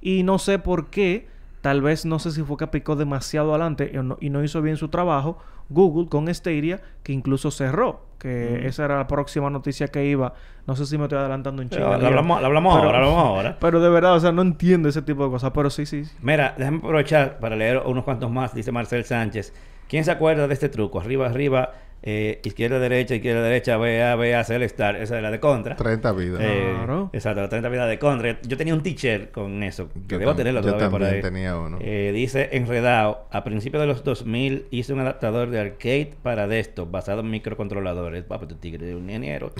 Y 0.00 0.24
no 0.24 0.40
sé 0.40 0.58
por 0.58 0.90
qué, 0.90 1.28
tal 1.64 1.80
vez 1.80 2.04
no 2.04 2.18
sé 2.18 2.30
si 2.30 2.42
fue 2.42 2.58
que 2.58 2.66
picó 2.66 2.94
demasiado 2.94 3.48
adelante 3.54 3.90
y 3.94 3.96
no, 3.96 4.18
y 4.20 4.28
no 4.28 4.44
hizo 4.44 4.60
bien 4.60 4.76
su 4.76 4.88
trabajo. 4.88 5.38
Google 5.70 6.10
con 6.10 6.32
Stadia, 6.32 6.82
que 7.02 7.14
incluso 7.14 7.50
cerró, 7.50 8.02
que 8.18 8.66
esa 8.66 8.84
era 8.84 8.98
la 8.98 9.06
próxima 9.06 9.48
noticia 9.48 9.88
que 9.88 10.04
iba. 10.04 10.34
No 10.66 10.76
sé 10.76 10.84
si 10.84 10.98
me 10.98 11.04
estoy 11.04 11.16
adelantando 11.20 11.62
en 11.62 11.70
Pero 11.70 11.86
China. 11.86 11.96
lo 11.96 12.06
hablamos, 12.08 12.40
lo 12.42 12.46
hablamos 12.48 12.74
Pero- 12.74 12.86
ahora, 12.86 12.98
lo 13.00 13.06
hablamos 13.06 13.26
ahora. 13.26 13.56
Pero 13.60 13.80
de 13.80 13.88
verdad, 13.88 14.14
o 14.14 14.20
sea, 14.20 14.30
no 14.30 14.42
entiendo 14.42 14.90
ese 14.90 15.00
tipo 15.00 15.24
de 15.24 15.30
cosas, 15.30 15.52
pero 15.54 15.70
sí, 15.70 15.86
sí. 15.86 16.04
sí. 16.04 16.14
Mira, 16.20 16.54
déjame 16.58 16.76
aprovechar 16.76 17.38
para 17.38 17.56
leer 17.56 17.78
unos 17.86 18.04
cuantos 18.04 18.30
más, 18.30 18.54
dice 18.54 18.70
Marcel 18.72 19.06
Sánchez. 19.06 19.54
¿Quién 19.88 20.04
se 20.04 20.10
acuerda 20.10 20.46
de 20.46 20.52
este 20.52 20.68
truco? 20.68 21.00
Arriba, 21.00 21.24
arriba, 21.24 21.70
eh, 22.06 22.40
izquierda, 22.44 22.78
derecha, 22.78 23.14
izquierda, 23.14 23.40
derecha, 23.42 23.78
BA, 23.78 24.14
BA, 24.14 24.44
Celestar. 24.44 24.96
Esa 24.96 25.16
es 25.16 25.22
la 25.22 25.30
de 25.30 25.40
contra. 25.40 25.74
30 25.74 26.12
vidas. 26.12 26.40
Eh, 26.42 26.72
Claro. 26.76 27.08
Exacto, 27.14 27.40
la 27.40 27.48
30 27.48 27.68
vidas 27.70 27.88
de 27.88 27.98
contra. 27.98 28.38
Yo 28.42 28.58
tenía 28.58 28.74
un 28.74 28.82
teacher 28.82 29.30
con 29.30 29.62
eso, 29.62 29.88
que 29.88 30.00
Yo 30.14 30.18
debo 30.18 30.34
tenerlo 30.34 30.60
yo 30.60 30.72
por 30.72 30.78
también 30.78 31.14
ahí. 31.14 31.20
tenía 31.22 31.56
uno. 31.58 31.78
Eh, 31.80 32.10
dice 32.14 32.50
Enredado, 32.52 33.26
a 33.30 33.42
principios 33.42 33.80
de 33.80 33.86
los 33.86 34.04
2000 34.04 34.66
hice 34.70 34.92
un 34.92 35.00
adaptador 35.00 35.48
de 35.48 35.60
arcade 35.60 36.12
para 36.22 36.46
desktop 36.46 36.90
basado 36.90 37.20
en 37.20 37.30
microcontroladores. 37.30 38.22
Papi, 38.24 38.46
tu 38.48 38.56
tigre 38.56 38.84
de 38.84 38.94
un 38.96 39.04
ingeniero. 39.04 39.50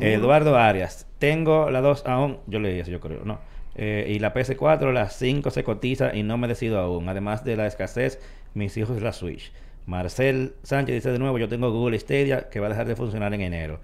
Eduardo 0.00 0.56
Arias, 0.58 1.06
tengo 1.18 1.70
la 1.70 1.80
2 1.80 2.04
aún, 2.06 2.38
yo 2.46 2.58
leí 2.58 2.78
eso, 2.78 2.90
yo 2.90 3.00
creo, 3.00 3.24
no. 3.24 3.38
Eh, 3.74 4.06
y 4.14 4.18
la 4.18 4.32
PS4, 4.34 4.92
la 4.92 5.08
5 5.08 5.50
se 5.50 5.62
cotiza 5.64 6.14
y 6.14 6.22
no 6.22 6.38
me 6.38 6.48
decido 6.48 6.78
aún. 6.78 7.08
Además 7.08 7.44
de 7.44 7.56
la 7.56 7.66
escasez, 7.66 8.20
mis 8.54 8.76
hijos 8.76 9.00
la 9.02 9.12
Switch. 9.12 9.52
Marcel 9.86 10.54
Sánchez 10.62 10.94
dice 10.96 11.12
de 11.12 11.18
nuevo, 11.18 11.38
yo 11.38 11.48
tengo 11.48 11.70
Google 11.70 11.98
Stadia 11.98 12.48
que 12.50 12.60
va 12.60 12.66
a 12.66 12.70
dejar 12.70 12.86
de 12.86 12.96
funcionar 12.96 13.32
en 13.34 13.40
enero. 13.40 13.78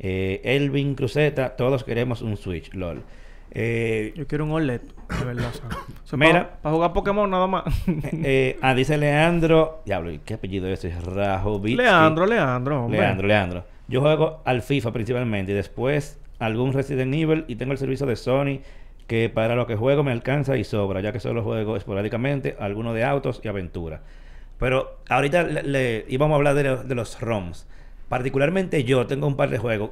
Eh, 0.00 0.40
Elvin 0.44 0.94
Cruzeta, 0.94 1.56
todos 1.56 1.84
queremos 1.84 2.22
un 2.22 2.36
Switch, 2.36 2.72
lol. 2.74 3.02
Eh, 3.52 4.12
Yo 4.16 4.26
quiero 4.26 4.44
un 4.44 4.50
OLED, 4.50 4.80
de 5.20 5.24
verdad. 5.24 5.50
o 5.50 5.52
sea. 5.52 5.68
O 5.68 6.06
sea, 6.06 6.18
Mira. 6.18 6.56
Para 6.60 6.74
jugar 6.74 6.92
Pokémon 6.92 7.30
nada 7.30 7.46
más. 7.46 7.64
eh, 7.86 8.58
ah, 8.62 8.74
dice 8.74 8.98
Leandro, 8.98 9.82
diablo, 9.86 10.10
¿y 10.10 10.18
¿qué 10.18 10.34
apellido 10.34 10.66
es 10.68 10.84
ese? 10.84 11.00
Rajovic. 11.00 11.76
Leandro, 11.76 12.26
Leandro, 12.26 12.84
hombre. 12.84 12.98
Leandro, 13.00 13.28
Leandro. 13.28 13.64
Yo 13.86 14.00
juego 14.00 14.40
al 14.44 14.62
FIFA 14.62 14.92
principalmente 14.92 15.52
y 15.52 15.54
después 15.54 16.18
algún 16.40 16.72
Resident 16.72 17.14
Evil 17.14 17.44
y 17.46 17.54
tengo 17.56 17.70
el 17.72 17.78
servicio 17.78 18.06
de 18.06 18.16
Sony 18.16 18.58
que 19.06 19.28
para 19.28 19.54
lo 19.54 19.66
que 19.68 19.76
juego 19.76 20.02
me 20.02 20.10
alcanza 20.10 20.56
y 20.56 20.64
sobra, 20.64 21.00
ya 21.00 21.12
que 21.12 21.20
solo 21.20 21.42
juego 21.44 21.76
esporádicamente 21.76 22.56
algunos 22.58 22.94
de 22.94 23.04
autos 23.04 23.40
y 23.44 23.48
aventura. 23.48 24.00
Pero 24.58 24.98
ahorita 25.08 25.42
le, 25.42 25.62
le- 25.62 26.04
íbamos 26.08 26.34
a 26.34 26.36
hablar 26.36 26.54
de, 26.54 26.64
lo- 26.64 26.82
de 26.84 26.94
los 26.94 27.20
ROMs. 27.20 27.66
Particularmente 28.08 28.84
yo 28.84 29.06
tengo 29.06 29.26
un 29.26 29.36
par 29.36 29.50
de 29.50 29.58
juegos 29.58 29.90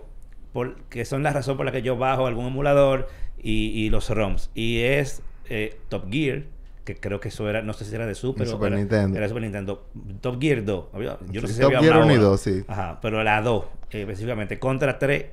por- 0.53 0.77
que 0.85 1.05
son 1.05 1.22
la 1.22 1.33
razón 1.33 1.57
por 1.57 1.66
la 1.66 1.72
que 1.72 1.83
yo 1.83 1.96
bajo 1.96 2.27
algún 2.27 2.46
emulador 2.46 3.09
y, 3.42 3.68
y 3.68 3.90
los 3.90 4.09
ROMs. 4.11 4.51
Y 4.55 4.81
es 4.81 5.22
eh, 5.48 5.77
Top 5.88 6.11
Gear, 6.11 6.42
que 6.85 6.96
creo 6.96 7.20
que 7.20 7.29
eso 7.29 7.48
era, 7.48 7.62
no 7.62 7.72
sé 7.72 7.85
si 7.85 7.94
era 7.94 8.07
de 8.07 8.14
Super 8.14 8.46
Super 8.46 8.68
era- 8.68 8.77
Nintendo. 8.77 9.16
Era 9.18 9.29
Super 9.29 9.42
Nintendo. 9.42 9.87
Top 10.20 10.40
Gear 10.40 10.64
2. 10.64 10.85
Había- 10.92 11.18
Yo 11.31 11.40
no 11.40 11.48
sé 11.48 11.55
si 11.55 11.61
Top 11.61 11.68
había 11.68 11.81
Gear 11.81 11.96
una 11.96 12.05
1 12.07 12.14
y 12.14 12.16
hora. 12.18 12.25
2, 12.29 12.40
sí. 12.40 12.64
Ajá, 12.68 12.98
pero 13.03 13.22
la 13.25 13.40
2 13.42 13.64
eh, 13.90 14.01
específicamente. 14.03 14.59
Contra 14.59 14.98
3 14.98 15.27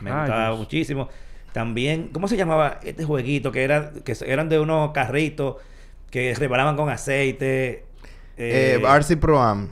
me 0.00 0.10
gustaba 0.10 0.56
muchísimo. 0.56 1.08
También, 1.52 2.08
¿cómo 2.12 2.28
se 2.28 2.36
llamaba 2.38 2.80
este 2.82 3.04
jueguito? 3.04 3.52
Que, 3.52 3.62
era, 3.64 3.92
que 4.04 4.16
eran 4.24 4.48
de 4.48 4.58
unos 4.58 4.92
carritos 4.92 5.56
que 6.10 6.34
reparaban 6.34 6.76
con 6.76 6.88
aceite. 6.88 7.84
Eh, 8.36 8.78
eh, 8.82 8.86
RC 8.86 9.16
Pro 9.18 9.40
Am. 9.42 9.70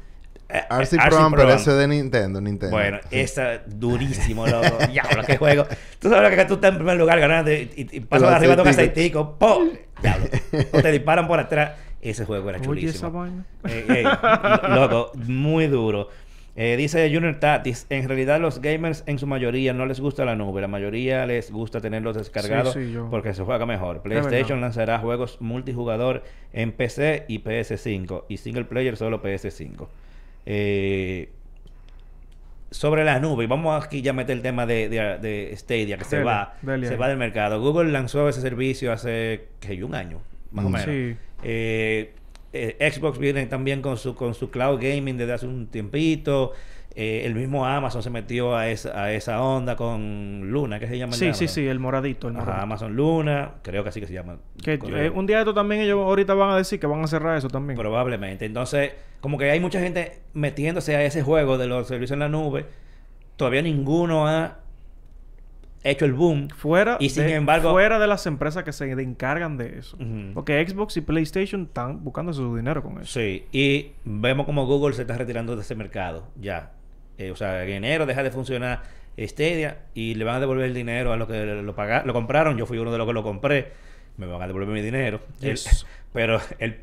eh, 0.49 0.63
RC 0.71 0.97
RC 0.97 1.09
Pro 1.09 1.19
Am, 1.19 1.33
pero 1.33 1.49
Am. 1.51 1.57
ese 1.57 1.71
es 1.71 1.77
de 1.79 1.89
Nintendo, 1.89 2.41
Nintendo. 2.41 2.77
Bueno, 2.77 2.99
Sí. 3.11 3.21
esa 3.21 3.59
durísimo, 3.67 4.47
loco. 4.47 4.79
Diablo, 4.91 5.23
qué 5.27 5.37
juego. 5.37 5.67
Tú 5.99 6.11
sabes 6.11 6.35
que 6.37 6.45
tú 6.45 6.55
estás 6.55 6.71
en 6.73 6.77
primer 6.77 6.97
lugar 6.97 7.19
ganando 7.21 7.53
y, 7.53 7.71
y, 7.77 7.97
y 7.97 8.01
pasas 8.01 8.31
arriba 8.31 8.57
de 8.57 8.63
un 8.63 8.69
aceitico. 8.69 9.39
¡Pum! 9.39 9.71
Diablo. 10.03 10.27
O 10.73 10.83
te 10.83 10.93
disparan 10.93 11.27
por 11.27 11.39
atrás. 11.41 11.73
Ese 12.03 12.25
juego 12.25 12.49
era 12.49 12.59
Oye, 12.59 12.67
chulísimo. 12.67 12.95
esa 12.95 13.09
vaina. 13.11 13.45
Eh, 13.69 13.85
eh, 13.89 14.69
loco, 14.75 15.13
muy 15.27 15.67
duro. 15.67 16.09
Eh, 16.57 16.77
dice 16.77 17.09
Junior 17.15 17.39
Tatis, 17.39 17.87
en 17.91 18.09
realidad 18.09 18.41
los 18.41 18.61
gamers 18.61 19.05
en 19.07 19.19
su 19.19 19.27
mayoría 19.27 19.73
no 19.73 19.87
les 19.87 20.01
gusta 20.01 20.25
la 20.25 20.35
nube, 20.35 20.61
la 20.61 20.67
mayoría 20.69 21.25
les 21.25 21.51
gusta 21.53 21.81
tenerlos 21.81 22.17
descargados 22.17 22.75
Sí, 22.75 22.87
sí, 22.87 22.93
yo- 22.93 23.09
porque 23.09 23.33
se 23.35 23.43
juega 23.45 23.65
mejor. 23.67 24.03
PlayStation 24.03 24.61
lanzará 24.61 24.99
juegos 24.99 25.41
multijugador 25.41 26.25
en 26.53 26.73
PC 26.73 27.25
y 27.29 27.39
PS5 27.39 28.25
y 28.29 28.37
single 28.39 28.65
player 28.65 28.97
solo 28.97 29.23
PS5. 29.23 29.89
Eh, 30.45 31.31
sobre 32.73 33.05
la 33.05 33.19
nube, 33.19 33.45
y 33.45 33.47
vamos 33.47 33.85
aquí 33.85 34.01
ya 34.01 34.11
a 34.11 34.15
meter 34.15 34.37
el 34.37 34.43
tema 34.43 34.65
de, 34.65 34.89
de, 34.89 35.19
de 35.19 35.57
Stadia 35.57 35.99
que 35.99 36.05
se 36.05 36.23
va, 36.23 36.55
se 36.65 36.71
ahí. 36.73 36.97
va 36.97 37.09
del 37.09 37.17
mercado. 37.19 37.61
Google 37.61 37.91
lanzó 37.91 38.29
ese 38.29 38.41
servicio 38.41 38.93
hace 38.93 39.49
que 39.61 39.83
un 39.83 39.95
año, 39.95 40.21
más 40.53 40.65
o 40.65 40.69
Mm. 40.69 40.73
menos. 40.73 40.87
Sí. 40.87 41.17
Eh, 41.43 42.13
eh, 42.53 42.91
Xbox 42.93 43.19
viene 43.19 43.47
también 43.47 43.83
con 43.83 43.97
su, 43.97 44.15
con 44.15 44.35
su 44.35 44.51
cloud 44.51 44.81
gaming 44.81 45.17
desde 45.17 45.33
hace 45.33 45.47
un 45.47 45.69
tiempito. 45.69 46.53
Eh, 46.97 47.23
el 47.25 47.37
mismo 47.37 47.65
Amazon 47.65 48.03
se 48.03 48.11
metió 48.11 48.57
a 48.57 48.69
esa, 48.69 49.01
a 49.05 49.13
esa 49.13 49.41
onda 49.43 49.77
con 49.77 50.51
Luna, 50.51 50.81
que 50.81 50.89
se 50.89 50.99
llama. 50.99 51.13
el 51.13 51.19
Sí, 51.19 51.27
de 51.27 51.35
sí, 51.35 51.47
sí, 51.47 51.67
el 51.67 51.79
moradito. 51.79 52.27
El 52.29 52.35
Ajá, 52.35 52.45
moradito. 52.45 52.63
Amazon 52.65 52.97
Luna, 52.97 53.53
creo 53.63 53.85
que 53.85 53.91
así 53.91 54.01
que 54.01 54.09
se 54.09 54.13
llama. 54.13 54.39
Que 54.63 54.75
eh, 54.75 55.11
un 55.11 55.27
día 55.27 55.37
de 55.37 55.43
esto 55.43 55.55
también 55.55 55.83
ellos 55.83 56.01
ahorita 56.01 56.35
van 56.35 56.51
a 56.51 56.57
decir 56.57 56.81
que 56.81 56.89
van 56.89 57.03
a 57.03 57.07
cerrar 57.07 57.39
eso 57.39 57.49
también. 57.49 57.79
Probablemente. 57.79 58.45
Entonces, 58.45 58.93
como 59.21 59.39
que 59.39 59.49
hay 59.51 59.61
mucha 59.61 59.79
gente 59.81 60.21
metiéndose 60.35 60.97
a 60.97 61.05
ese 61.05 61.23
juego 61.23 61.59
de 61.59 61.69
los 61.69 61.87
servicios 61.87 62.13
en 62.15 62.21
la 62.21 62.29
nube. 62.29 62.67
Todavía 63.37 63.63
ninguno 63.63 64.27
ha 64.27 64.59
hecho 65.83 66.05
el 66.05 66.13
boom. 66.13 66.49
fuera, 66.51 66.97
Y 67.01 67.09
sin 67.11 67.25
de, 67.27 67.35
embargo- 67.35 67.71
fuera 67.73 67.99
de 67.99 68.07
las 68.07 68.27
empresas 68.27 68.65
que 68.65 68.73
se 68.73 68.91
encargan 68.93 69.57
de 69.57 69.79
eso. 69.79 69.97
Porque 70.35 70.67
Xbox 70.67 70.97
y 70.97 71.01
PlayStation 71.01 71.63
están 71.63 72.05
buscando 72.05 72.33
su 72.33 72.57
dinero 72.57 72.83
con 72.83 73.01
eso. 73.01 73.19
Sí, 73.21 73.47
y 73.53 73.93
vemos 74.05 74.47
como 74.47 74.67
Google 74.67 74.95
se 74.95 75.03
está 75.03 75.17
retirando 75.17 75.57
de 75.57 75.63
ese 75.63 75.75
mercado 75.75 76.29
ya. 76.41 76.73
Eh, 77.19 77.31
o 77.31 77.37
sea, 77.37 77.63
en 77.65 77.71
enero 77.71 78.07
deja 78.07 78.23
de 78.23 78.31
funcionar 78.31 78.83
Stadia 79.19 79.79
y 79.95 80.15
le 80.15 80.25
van 80.25 80.37
a 80.37 80.41
devolver 80.41 80.65
el 80.67 80.75
dinero 80.75 81.13
a 81.13 81.17
los 81.17 81.29
que 81.29 81.45
lo 81.45 81.75
pagaron, 81.75 82.07
lo 82.07 82.13
compraron. 82.15 82.57
Yo 82.57 82.65
fui 82.67 82.79
uno 82.79 82.91
de 82.93 82.99
los 82.99 83.07
que 83.07 83.13
lo 83.13 83.23
compré. 83.23 83.73
Me 84.17 84.27
van 84.27 84.41
a 84.43 84.47
devolver 84.47 84.69
mi 84.69 84.81
dinero. 84.83 85.21
El- 85.43 85.59
pero 86.13 86.41
el, 86.59 86.79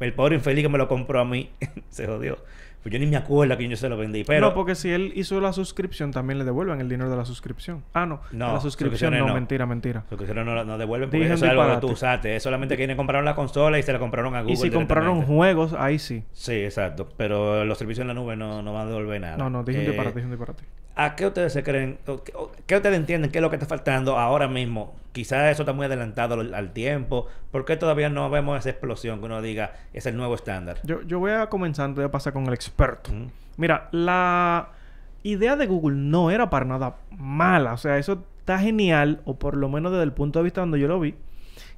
el 0.00 0.12
pobre 0.14 0.34
infeliz 0.36 0.62
que 0.64 0.68
me 0.68 0.78
lo 0.78 0.86
compró 0.88 1.20
a 1.20 1.24
mí 1.24 1.50
se 1.88 2.06
jodió. 2.06 2.38
Pues 2.82 2.92
yo 2.94 2.98
ni 2.98 3.06
me 3.06 3.16
acuerdo 3.16 3.52
a 3.52 3.56
quién 3.58 3.70
yo 3.70 3.76
se 3.76 3.88
lo 3.90 3.96
vendí. 3.98 4.24
Pero 4.24 4.48
no, 4.48 4.54
porque 4.54 4.74
si 4.74 4.90
él 4.90 5.12
hizo 5.14 5.38
la 5.40 5.52
suscripción, 5.52 6.12
también 6.12 6.38
le 6.38 6.44
devuelven 6.44 6.80
el 6.80 6.88
dinero 6.88 7.10
de 7.10 7.16
la 7.16 7.26
suscripción. 7.26 7.82
Ah, 7.92 8.06
no. 8.06 8.20
No, 8.32 8.54
la 8.54 8.60
suscripción 8.60 8.70
suscripciones 9.12 9.20
no, 9.20 9.26
no. 9.28 9.34
mentira, 9.34 9.66
mentira. 9.66 10.04
Que 10.08 10.14
hicieron 10.22 10.46
no, 10.46 10.64
no 10.64 10.78
devuelven 10.78 11.10
porque 11.10 11.26
eso 11.26 11.34
es 11.34 11.42
algo 11.50 11.68
que 11.74 11.76
tú 11.80 11.88
usaste. 11.92 12.36
Es 12.36 12.42
solamente 12.42 12.76
quienes 12.76 12.96
compraron 12.96 13.26
la 13.26 13.34
consola 13.34 13.78
y 13.78 13.82
se 13.82 13.92
la 13.92 13.98
compraron 13.98 14.34
a 14.34 14.40
Google. 14.40 14.54
y 14.54 14.56
si 14.56 14.70
compraron 14.70 15.22
juegos, 15.22 15.74
ahí 15.74 15.98
sí. 15.98 16.24
Sí, 16.32 16.52
exacto. 16.54 17.06
Pero 17.18 17.64
los 17.66 17.76
servicios 17.76 18.02
en 18.02 18.08
la 18.08 18.14
nube 18.14 18.34
no, 18.36 18.62
no 18.62 18.72
van 18.72 18.86
a 18.86 18.90
devolver 18.90 19.20
nada. 19.20 19.36
No, 19.36 19.50
no, 19.50 19.62
dije 19.62 19.80
un 19.80 19.84
Eh, 19.84 19.88
disparate, 19.88 20.14
dije 20.14 20.24
un 20.26 20.30
disparate. 20.32 20.64
¿A 20.96 21.16
qué 21.16 21.26
ustedes 21.26 21.52
se 21.52 21.62
creen? 21.62 21.98
o 22.06 22.22
qué- 22.24 22.32
o 22.34 22.50
¿Qué 22.66 22.76
ustedes 22.76 22.96
entienden? 22.96 23.30
¿Qué 23.30 23.38
es 23.38 23.42
lo 23.42 23.50
que 23.50 23.56
está 23.56 23.66
faltando 23.66 24.18
ahora 24.18 24.48
mismo? 24.48 24.94
Quizás 25.12 25.52
eso 25.52 25.62
está 25.62 25.72
muy 25.72 25.86
adelantado 25.86 26.34
al, 26.34 26.54
al 26.54 26.72
tiempo. 26.72 27.26
¿Por 27.50 27.64
qué 27.64 27.76
todavía 27.76 28.08
no 28.08 28.30
vemos 28.30 28.58
esa 28.58 28.70
explosión 28.70 29.18
que 29.18 29.26
uno 29.26 29.42
diga 29.42 29.72
es 29.92 30.06
el 30.06 30.16
nuevo 30.16 30.34
estándar? 30.34 30.78
Yo, 30.84 31.02
yo 31.02 31.18
voy 31.18 31.32
a 31.32 31.48
comenzar 31.48 31.86
antes 31.86 32.02
de 32.02 32.08
pasar 32.08 32.32
con 32.32 32.46
el 32.46 32.54
experto. 32.54 33.10
Mira, 33.56 33.88
la 33.92 34.70
idea 35.22 35.56
de 35.56 35.66
Google 35.66 35.96
no 35.96 36.30
era 36.30 36.50
para 36.50 36.64
nada 36.64 36.96
mala. 37.10 37.72
O 37.72 37.76
sea, 37.76 37.98
eso 37.98 38.24
está 38.38 38.58
genial, 38.58 39.20
o 39.24 39.38
por 39.38 39.56
lo 39.56 39.68
menos 39.68 39.92
desde 39.92 40.04
el 40.04 40.12
punto 40.12 40.38
de 40.38 40.44
vista 40.44 40.60
donde 40.60 40.80
yo 40.80 40.88
lo 40.88 41.00
vi, 41.00 41.14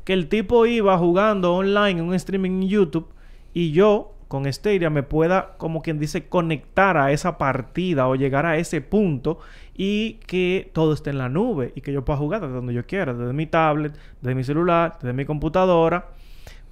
que 0.04 0.12
el 0.12 0.28
tipo 0.28 0.66
iba 0.66 0.96
jugando 0.98 1.54
online 1.54 2.00
en 2.00 2.08
un 2.08 2.14
streaming 2.14 2.62
en 2.62 2.68
YouTube 2.68 3.08
y 3.52 3.72
yo 3.72 4.14
con 4.32 4.50
Stadia 4.50 4.88
me 4.88 5.02
pueda, 5.02 5.58
como 5.58 5.82
quien 5.82 5.98
dice, 5.98 6.26
conectar 6.26 6.96
a 6.96 7.12
esa 7.12 7.36
partida 7.36 8.08
o 8.08 8.14
llegar 8.14 8.46
a 8.46 8.56
ese 8.56 8.80
punto 8.80 9.40
y 9.76 10.14
que 10.26 10.70
todo 10.72 10.94
esté 10.94 11.10
en 11.10 11.18
la 11.18 11.28
nube 11.28 11.74
y 11.76 11.82
que 11.82 11.92
yo 11.92 12.02
pueda 12.02 12.18
jugar 12.18 12.40
desde 12.40 12.54
donde 12.54 12.72
yo 12.72 12.86
quiera, 12.86 13.12
desde 13.12 13.34
mi 13.34 13.44
tablet, 13.44 13.92
desde 14.22 14.34
mi 14.34 14.42
celular, 14.42 14.94
desde 14.98 15.12
mi 15.12 15.26
computadora. 15.26 16.12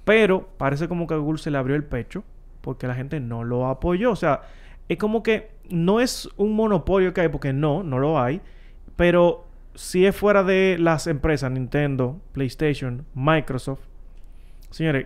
Pero 0.05 0.49
parece 0.57 0.87
como 0.87 1.05
que 1.05 1.13
a 1.13 1.17
Google 1.17 1.37
se 1.37 1.51
le 1.51 1.59
abrió 1.59 1.75
el 1.75 1.83
pecho 1.83 2.23
porque 2.61 2.87
la 2.87 2.95
gente 2.95 3.19
no 3.19 3.43
lo 3.43 3.67
apoyó. 3.67 4.09
O 4.09 4.15
sea, 4.15 4.41
es 4.89 4.97
como 4.97 5.21
que 5.21 5.51
no 5.69 5.99
es 5.99 6.29
un 6.37 6.55
monopolio 6.55 7.13
que 7.13 7.21
hay, 7.21 7.29
porque 7.29 7.53
no, 7.53 7.83
no 7.83 7.99
lo 7.99 8.19
hay. 8.19 8.41
Pero 8.95 9.45
si 9.75 10.07
es 10.07 10.15
fuera 10.15 10.43
de 10.43 10.77
las 10.79 11.05
empresas 11.05 11.51
Nintendo, 11.51 12.19
PlayStation, 12.31 13.05
Microsoft, 13.13 13.81
señores, 14.71 15.05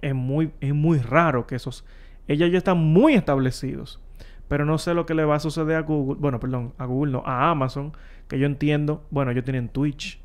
es 0.00 0.14
muy, 0.14 0.50
es 0.60 0.74
muy 0.74 0.98
raro 0.98 1.46
que 1.46 1.54
esos... 1.56 1.84
Ellos 2.26 2.50
ya 2.50 2.58
están 2.58 2.78
muy 2.78 3.14
establecidos. 3.14 4.00
Pero 4.48 4.64
no 4.64 4.78
sé 4.78 4.94
lo 4.94 5.04
que 5.06 5.14
le 5.14 5.24
va 5.24 5.36
a 5.36 5.40
suceder 5.40 5.76
a 5.76 5.80
Google. 5.80 6.16
Bueno, 6.20 6.40
perdón, 6.40 6.72
a 6.78 6.84
Google 6.86 7.12
no, 7.12 7.22
a 7.26 7.50
Amazon. 7.50 7.92
Que 8.28 8.38
yo 8.38 8.46
entiendo. 8.46 9.04
Bueno, 9.10 9.30
ellos 9.30 9.44
tienen 9.44 9.68
Twitch. 9.68 10.20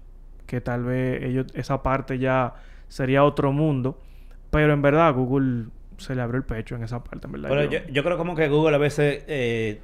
Que 0.45 0.61
tal 0.61 0.83
vez 0.83 1.23
ellos, 1.23 1.47
esa 1.53 1.81
parte 1.83 2.19
ya 2.19 2.53
sería 2.87 3.23
otro 3.23 3.51
mundo. 3.51 4.01
Pero 4.49 4.73
en 4.73 4.81
verdad, 4.81 5.07
a 5.07 5.11
Google 5.11 5.65
se 5.97 6.15
le 6.15 6.21
abrió 6.21 6.37
el 6.37 6.45
pecho 6.45 6.75
en 6.75 6.83
esa 6.83 7.03
parte, 7.03 7.27
en 7.27 7.33
verdad. 7.33 7.49
Pero 7.49 7.63
Yo- 7.65 7.79
yo, 7.79 7.93
yo 7.93 8.03
creo 8.03 8.17
como 8.17 8.35
que 8.35 8.47
Google 8.49 8.75
a 8.75 8.79
veces 8.79 9.23
eh, 9.27 9.81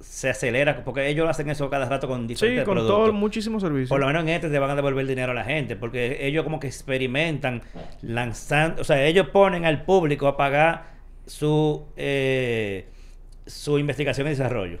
se 0.00 0.30
acelera 0.30 0.82
porque 0.84 1.08
ellos 1.08 1.28
hacen 1.28 1.50
eso 1.50 1.68
cada 1.68 1.88
rato 1.88 2.08
con 2.08 2.22
sí, 2.22 2.28
diferentes 2.28 2.64
con 2.64 2.74
productos. 2.74 2.96
todo, 2.96 3.12
muchísimos 3.12 3.62
servicios. 3.62 3.90
Por 3.90 4.00
lo 4.00 4.06
menos 4.06 4.22
en 4.22 4.30
este 4.30 4.48
te 4.48 4.58
van 4.58 4.70
a 4.70 4.74
devolver 4.74 5.06
dinero 5.06 5.32
a 5.32 5.34
la 5.34 5.44
gente, 5.44 5.76
porque 5.76 6.26
ellos 6.26 6.42
como 6.42 6.58
que 6.58 6.66
experimentan 6.66 7.62
lanzando, 8.02 8.80
o 8.80 8.84
sea, 8.84 9.04
ellos 9.04 9.28
ponen 9.28 9.66
al 9.66 9.84
público 9.84 10.26
a 10.26 10.36
pagar 10.36 10.94
su 11.26 11.86
eh, 11.96 12.88
su 13.46 13.78
investigación 13.78 14.26
y 14.26 14.30
desarrollo. 14.30 14.80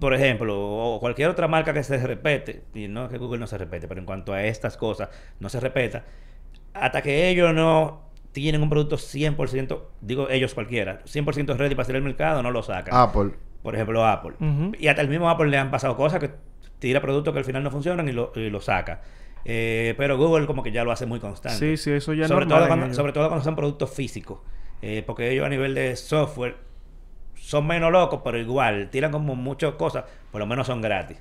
Por 0.00 0.14
ejemplo, 0.14 0.56
o 0.58 1.00
cualquier 1.00 1.28
otra 1.28 1.48
marca 1.48 1.72
que 1.72 1.82
se 1.82 1.98
repete, 1.98 2.62
y 2.72 2.86
no 2.86 3.06
es 3.06 3.10
que 3.10 3.18
Google 3.18 3.40
no 3.40 3.46
se 3.46 3.58
repete, 3.58 3.88
pero 3.88 4.00
en 4.00 4.06
cuanto 4.06 4.32
a 4.32 4.44
estas 4.44 4.76
cosas 4.76 5.08
no 5.40 5.48
se 5.48 5.58
repeta, 5.58 6.04
hasta 6.72 7.02
que 7.02 7.28
ellos 7.28 7.52
no 7.52 8.08
tienen 8.32 8.62
un 8.62 8.70
producto 8.70 8.96
100%, 8.96 9.80
digo 10.00 10.28
ellos 10.30 10.54
cualquiera, 10.54 11.02
100% 11.04 11.56
ready 11.56 11.74
para 11.74 11.86
salir 11.86 11.96
al 11.96 12.04
mercado, 12.04 12.42
no 12.42 12.50
lo 12.50 12.62
sacan. 12.62 12.94
Apple. 12.94 13.32
Por 13.62 13.74
ejemplo, 13.74 14.06
Apple. 14.06 14.34
Y 14.78 14.88
hasta 14.88 15.02
el 15.02 15.08
mismo 15.08 15.28
Apple 15.28 15.48
le 15.48 15.58
han 15.58 15.70
pasado 15.70 15.96
cosas 15.96 16.20
que 16.20 16.30
tira 16.78 17.00
productos 17.00 17.32
que 17.32 17.38
al 17.38 17.44
final 17.44 17.62
no 17.62 17.70
funcionan 17.70 18.08
y 18.08 18.12
lo, 18.12 18.32
y 18.34 18.50
lo 18.50 18.60
saca. 18.60 19.02
Eh, 19.44 19.94
pero 19.96 20.16
Google 20.16 20.46
como 20.46 20.62
que 20.62 20.72
ya 20.72 20.84
lo 20.84 20.92
hace 20.92 21.06
muy 21.06 21.20
constante. 21.20 21.58
Sí, 21.58 21.76
sí, 21.76 21.92
eso 21.92 22.12
ya 22.12 22.28
sobre, 22.28 22.46
normal 22.46 22.58
todo 22.58 22.68
cuando, 22.68 22.94
sobre 22.94 23.12
todo 23.12 23.28
cuando 23.28 23.44
son 23.44 23.56
productos 23.56 23.90
físicos. 23.90 24.40
Eh, 24.82 25.02
porque 25.06 25.30
ellos 25.30 25.44
a 25.44 25.48
nivel 25.48 25.74
de 25.74 25.96
software 25.96 26.56
son 27.34 27.66
menos 27.66 27.90
locos, 27.90 28.20
pero 28.22 28.38
igual 28.38 28.90
tiran 28.90 29.10
como 29.10 29.34
muchas 29.34 29.74
cosas, 29.74 30.04
por 30.30 30.40
lo 30.40 30.46
menos 30.46 30.66
son 30.66 30.80
gratis. 30.82 31.18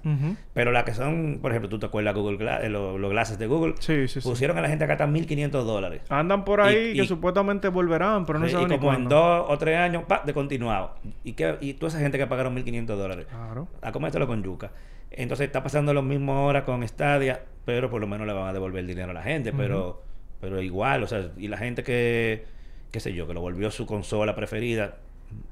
Pero 0.53 0.71
las 0.71 0.83
que 0.83 0.93
son, 0.93 1.39
por 1.41 1.51
ejemplo, 1.51 1.69
tú 1.69 1.79
te 1.79 1.85
acuerdas 1.85 2.13
Google 2.13 2.37
Gla- 2.37 2.61
eh, 2.63 2.69
los, 2.69 2.99
los 2.99 3.09
glasses 3.11 3.39
de 3.39 3.47
Google, 3.47 3.75
Sí, 3.79 4.07
sí, 4.07 4.19
sí. 4.21 4.27
pusieron 4.27 4.57
a 4.57 4.61
la 4.61 4.67
gente 4.69 4.83
acá 4.83 4.93
hasta 4.93 5.07
1.500 5.07 5.49
dólares. 5.63 6.01
Andan 6.09 6.43
por 6.43 6.61
ahí 6.61 6.91
Y- 6.91 6.97
que 6.97 7.03
y- 7.03 7.07
supuestamente 7.07 7.69
volverán, 7.69 8.25
pero 8.25 8.39
no 8.39 8.49
saben 8.49 8.67
y 8.67 8.71
ni 8.73 8.77
como 8.79 8.93
en 8.93 9.07
dos 9.07 9.45
o 9.47 9.57
tres 9.57 9.77
años, 9.77 10.03
pa, 10.07 10.23
de 10.25 10.33
continuado. 10.33 10.95
Y, 11.23 11.33
que, 11.33 11.57
y 11.61 11.73
toda 11.75 11.89
esa 11.89 11.99
gente 11.99 12.17
que 12.17 12.27
pagaron 12.27 12.53
1.500 12.55 12.85
dólares. 12.97 13.27
Claro. 13.29 13.67
a 13.81 13.91
comértelo 13.91 14.27
con 14.27 14.43
yuca. 14.43 14.71
Entonces 15.09 15.45
está 15.47 15.63
pasando 15.63 15.93
lo 15.93 16.01
mismo 16.01 16.33
ahora 16.33 16.65
con 16.65 16.85
Stadia, 16.87 17.41
pero 17.63 17.89
por 17.89 18.01
lo 18.01 18.07
menos 18.07 18.27
le 18.27 18.33
van 18.33 18.47
a 18.49 18.53
devolver 18.53 18.81
el 18.81 18.87
dinero 18.87 19.11
a 19.11 19.13
la 19.13 19.23
gente, 19.23 19.53
pero 19.53 20.03
pero 20.41 20.61
igual, 20.61 21.01
o 21.03 21.07
sea, 21.07 21.31
y 21.37 21.47
la 21.47 21.57
gente 21.57 21.83
que 21.83 22.45
qué 22.91 22.99
sé 22.99 23.13
yo, 23.13 23.25
que 23.27 23.33
lo 23.33 23.41
volvió 23.41 23.71
su 23.71 23.85
consola 23.85 24.35
preferida, 24.35 24.95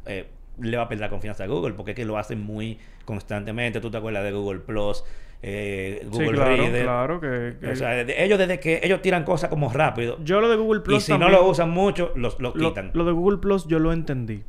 eh, 0.05 0.27
le 0.59 0.77
va 0.77 0.83
a 0.83 0.89
perder 0.89 1.01
la 1.01 1.09
confianza 1.09 1.43
a 1.43 1.47
Google 1.47 1.73
porque 1.73 1.91
es 1.91 1.95
que 1.95 2.05
lo 2.05 2.17
hacen 2.17 2.41
muy 2.41 2.77
constantemente. 3.05 3.79
Tú 3.81 3.89
te 3.91 3.97
acuerdas 3.97 4.23
de 4.23 4.31
Google 4.31 4.59
Plus, 4.59 5.03
eh, 5.41 5.99
Sí, 6.03 6.07
Google 6.09 6.31
claro, 6.31 6.55
Reader. 6.57 6.83
claro 6.83 7.19
que... 7.21 7.55
que- 7.59 7.69
O 7.71 7.75
sea, 7.75 7.89
de- 8.03 8.23
ellos 8.23 8.39
desde 8.39 8.59
que 8.59 8.79
ellos 8.83 9.01
tiran 9.01 9.23
cosas 9.23 9.49
como 9.49 9.71
rápido 9.71 10.17
yo 10.23 10.41
lo 10.41 10.49
de 10.49 10.55
Google 10.55 10.81
Plus 10.81 10.97
y 10.97 11.01
si 11.05 11.11
también- 11.11 11.31
no 11.31 11.37
lo 11.39 11.47
usan 11.47 11.69
mucho, 11.69 12.11
los, 12.15 12.39
los 12.39 12.55
lo, 12.55 12.69
quitan. 12.69 12.91
lo 12.93 13.05
de 13.05 13.11
Google 13.11 13.37
Plus 13.39 13.67
yo 13.67 13.79
lo 13.79 13.93
entendí. 13.93 14.43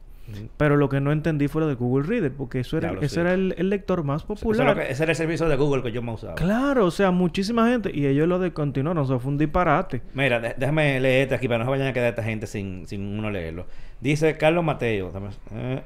Pero 0.56 0.76
lo 0.76 0.88
que 0.88 1.00
no 1.00 1.12
entendí 1.12 1.46
fue 1.46 1.62
lo 1.62 1.68
de 1.68 1.74
Google 1.74 2.04
Reader, 2.04 2.32
porque 2.32 2.58
eso 2.58 2.76
era, 2.76 2.92
ese 3.00 3.08
sí. 3.10 3.20
era 3.20 3.32
el, 3.32 3.54
el 3.58 3.70
lector 3.70 4.02
más 4.02 4.24
Eso 4.24 4.34
popular. 4.34 4.76
que- 4.76 4.90
ese 4.90 5.04
era 5.04 5.12
el 5.12 5.16
servicio 5.16 5.48
de 5.48 5.54
Google 5.54 5.84
que 5.84 5.92
yo 5.92 6.02
me 6.02 6.10
usaba. 6.12 6.34
Claro, 6.34 6.84
o 6.86 6.90
sea, 6.90 7.12
muchísima 7.12 7.68
gente. 7.68 7.92
Y 7.94 8.06
ellos 8.06 8.26
lo 8.26 8.40
descontinuaron. 8.40 9.04
O 9.04 9.06
sea, 9.06 9.20
fue 9.20 9.30
un 9.30 9.38
disparate. 9.38 10.02
Mira, 10.14 10.40
de- 10.40 10.54
déjame 10.56 10.98
leer 10.98 11.22
este 11.22 11.36
aquí 11.36 11.46
para 11.46 11.58
no 11.58 11.64
se 11.66 11.70
vayan 11.70 11.86
a 11.86 11.92
quedar 11.92 12.08
esta 12.08 12.24
gente 12.24 12.48
sin, 12.48 12.88
sin 12.88 13.02
uno 13.20 13.30
leerlo. 13.30 13.66
Dice 14.00 14.36
Carlos 14.36 14.64
Mateo. 14.64 15.12
eh, 15.54 15.82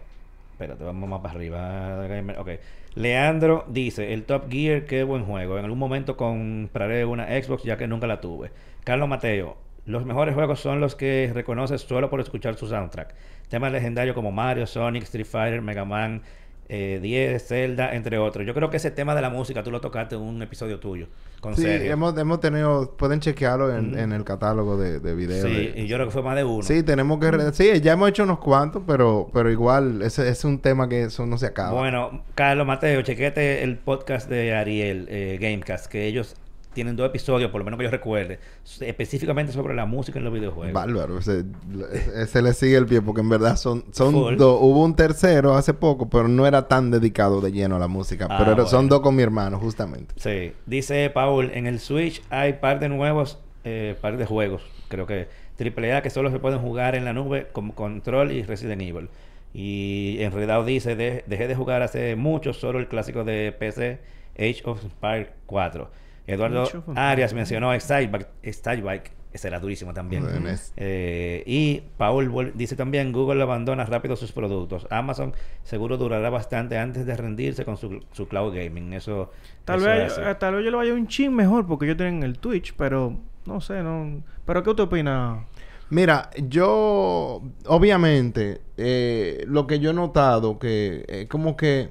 espérate, 0.61 0.85
vamos 0.85 1.09
más 1.09 1.21
para 1.21 1.35
arriba. 1.35 2.07
Leandro 2.95 3.65
dice: 3.69 4.13
El 4.13 4.25
Top 4.25 4.51
Gear, 4.51 4.85
qué 4.85 5.05
buen 5.05 5.25
juego. 5.25 5.59
En 5.59 5.65
algún 5.65 5.79
momento 5.79 6.19
compraré 6.19 7.07
una 7.07 7.29
Xbox 7.29 7.63
ya 7.63 7.79
que 7.79 7.87
nunca 7.87 8.07
la 8.07 8.21
tuve. 8.21 8.51
Carlos 8.85 9.09
Mateo. 9.09 9.57
Los 9.87 10.05
mejores 10.05 10.35
juegos 10.35 10.61
son 10.61 10.79
los 10.79 10.95
que 10.95 11.31
reconoces 11.33 11.81
solo 11.81 12.11
por 12.11 12.21
escuchar 12.21 12.55
su 12.57 12.67
soundtrack. 12.67 13.15
Temas 13.49 13.73
legendarios 13.73 14.15
como 14.15 14.31
Mario, 14.31 14.67
Sonic, 14.67 15.05
Street 15.05 15.25
Fighter, 15.25 15.63
Mega 15.63 15.87
Man 15.87 16.21
eh, 16.73 17.01
10, 17.03 17.45
Zelda, 17.47 17.95
entre 17.95 18.17
otros. 18.19 18.47
Yo 18.47 18.55
creo 18.55 18.71
que 18.71 18.77
ese 18.77 18.91
tema 18.93 19.15
de 19.17 19.21
la 19.23 19.29
música 19.29 19.63
tú 19.65 19.71
lo 19.73 19.81
tocaste 19.81 20.15
en 20.15 20.21
un 20.23 20.41
episodio 20.41 20.79
tuyo. 20.79 21.09
Con 21.41 21.57
Sí, 21.57 21.63
Sergio. 21.63 21.93
hemos, 21.93 22.17
hemos 22.17 22.39
tenido... 22.41 22.95
Pueden 22.97 23.19
chequearlo 23.19 23.75
en, 23.77 24.13
el 24.13 24.25
catálogo 24.25 24.77
de, 24.77 25.01
de 25.01 25.15
videos. 25.15 25.49
Sí, 25.49 25.55
de- 25.73 25.81
y 25.83 25.87
yo 25.89 25.97
creo 25.97 26.07
que 26.07 26.13
fue 26.13 26.23
más 26.23 26.37
de 26.37 26.45
uno. 26.45 26.63
Sí, 26.63 26.83
tenemos 26.83 27.19
que... 27.19 27.31
re- 27.31 27.53
Sí, 27.53 27.81
ya 27.81 27.93
hemos 27.95 28.09
hecho 28.11 28.23
unos 28.23 28.39
cuantos, 28.39 28.83
pero, 28.87 29.29
pero 29.35 29.51
igual, 29.51 30.03
ese, 30.03 30.23
ese 30.23 30.31
es 30.31 30.45
un 30.45 30.61
tema 30.61 30.89
que 30.89 31.03
eso 31.05 31.27
no 31.27 31.37
se 31.39 31.47
acaba. 31.47 31.73
Bueno, 31.79 32.23
Carlos 32.37 32.67
Mateo, 32.67 33.03
chequete 33.03 33.65
el 33.65 33.77
podcast 33.77 34.29
de 34.31 34.55
Ariel, 34.55 35.07
eh, 35.11 35.39
Gamecast, 35.41 35.87
que 35.87 36.07
ellos 36.07 36.37
tienen 36.73 36.95
dos 36.97 37.07
episodios, 37.09 37.51
por 37.51 37.61
lo 37.61 37.65
menos 37.65 37.79
que 37.79 37.85
yo 37.85 37.91
recuerde, 37.91 38.39
específicamente 38.81 39.53
sobre 39.53 39.75
la 39.75 39.87
música 39.87 40.19
en 40.19 40.25
los 40.25 40.33
videojuegos. 40.33 40.73
Bárbaro, 40.73 41.19
ese, 41.19 41.45
ese 42.17 42.43
le 42.43 42.53
sigue 42.55 42.77
el 42.77 42.87
pie 42.87 43.01
porque 43.03 43.21
en 43.21 43.29
verdad 43.29 43.57
son, 43.57 43.85
son 43.93 44.37
dos. 44.37 44.59
Hubo 44.61 44.85
un 44.85 44.95
tercero 44.95 45.55
hace 45.55 45.75
poco, 45.75 46.09
pero 46.09 46.29
no 46.29 46.47
era 46.47 46.69
tan 46.69 46.91
dedicado 46.91 47.41
de 47.41 47.53
lleno 47.53 47.77
a 47.77 47.79
la 47.79 47.89
música. 47.89 48.27
Ah, 48.31 48.43
pero 48.47 48.67
son 48.67 48.89
dos 48.89 49.01
con 49.01 49.17
mi 49.17 49.23
hermano, 49.23 49.59
justamente. 49.59 50.15
Sí, 50.17 50.53
dice 50.67 51.11
Paul, 51.11 51.51
en 51.55 51.67
el 51.67 51.81
Switch 51.81 52.23
hay 52.31 52.55
par 52.55 52.79
de 52.81 52.89
nuevos, 52.89 53.39
eh, 53.65 53.97
par 54.01 54.17
de 54.17 54.27
juegos, 54.27 54.63
creo 54.89 55.07
que 55.07 55.29
AAA 55.59 56.03
que 56.03 56.11
solo 56.11 56.31
se 56.31 56.39
pueden 56.39 56.59
jugar 56.61 56.95
en 56.95 57.05
la 57.05 57.13
nube 57.13 57.49
como 57.53 57.75
Control 57.75 58.33
y 58.33 58.43
Resident 58.43 58.81
Evil. 58.83 59.09
Y 59.53 60.19
Enredado 60.21 60.65
dice, 60.65 60.95
de- 60.95 61.25
dejé 61.27 61.49
de 61.49 61.57
jugar 61.57 61.83
hace 61.83 62.15
mucho 62.17 62.53
solo 62.53 62.79
el 62.79 62.87
clásico 62.87 63.25
de 63.25 63.53
PC 63.59 63.99
Age 64.39 64.63
of 64.65 64.83
Empire 64.85 65.31
4. 65.47 65.91
Eduardo. 66.31 66.65
Arias 66.95 67.35
mencionó 67.35 67.73
Starbike, 67.79 69.13
ese 69.33 69.49
era 69.49 69.61
durísimo 69.61 69.93
también. 69.95 70.23
Bueno, 70.25 70.51
Eh, 70.77 71.43
y 71.47 71.83
Paul 71.97 72.53
dice 72.55 72.77
también, 72.77 73.13
Google 73.13 73.43
abandona 73.43 73.85
rápido 73.85 74.17
sus 74.17 74.33
productos. 74.33 74.87
Amazon 74.91 75.33
seguro 75.63 75.97
durará 75.97 76.31
bastante 76.31 76.79
antes 76.79 77.07
de 77.07 77.17
rendirse 77.17 77.65
con 77.65 77.77
su, 77.77 78.05
su 78.13 78.27
cloud 78.29 78.55
gaming. 78.55 78.93
Eso 78.93 79.31
Tal 79.65 79.79
eso 79.81 79.87
vez, 79.87 80.13
así. 80.13 80.21
eh, 80.25 80.35
tal 80.35 80.55
vez 80.57 80.65
yo 80.65 80.71
lo 80.71 80.79
vaya 80.79 80.95
un 80.95 81.07
chin 81.07 81.35
mejor 81.35 81.67
porque 81.67 81.85
ellos 81.85 81.97
tienen 81.97 82.23
el 82.23 82.39
Twitch, 82.39 82.75
pero 82.77 83.17
no 83.47 83.61
sé, 83.61 83.83
no. 83.83 84.23
Pero 84.45 84.63
¿qué 84.63 84.71
usted 84.71 84.85
opina? 84.85 85.45
Mira, 85.91 86.31
yo 86.49 87.43
obviamente 87.67 88.61
eh, 88.77 89.45
lo 89.49 89.67
que 89.67 89.81
yo 89.81 89.91
he 89.91 89.95
notado 89.95 90.59
que 90.59 91.05
es 91.09 91.27
como 91.27 91.57
que 91.57 91.89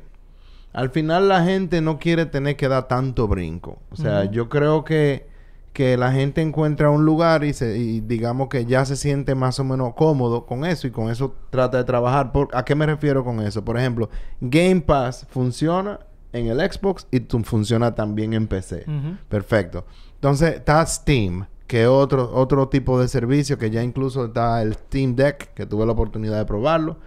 al 0.79 0.91
final 0.91 1.27
la 1.27 1.43
gente 1.43 1.81
no 1.81 1.99
quiere 1.99 2.25
tener 2.25 2.55
que 2.55 2.69
dar 2.69 2.87
tanto 2.87 3.27
brinco. 3.27 3.79
O 3.91 3.97
sea, 3.97 4.31
yo 4.31 4.47
creo 4.47 4.85
que, 4.85 5.27
que 5.73 5.97
la 5.97 6.13
gente 6.13 6.41
encuentra 6.41 6.89
un 6.89 7.03
lugar 7.03 7.43
y, 7.43 7.51
se, 7.51 7.77
y 7.77 7.99
digamos 7.99 8.47
que 8.47 8.63
ya 8.65 8.85
se 8.85 8.95
siente 8.95 9.35
más 9.35 9.59
o 9.59 9.65
menos 9.65 9.93
cómodo 9.95 10.45
con 10.45 10.63
eso 10.63 10.87
y 10.87 10.91
con 10.91 11.09
eso 11.09 11.35
trata 11.49 11.79
de 11.79 11.83
trabajar. 11.83 12.31
Por, 12.31 12.47
¿A 12.53 12.63
qué 12.63 12.75
me 12.75 12.85
refiero 12.85 13.25
con 13.25 13.41
eso? 13.41 13.65
Por 13.65 13.77
ejemplo, 13.77 14.09
Game 14.39 14.79
Pass 14.79 15.27
funciona 15.29 15.99
en 16.31 16.47
el 16.47 16.59
Xbox 16.59 17.07
y 17.11 17.19
funciona 17.43 17.93
también 17.93 18.33
en 18.33 18.47
PC. 18.47 18.85
Perfecto. 19.27 19.83
Entonces 20.15 20.55
está 20.55 20.85
Steam, 20.85 21.45
que 21.67 21.81
es 21.81 21.87
otro, 21.89 22.31
otro 22.33 22.69
tipo 22.69 23.01
de 23.01 23.09
servicio 23.09 23.57
que 23.57 23.69
ya 23.69 23.83
incluso 23.83 24.27
está 24.27 24.61
el 24.61 24.75
Steam 24.75 25.17
Deck, 25.17 25.53
que 25.55 25.65
tuve 25.65 25.85
la 25.85 25.91
oportunidad 25.91 26.37
de 26.37 26.45
probarlo. 26.45 26.99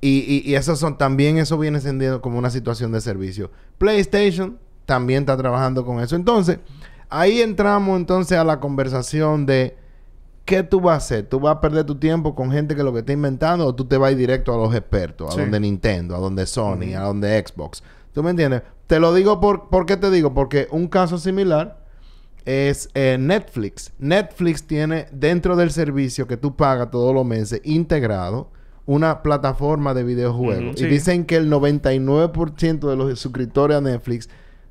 Y, 0.00 0.42
y, 0.44 0.50
y 0.50 0.54
esos 0.54 0.78
son 0.78 0.96
también, 0.96 1.38
eso 1.38 1.58
viene 1.58 1.80
siendo 1.80 2.20
como 2.20 2.38
una 2.38 2.50
situación 2.50 2.92
de 2.92 3.00
servicio. 3.00 3.50
PlayStation 3.78 4.58
también 4.86 5.20
está 5.24 5.36
trabajando 5.36 5.84
con 5.84 6.00
eso. 6.00 6.14
Entonces, 6.16 6.58
ahí 7.08 7.40
entramos 7.40 7.98
entonces 7.98 8.38
a 8.38 8.44
la 8.44 8.60
conversación 8.60 9.44
de 9.44 9.76
¿qué 10.44 10.62
tú 10.62 10.80
vas 10.80 10.94
a 10.94 10.96
hacer? 10.98 11.26
¿Tú 11.26 11.40
vas 11.40 11.56
a 11.56 11.60
perder 11.60 11.84
tu 11.84 11.96
tiempo 11.96 12.34
con 12.34 12.50
gente 12.52 12.74
que 12.76 12.82
lo 12.82 12.92
que 12.92 13.00
está 13.00 13.12
inventando 13.12 13.66
o 13.66 13.74
tú 13.74 13.84
te 13.86 13.96
vas 13.96 14.16
directo 14.16 14.54
a 14.54 14.56
los 14.56 14.74
expertos? 14.74 15.30
A 15.30 15.32
Sí. 15.32 15.40
donde 15.40 15.60
Nintendo, 15.60 16.14
a 16.16 16.18
donde 16.20 16.46
Sony, 16.46 16.94
a 16.96 17.00
donde 17.02 17.44
Xbox. 17.46 17.82
¿Tú 18.12 18.22
me 18.22 18.30
entiendes? 18.30 18.62
Te 18.86 18.98
lo 19.00 19.12
digo 19.12 19.40
por... 19.40 19.68
¿Por 19.68 19.84
qué 19.84 19.96
te 19.96 20.10
digo? 20.10 20.32
Porque 20.32 20.68
un 20.70 20.86
caso 20.88 21.18
similar 21.18 21.84
es 22.46 22.88
eh, 22.94 23.18
Netflix. 23.20 23.92
Netflix 23.98 24.66
tiene 24.66 25.06
dentro 25.12 25.54
del 25.56 25.70
servicio 25.70 26.26
que 26.26 26.36
tú 26.38 26.56
pagas 26.56 26.90
todos 26.90 27.12
los 27.14 27.26
meses 27.26 27.60
integrado 27.64 28.50
una 28.88 29.20
plataforma 29.22 29.92
de 29.92 30.02
videojuegos. 30.02 30.80
Y 30.80 30.86
dicen 30.86 31.26
que 31.26 31.36
el 31.36 31.50
99% 31.50 32.88
de 32.88 32.96
los 32.96 33.20
suscriptores 33.20 33.76
a 33.76 33.80
Netflix 33.82 34.28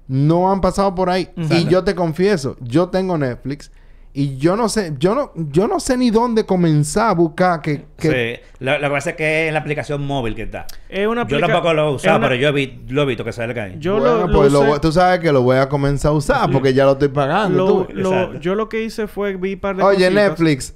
no 0.08 0.52
han 0.52 0.60
pasado 0.60 0.96
por 0.96 1.10
ahí. 1.12 1.30
Y 1.38 1.66
yo 1.68 1.84
te 1.84 1.94
confieso, 1.94 2.58
yo 2.60 2.90
tengo 2.90 3.18
Netflix 3.18 3.72
y 4.14 4.38
yo 4.38 4.56
no 4.56 4.68
sé, 4.70 4.96
yo 4.98 5.14
no, 5.14 5.32
yo 5.36 5.68
no 5.68 5.80
sé 5.80 5.96
ni 5.98 6.10
dónde 6.10 6.44
comenzar 6.48 7.10
a 7.10 7.14
buscar 7.14 7.62
que... 7.62 7.86
que 7.96 8.42
Sí. 8.42 8.56
Lo, 8.66 8.80
lo 8.80 8.88
que 8.88 8.90
pasa 8.90 9.10
es 9.12 9.16
que 9.16 9.48
es 9.48 9.54
la 9.54 9.60
aplicación 9.60 10.04
móvil 10.08 10.34
que 10.34 10.42
está. 10.44 10.66
Es 10.90 11.06
una 11.08 11.22
Yo 11.28 11.36
aplica- 11.38 11.46
tampoco 11.54 11.74
lo 11.76 11.90
he 11.90 11.94
usado, 11.94 12.18
una- 12.18 12.28
pero 12.28 12.42
yo 12.42 12.48
he 12.50 12.52
vi- 12.54 12.82
lo 12.88 13.04
he 13.04 13.06
visto 13.06 13.24
que 13.24 13.32
sale 13.32 13.60
ahí. 13.62 13.76
Yo 13.80 14.00
Bueno, 14.00 14.16
lo, 14.22 14.28
lo 14.28 14.34
pues 14.40 14.52
lo 14.52 14.62
usé- 14.62 14.68
voy- 14.70 14.80
tú 14.80 14.92
sabes 14.92 15.20
que 15.20 15.32
lo 15.32 15.44
voy 15.44 15.58
a 15.58 15.70
comenzar 15.70 16.10
a 16.10 16.16
usar 16.16 16.50
porque 16.52 16.74
ya 16.74 16.86
lo 16.86 16.94
estoy 16.94 17.10
pagando. 17.10 17.58
lo- 17.68 17.84
tú. 17.86 17.94
lo- 17.94 18.10
Exacto. 18.14 18.40
yo 18.40 18.56
lo 18.56 18.68
que 18.70 18.84
hice 18.84 19.06
fue 19.08 19.36
vi 19.36 19.54
un 19.54 19.60
par 19.60 19.76
de 19.76 19.84
Oye, 19.84 20.06
cositas. 20.06 20.14
Netflix, 20.30 20.76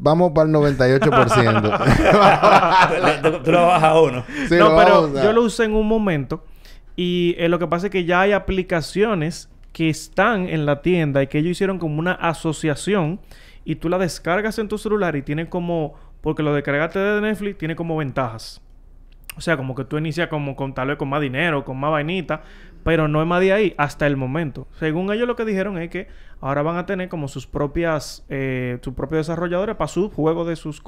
vamos 0.00 0.32
para 0.34 0.48
el 0.48 0.54
98%. 0.54 3.22
tú, 3.22 3.42
tú 3.44 3.52
lo 3.52 3.66
bajas 3.66 3.90
a 3.90 4.00
uno. 4.00 4.24
Sí, 4.48 4.56
no, 4.56 4.70
lo 4.70 4.76
pero 4.76 4.76
vamos 4.76 4.92
a 4.92 5.00
usar. 5.00 5.24
yo 5.24 5.32
lo 5.32 5.42
usé 5.42 5.64
en 5.64 5.74
un 5.74 5.86
momento 5.86 6.44
y 6.96 7.34
eh, 7.38 7.48
lo 7.48 7.58
que 7.58 7.66
pasa 7.66 7.86
es 7.86 7.92
que 7.92 8.04
ya 8.04 8.22
hay 8.22 8.32
aplicaciones 8.32 9.48
que 9.72 9.88
están 9.88 10.48
en 10.48 10.66
la 10.66 10.82
tienda 10.82 11.22
y 11.22 11.28
que 11.28 11.38
ellos 11.38 11.52
hicieron 11.52 11.78
como 11.78 11.98
una 11.98 12.12
asociación 12.12 13.20
y 13.64 13.76
tú 13.76 13.88
la 13.88 13.98
descargas 13.98 14.58
en 14.58 14.68
tu 14.68 14.78
celular 14.78 15.16
y 15.16 15.22
tiene 15.22 15.48
como 15.48 15.94
porque 16.20 16.42
lo 16.42 16.52
descargaste 16.52 16.98
de 16.98 17.20
Netflix 17.20 17.58
tiene 17.58 17.76
como 17.76 17.96
ventajas. 17.96 18.60
O 19.36 19.40
sea, 19.40 19.56
como 19.56 19.74
que 19.74 19.84
tú 19.84 19.96
inicias 19.96 20.28
como 20.28 20.56
con 20.56 20.74
tal 20.74 20.88
vez 20.88 20.98
con 20.98 21.08
más 21.08 21.20
dinero, 21.20 21.64
con 21.64 21.78
más 21.78 21.90
vainita, 21.90 22.42
pero 22.84 23.08
no 23.08 23.20
es 23.20 23.26
más 23.26 23.40
de 23.40 23.52
ahí 23.52 23.74
hasta 23.76 24.06
el 24.06 24.16
momento. 24.16 24.66
Según 24.78 25.12
ellos 25.12 25.26
lo 25.26 25.36
que 25.36 25.44
dijeron 25.44 25.78
es 25.78 25.90
que 25.90 26.08
ahora 26.40 26.62
van 26.62 26.76
a 26.76 26.86
tener 26.86 27.08
como 27.08 27.28
sus 27.28 27.46
propias, 27.46 28.24
eh, 28.28 28.78
sus 28.82 28.94
propios 28.94 29.26
desarrolladores 29.26 29.76
para 29.76 29.88
sus 29.88 30.12
juegos 30.12 30.46
de 30.46 30.56
sus 30.56 30.82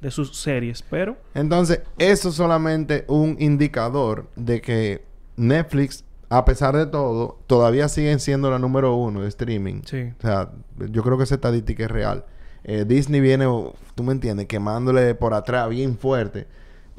de 0.00 0.10
sus 0.12 0.36
series, 0.36 0.82
pero 0.82 1.16
Entonces, 1.34 1.82
eso 1.98 2.28
es 2.28 2.34
solamente 2.36 3.04
un 3.08 3.36
indicador 3.40 4.28
de 4.36 4.60
que 4.60 5.04
Netflix, 5.36 6.04
a 6.28 6.44
pesar 6.44 6.76
de 6.76 6.86
todo, 6.86 7.38
todavía 7.46 7.88
siguen 7.88 8.20
siendo 8.20 8.50
la 8.50 8.58
número 8.58 8.94
uno 8.94 9.22
de 9.22 9.28
streaming. 9.28 9.82
sí. 9.84 10.12
O 10.18 10.22
sea, 10.22 10.50
yo 10.90 11.02
creo 11.02 11.18
que 11.18 11.24
esa 11.24 11.34
estadística 11.34 11.84
es 11.84 11.90
real. 11.90 12.24
Eh, 12.64 12.84
Disney 12.86 13.20
viene, 13.20 13.46
tú 13.94 14.02
me 14.04 14.12
entiendes, 14.12 14.46
quemándole 14.46 15.14
por 15.14 15.34
atrás 15.34 15.68
bien 15.68 15.98
fuerte. 15.98 16.46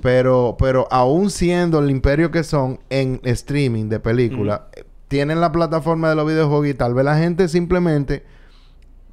Pero, 0.01 0.55
pero 0.59 0.87
aún 0.91 1.29
siendo 1.29 1.79
el 1.79 1.89
imperio 1.89 2.31
que 2.31 2.43
son 2.43 2.79
en 2.89 3.19
streaming 3.23 3.89
de 3.89 3.99
películas, 3.99 4.61
eh, 4.75 4.83
tienen 5.07 5.41
la 5.41 5.51
plataforma 5.51 6.09
de 6.09 6.15
los 6.15 6.27
videojuegos 6.27 6.67
y 6.67 6.73
tal 6.73 6.93
vez 6.93 7.03
la 7.05 7.17
gente 7.17 7.47
simplemente 7.47 8.23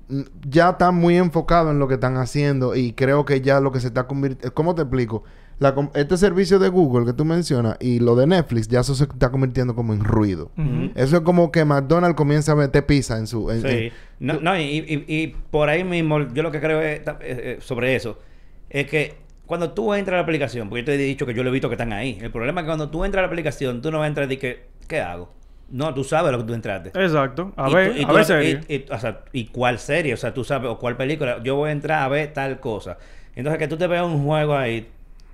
mm, 0.09 0.21
ya 0.49 0.71
está 0.71 0.91
muy 0.91 1.17
enfocado 1.17 1.71
en 1.71 1.79
lo 1.79 1.89
que 1.89 1.95
están 1.95 2.17
haciendo 2.17 2.75
y 2.77 2.93
creo 2.93 3.25
que 3.25 3.41
ya 3.41 3.61
lo 3.61 3.73
que 3.73 3.81
se 3.81 3.89
está 3.89 4.07
convirtiendo... 4.07 4.55
¿Cómo 4.55 4.75
te 4.75 4.83
explico? 4.83 5.25
La 5.59 5.75
com- 5.75 5.89
este 5.95 6.19
servicio 6.19 6.59
de 6.59 6.69
Google 6.69 7.07
que 7.07 7.15
tú 7.15 7.25
mencionas 7.25 7.79
y 7.81 7.99
lo 7.99 8.15
de 8.15 8.27
Netflix 8.27 8.69
ya 8.69 8.81
eso 8.81 8.95
se 8.95 9.05
está 9.05 9.31
convirtiendo 9.31 9.75
como 9.75 9.95
en 9.95 10.05
ruido. 10.05 10.51
Eso 10.95 11.17
es 11.17 11.23
como 11.23 11.51
que 11.51 11.65
McDonald's 11.65 12.15
comienza 12.15 12.53
a 12.53 12.57
meter 12.57 12.85
pizza 12.85 13.17
en 13.19 13.27
su... 13.27 13.51
en- 13.51 13.63
Sí. 13.63 13.69
en- 13.69 13.93
No, 14.19 14.35
no 14.41 14.59
y, 14.59 14.63
y- 14.87 15.05
y 15.09 15.35
por 15.51 15.71
ahí 15.71 15.83
mismo, 15.83 16.21
yo 16.35 16.43
lo 16.43 16.51
que 16.53 16.61
creo 16.61 16.83
es, 16.83 16.99
eh, 17.01 17.05
eh, 17.21 17.59
sobre 17.61 17.97
eso 17.97 18.19
es 18.69 18.87
que 18.87 19.15
cuando 19.47 19.71
tú 19.73 19.95
entras 19.95 20.15
a 20.15 20.17
la 20.19 20.23
aplicación, 20.23 20.69
porque 20.69 20.83
yo 20.83 20.87
te 20.87 20.95
he 20.95 20.99
dicho 20.99 21.25
que 21.27 21.33
yo 21.35 21.43
lo 21.43 21.51
he 21.51 21.53
visto 21.53 21.69
que 21.69 21.75
están 21.75 21.93
ahí. 21.93 22.19
El 22.21 22.31
problema 22.31 22.61
es 22.61 22.65
que 22.65 22.69
cuando 22.69 22.91
tú 22.91 23.05
entras 23.05 23.21
a 23.21 23.23
la 23.23 23.29
aplicación, 23.29 23.81
tú 23.81 23.91
no 23.91 23.99
vas 23.99 24.05
a 24.07 24.09
entrar 24.09 24.31
y 24.31 24.37
que, 24.37 24.67
¿qué 24.89 25.01
hago? 25.01 25.33
No, 25.71 25.93
tú 25.95 26.05
sabes 26.05 26.31
lo 26.33 26.39
que 26.39 26.45
tú 26.45 26.55
entraste. 26.55 26.89
Exacto. 27.01 27.53
A 27.57 27.69
Y 27.71 27.75
ver, 27.75 27.93
tú- 27.95 28.01
y 28.01 28.05
a 28.05 28.13
ver 28.13 28.25
serie. 28.25 28.61
Y, 28.69 28.75
y- 28.75 28.87
o 28.91 28.99
sea, 28.99 29.21
¿y 29.33 29.47
cuál 29.47 29.79
serie? 29.79 30.15
O 30.15 30.17
sea, 30.17 30.33
tú 30.33 30.45
sabes, 30.45 30.71
o 30.71 30.79
cuál 30.79 30.97
película. 30.97 31.41
Yo 31.43 31.57
voy 31.57 31.71
a 31.71 31.73
entrar 31.73 32.03
a 32.03 32.09
ver 32.09 32.33
tal 32.33 32.61
cosa. 32.61 32.99
Entonces, 33.35 33.59
que 33.59 33.67
tú 33.69 33.77
te 33.77 33.87
veas 33.89 34.05
un 34.05 34.25
juego 34.25 34.57
ahí, 34.57 34.89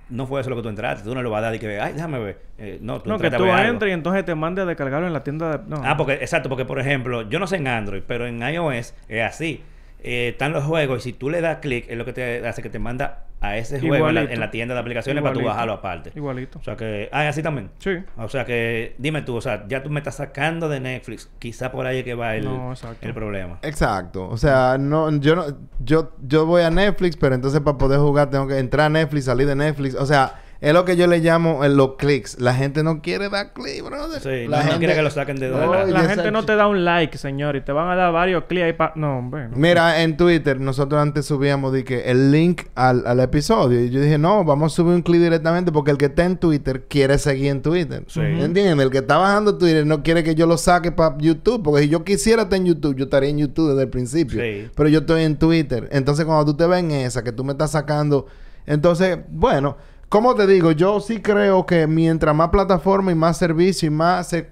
no 0.09 0.25
fue 0.27 0.41
eso 0.41 0.49
lo 0.49 0.55
que 0.55 0.63
tú 0.63 0.69
entraste. 0.69 1.03
Tú 1.07 1.13
no 1.13 1.21
lo 1.21 1.29
vas 1.29 1.39
a 1.39 1.41
dar 1.45 1.55
y 1.55 1.59
que, 1.59 1.79
ay, 1.79 1.93
déjame 1.93 2.17
ver. 2.19 2.39
Eh, 2.57 2.79
no, 2.81 2.99
tú 2.99 3.09
no, 3.09 3.19
que 3.19 3.29
tú 3.29 3.45
entres 3.45 3.91
y 3.91 3.93
entonces 3.93 4.25
te 4.25 4.33
mande 4.35 4.61
a 4.63 4.65
descargarlo 4.65 5.05
en 5.07 5.13
la 5.13 5.23
tienda 5.23 5.57
de... 5.57 5.69
No. 5.69 5.81
Ah, 5.83 5.95
porque, 5.97 6.13
exacto, 6.13 6.49
porque 6.49 6.65
por 6.65 6.79
ejemplo, 6.79 7.21
yo 7.29 7.39
no 7.39 7.45
sé 7.47 7.57
en 7.57 7.67
Android, 7.67 8.01
pero 8.07 8.25
en 8.25 8.41
iOS 8.41 8.93
es 9.07 9.21
así. 9.23 9.63
Eh, 10.03 10.29
están 10.29 10.51
los 10.51 10.63
juegos 10.65 10.99
y 10.99 11.11
si 11.11 11.13
tú 11.13 11.29
le 11.29 11.41
das 11.41 11.59
clic, 11.59 11.85
es 11.87 11.95
lo 11.97 12.03
que 12.05 12.11
te 12.11 12.45
hace 12.47 12.61
que 12.61 12.69
te 12.69 12.79
manda 12.79 13.25
a 13.43 13.57
ese 13.57 13.77
juego 13.81 13.95
en 13.95 14.15
la, 14.15 14.21
Igualito. 14.21 14.33
en 14.33 14.39
la 14.39 14.51
tienda 14.51 14.73
de 14.73 14.79
aplicaciones 14.79 15.21
para 15.21 15.33
tú 15.33 15.43
bajarlo 15.43 15.73
aparte. 15.73 16.13
Igualito. 16.15 16.59
O 16.59 16.63
sea 16.63 16.77
que, 16.77 17.09
ah, 17.11 17.27
así 17.27 17.43
también. 17.43 17.71
Sí. 17.77 17.91
O 18.17 18.29
sea 18.29 18.45
que, 18.45 18.95
dime 18.97 19.21
tú, 19.21 19.35
o 19.35 19.41
sea, 19.41 19.65
ya 19.67 19.83
tú 19.83 19.89
me 19.89 19.99
estás 19.99 20.15
sacando 20.15 20.69
de 20.69 20.79
Netflix. 20.79 21.29
Quizá 21.39 21.69
por 21.69 21.85
ahí 21.85 21.99
es 21.99 22.03
que 22.05 22.15
va 22.15 22.37
el, 22.37 22.45
No, 22.45 22.73
el 23.01 23.13
problema. 23.13 23.59
Exacto. 23.61 24.29
O 24.29 24.37
sea, 24.37 24.77
no, 24.79 25.11
yo 25.17 25.35
no, 25.35 25.43
yo, 25.79 26.13
yo 26.21 26.45
voy 26.45 26.61
a 26.61 26.69
Netflix, 26.69 27.17
pero 27.17 27.35
entonces 27.35 27.59
para 27.59 27.77
poder 27.77 27.99
jugar 27.99 28.29
tengo 28.29 28.47
que 28.47 28.57
entrar 28.57 28.85
a 28.85 28.89
Netflix, 28.89 29.25
salir 29.25 29.45
de 29.45 29.55
Netflix. 29.55 29.95
O 29.95 30.05
sea, 30.05 30.35
es 30.65 30.73
lo 30.73 30.85
que 30.85 30.95
yo 30.95 31.07
le 31.07 31.19
llamo 31.19 31.65
eh, 31.65 31.69
los 31.69 31.95
clics. 31.97 32.39
La 32.39 32.53
gente 32.55 32.83
no 32.83 33.01
quiere 33.01 33.29
dar 33.29 33.51
clic, 33.51 33.83
brother. 33.83 34.21
Sí, 34.21 34.47
la 34.47 34.63
no- 34.63 34.71
no 34.73 34.77
quiere 34.79 34.95
que 34.95 35.01
lo 35.01 35.09
saquen 35.11 35.35
de- 35.37 35.49
de 35.51 35.91
La, 35.91 36.01
gente 36.07 36.31
no 36.31 36.45
te 36.45 36.55
da 36.55 36.67
un 36.67 36.85
like, 36.85 37.17
señor, 37.17 37.57
y 37.57 37.61
te 37.61 37.73
van 37.73 37.89
a 37.89 37.95
dar 37.95 38.13
varios 38.13 38.45
clics 38.45 38.63
ahí 38.65 38.73
para... 38.73 38.93
No, 38.95 39.17
hombre. 39.19 39.49
no. 39.49 39.57
Mira, 39.57 40.01
en 40.03 40.15
Twitter 40.15 40.59
nosotros 40.61 41.01
antes 41.01 41.25
subíamos 41.25 41.73
de 41.73 41.83
que 41.83 42.09
el 42.09 42.31
link 42.31 42.61
al, 42.75 43.05
al 43.05 43.19
episodio. 43.19 43.83
Y 43.83 43.89
yo 43.89 43.99
dije, 43.99 44.17
no, 44.17 44.45
vamos 44.45 44.71
a 44.71 44.75
subir 44.77 44.93
un 44.95 45.01
clic 45.01 45.19
directamente 45.21 45.71
porque 45.73 45.91
el 45.91 45.97
que 45.97 46.05
está 46.05 46.23
en 46.23 46.37
Twitter 46.37 46.85
quiere 46.87 47.17
seguir 47.17 47.47
en 47.51 47.61
Twitter. 47.61 48.05
Sí. 48.07 48.21
¿Entiendes? 48.21 48.79
El 48.85 48.89
que 48.89 48.99
está 48.99 49.17
bajando 49.17 49.57
Twitter 49.57 49.85
no 49.85 50.01
quiere 50.01 50.23
que 50.23 50.33
yo 50.33 50.47
lo 50.47 50.57
saque 50.57 50.91
para 50.93 51.17
YouTube. 51.17 51.61
Porque 51.61 51.81
si 51.83 51.89
yo 51.89 52.05
quisiera 52.05 52.43
estar 52.43 52.57
en 52.57 52.65
YouTube, 52.67 52.95
yo 52.95 53.03
estaría 53.03 53.29
en 53.29 53.37
YouTube 53.39 53.71
desde 53.71 53.81
el 53.83 53.89
principio. 53.89 54.41
Sí. 54.41 54.69
Pero 54.73 54.87
yo 54.87 54.99
estoy 54.99 55.23
en 55.23 55.35
Twitter. 55.37 55.89
Entonces, 55.91 56.23
cuando 56.25 56.45
tú 56.45 56.55
te 56.55 56.65
ves 56.67 56.79
en 56.79 56.91
esa, 56.91 57.21
que 57.21 57.33
tú 57.33 57.43
me 57.43 57.51
estás 57.51 57.71
sacando. 57.71 58.27
Entonces, 58.65 59.19
bueno, 59.29 59.75
como 60.13 60.35
te 60.35 60.45
digo, 60.45 60.71
yo 60.71 60.99
sí 60.99 61.21
creo 61.23 61.65
que 61.65 61.87
mientras 61.87 62.35
más 62.35 62.49
plataforma 62.49 63.11
y 63.11 63.15
más 63.15 63.35
servicio 63.37 63.87
y 63.87 63.89
más. 63.89 64.27
se- 64.29 64.47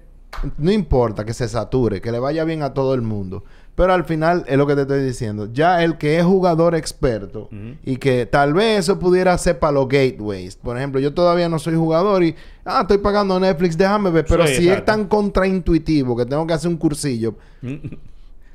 no 0.58 0.72
importa 0.72 1.24
que 1.24 1.32
se 1.34 1.46
sature, 1.46 2.00
que 2.00 2.10
le 2.10 2.18
vaya 2.18 2.42
bien 2.42 2.62
a 2.64 2.74
todo 2.74 2.94
el 2.94 3.02
mundo. 3.02 3.44
Pero 3.76 3.92
al 3.92 4.04
final 4.04 4.44
es 4.48 4.58
lo 4.58 4.66
que 4.66 4.74
te 4.74 4.80
estoy 4.82 5.04
diciendo. 5.04 5.48
Ya 5.52 5.84
el 5.84 5.98
que 5.98 6.18
es 6.18 6.24
jugador 6.24 6.74
experto 6.74 7.48
y 7.84 7.96
que 7.98 8.26
tal 8.26 8.52
vez 8.54 8.80
eso 8.80 8.98
pudiera 8.98 9.38
ser 9.38 9.60
para 9.60 9.72
los 9.74 9.86
gateways. 9.88 10.56
Por 10.56 10.76
ejemplo, 10.76 11.00
yo 11.00 11.14
todavía 11.14 11.48
no 11.48 11.58
soy 11.60 11.76
jugador 11.76 12.24
y, 12.24 12.34
ah, 12.64 12.80
estoy 12.82 12.98
pagando 12.98 13.38
Netflix, 13.38 13.78
déjame 13.78 14.10
ver. 14.10 14.24
Pero 14.28 14.46
Sí, 14.48 14.54
si 14.56 14.68
es 14.68 14.84
tan 14.84 15.06
contraintuitivo 15.06 16.16
que 16.16 16.26
tengo 16.26 16.44
que 16.46 16.54
hacer 16.54 16.70
un 16.70 16.76
cursillo, 16.76 17.36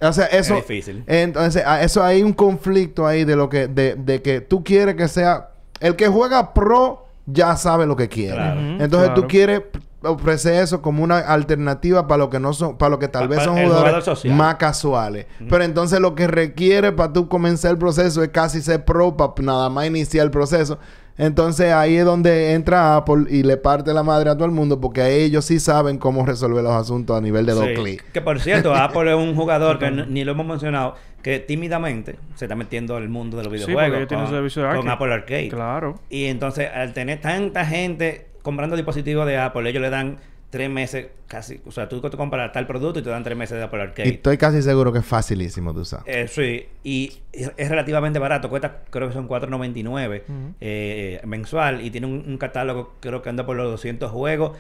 O 0.02 0.14
sea, 0.14 0.26
eso... 0.26 0.56
Es 0.58 0.68
difícil. 0.68 1.04
Entonces, 1.08 1.64
a- 1.66 1.82
eso 1.82 2.04
hay 2.04 2.22
un 2.22 2.34
conflicto 2.34 3.08
ahí 3.08 3.24
de 3.24 3.36
lo 3.36 3.50
que... 3.50 3.68
De, 3.68 3.96
de 3.96 4.22
que 4.22 4.42
tú 4.42 4.64
quieres 4.64 4.96
que 4.96 5.08
sea... 5.08 5.50
El 5.80 5.96
que 5.96 6.08
juega 6.08 6.54
pro 6.54 7.06
ya 7.26 7.56
sabe 7.56 7.86
lo 7.86 7.96
que 7.96 8.08
quiere. 8.08 8.36
Claro. 8.36 8.60
Entonces, 8.60 9.10
tú 9.10 9.22
claro. 9.22 9.28
quieres 9.28 9.62
ofrecer 10.04 10.64
eso 10.64 10.82
como 10.82 11.04
una 11.04 11.18
alternativa 11.18 12.08
para 12.08 12.20
lo 12.20 12.30
que 12.30 12.40
no 12.40 12.54
son... 12.54 12.78
Para 12.78 12.90
lo 12.92 13.00
que 13.00 13.08
tal 13.08 13.28
Pa- 13.28 13.36
vez 13.36 13.44
son 13.44 13.58
jugadores 13.58 14.26
más 14.26 14.56
casuales. 14.56 15.26
Pero 15.50 15.64
entonces, 15.64 16.00
lo 16.00 16.16
que 16.16 16.28
requiere 16.28 16.92
para 16.92 17.12
tú 17.12 17.28
comenzar 17.28 17.72
el 17.72 17.78
proceso 17.78 18.24
es 18.24 18.30
casi 18.30 18.62
ser 18.62 18.86
pro 18.86 19.18
para 19.18 19.34
nada 19.40 19.70
más 19.70 19.88
iniciar 19.88 20.26
el 20.26 20.32
proceso. 20.32 20.80
Entonces, 21.18 21.74
ahí 21.74 21.96
es 21.98 22.06
donde 22.06 22.54
entra 22.54 22.96
Apple 22.96 23.26
y 23.30 23.44
le 23.44 23.58
parte 23.58 23.92
la 23.94 24.04
madre 24.04 24.30
a 24.30 24.36
todo 24.36 24.46
el 24.46 24.52
mundo 24.52 24.80
porque 24.80 25.24
ellos 25.24 25.46
sí 25.46 25.60
saben 25.60 25.98
cómo 25.98 26.26
resolver 26.26 26.64
los 26.64 26.74
asuntos 26.74 27.18
a 27.18 27.22
nivel 27.22 27.46
de 27.46 27.54
dos 27.54 27.66
Sí. 27.66 27.74
clics. 27.74 28.04
Que 28.14 28.22
por 28.22 28.40
cierto, 28.40 28.74
Apple 28.76 29.10
es 29.12 29.18
un 29.18 29.36
jugador 29.36 29.80
que 29.80 29.90
ni 29.90 30.24
lo 30.24 30.34
hemos 30.34 30.46
mencionado, 30.46 30.96
que 31.24 31.40
tímidamente 31.40 32.18
se 32.36 32.46
está 32.46 32.56
metiendo 32.56 32.96
al 32.96 33.10
mundo 33.10 33.38
de 33.38 33.44
los 33.46 33.52
Sí, 33.54 33.60
porque 33.60 33.68
videojuegos. 33.72 33.98
ellos 33.98 34.08
tienen 34.08 34.26
con, 34.28 34.36
servicio 34.36 34.62
de 34.62 34.68
con 34.70 34.78
arcade. 34.78 34.94
Apple 34.94 35.14
Arcade. 35.14 35.50
Claro. 35.50 35.96
Y 36.10 36.26
entonces, 36.26 36.70
al 36.74 36.94
tener 36.94 37.20
tanta 37.20 37.66
gente 37.66 38.28
comprando 38.44 38.76
dispositivos 38.76 39.26
de 39.26 39.38
Apple, 39.38 39.68
ellos 39.70 39.82
le 39.82 39.90
dan 39.90 40.18
tres 40.50 40.70
meses 40.70 41.08
casi. 41.28 41.60
O 41.66 41.72
sea, 41.72 41.90
tú 41.90 42.00
te 42.02 42.16
compras 42.16 42.52
tal 42.54 42.66
producto 42.68 43.00
y 43.00 43.04
te 43.04 43.10
dan 43.10 43.24
tres 43.24 43.38
meses 43.38 43.58
de 43.58 43.64
Apple 43.64 43.80
Y 43.80 43.82
Arcade. 43.82 44.10
estoy 44.10 44.38
casi 44.38 44.62
seguro 44.62 44.94
que 44.94 45.00
es 45.00 45.06
facilísimo 45.06 45.74
de 45.74 45.82
usar. 45.82 46.02
Eh, 46.06 46.28
sí, 46.30 46.66
y 46.84 47.20
es 47.34 47.52
es 47.58 47.70
relativamente 47.70 48.18
barato, 48.20 48.50
cuesta 48.50 48.82
creo 48.90 49.08
que 49.10 49.14
son 49.14 49.28
4.99 49.28 50.22
Ujú. 50.24 50.54
eh, 50.62 51.20
mensual 51.26 51.82
y 51.86 51.92
tiene 51.92 52.08
un, 52.08 52.24
un 52.28 52.38
catálogo 52.38 52.96
creo 53.02 53.22
que 53.22 53.30
anda 53.30 53.46
por 53.46 53.58
los 53.58 53.70
200 53.72 54.10
juegos, 54.12 54.58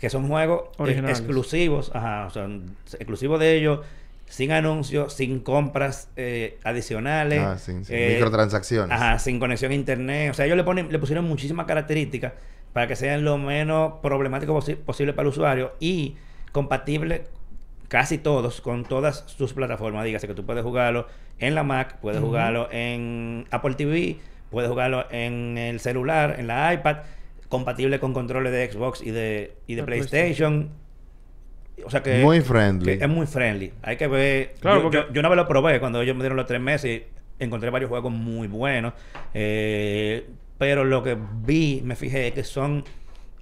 que 0.00 0.10
son 0.10 0.28
juegos 0.28 0.64
eh, 0.86 1.02
exclusivos, 1.08 1.90
ajá, 1.94 2.26
o 2.26 2.30
sea, 2.30 2.44
exclusivos 2.98 3.40
de 3.40 3.56
ellos, 3.56 3.80
sin 4.26 4.52
anuncios, 4.52 5.12
sin 5.14 5.40
compras 5.40 6.08
eh, 6.16 6.58
adicionales, 6.64 7.40
Ah, 7.40 7.58
sí, 7.58 7.72
sí. 7.84 7.92
eh, 7.94 8.12
Microtransacciones. 8.14 8.92
Ajá, 8.94 9.18
sin 9.18 9.40
conexión 9.40 9.72
a 9.72 9.74
internet. 9.74 10.30
O 10.30 10.34
sea, 10.34 10.46
ellos 10.46 10.56
le 10.56 10.64
ponen, 10.64 10.92
le 10.92 10.98
pusieron 11.00 11.24
muchísimas 11.24 11.66
características 11.66 12.32
para 12.72 12.86
que 12.86 12.96
sean 12.96 13.24
lo 13.24 13.36
menos 13.38 13.94
problemático 14.02 14.54
posi- 14.58 14.76
posible 14.76 15.12
para 15.12 15.22
el 15.22 15.28
usuario 15.28 15.72
y 15.80 16.16
compatible 16.52 17.24
casi 17.88 18.18
todos 18.18 18.60
con 18.60 18.84
todas 18.84 19.24
sus 19.26 19.52
plataformas. 19.52 20.04
Dígase 20.04 20.26
que 20.28 20.34
tú 20.34 20.44
puedes 20.46 20.62
jugarlo 20.62 21.06
en 21.38 21.54
la 21.54 21.62
Mac, 21.64 21.96
puedes 22.00 22.20
jugarlo 22.20 22.68
en 22.70 23.46
Apple 23.50 23.74
TV, 23.74 24.18
puedes 24.50 24.70
jugarlo 24.70 25.06
en 25.10 25.58
el 25.58 25.80
celular, 25.80 26.36
en 26.38 26.46
la 26.46 26.72
iPad, 26.72 26.98
compatible 27.48 27.98
con 27.98 28.12
controles 28.12 28.52
de 28.52 28.70
Xbox 28.70 29.02
y 29.02 29.10
de, 29.10 29.56
y 29.66 29.74
de 29.74 29.82
De 29.82 29.86
PlayStation. 29.86 30.70
O 31.84 31.90
sea 31.90 32.02
que 32.02 32.18
Muy 32.22 32.42
friendly. 32.42 32.98
que 32.98 33.04
es 33.04 33.10
muy 33.10 33.26
friendly. 33.26 33.72
Hay 33.82 33.96
que 33.96 34.06
ver. 34.06 34.54
Claro, 34.60 34.76
yo, 34.76 34.82
porque- 34.84 34.96
yo, 34.98 35.12
yo 35.14 35.20
una 35.20 35.28
vez 35.30 35.36
lo 35.36 35.48
probé 35.48 35.80
cuando 35.80 36.00
ellos 36.02 36.14
me 36.14 36.22
dieron 36.22 36.36
los 36.36 36.46
tres 36.46 36.60
meses 36.60 37.02
y 37.38 37.42
encontré 37.42 37.70
varios 37.70 37.88
juegos 37.88 38.12
muy 38.12 38.46
buenos. 38.48 38.92
Eh, 39.34 40.28
pero 40.60 40.84
lo 40.84 41.02
que 41.02 41.16
vi, 41.42 41.80
me 41.82 41.96
fijé, 41.96 42.28
es 42.28 42.34
que 42.34 42.44
son 42.44 42.84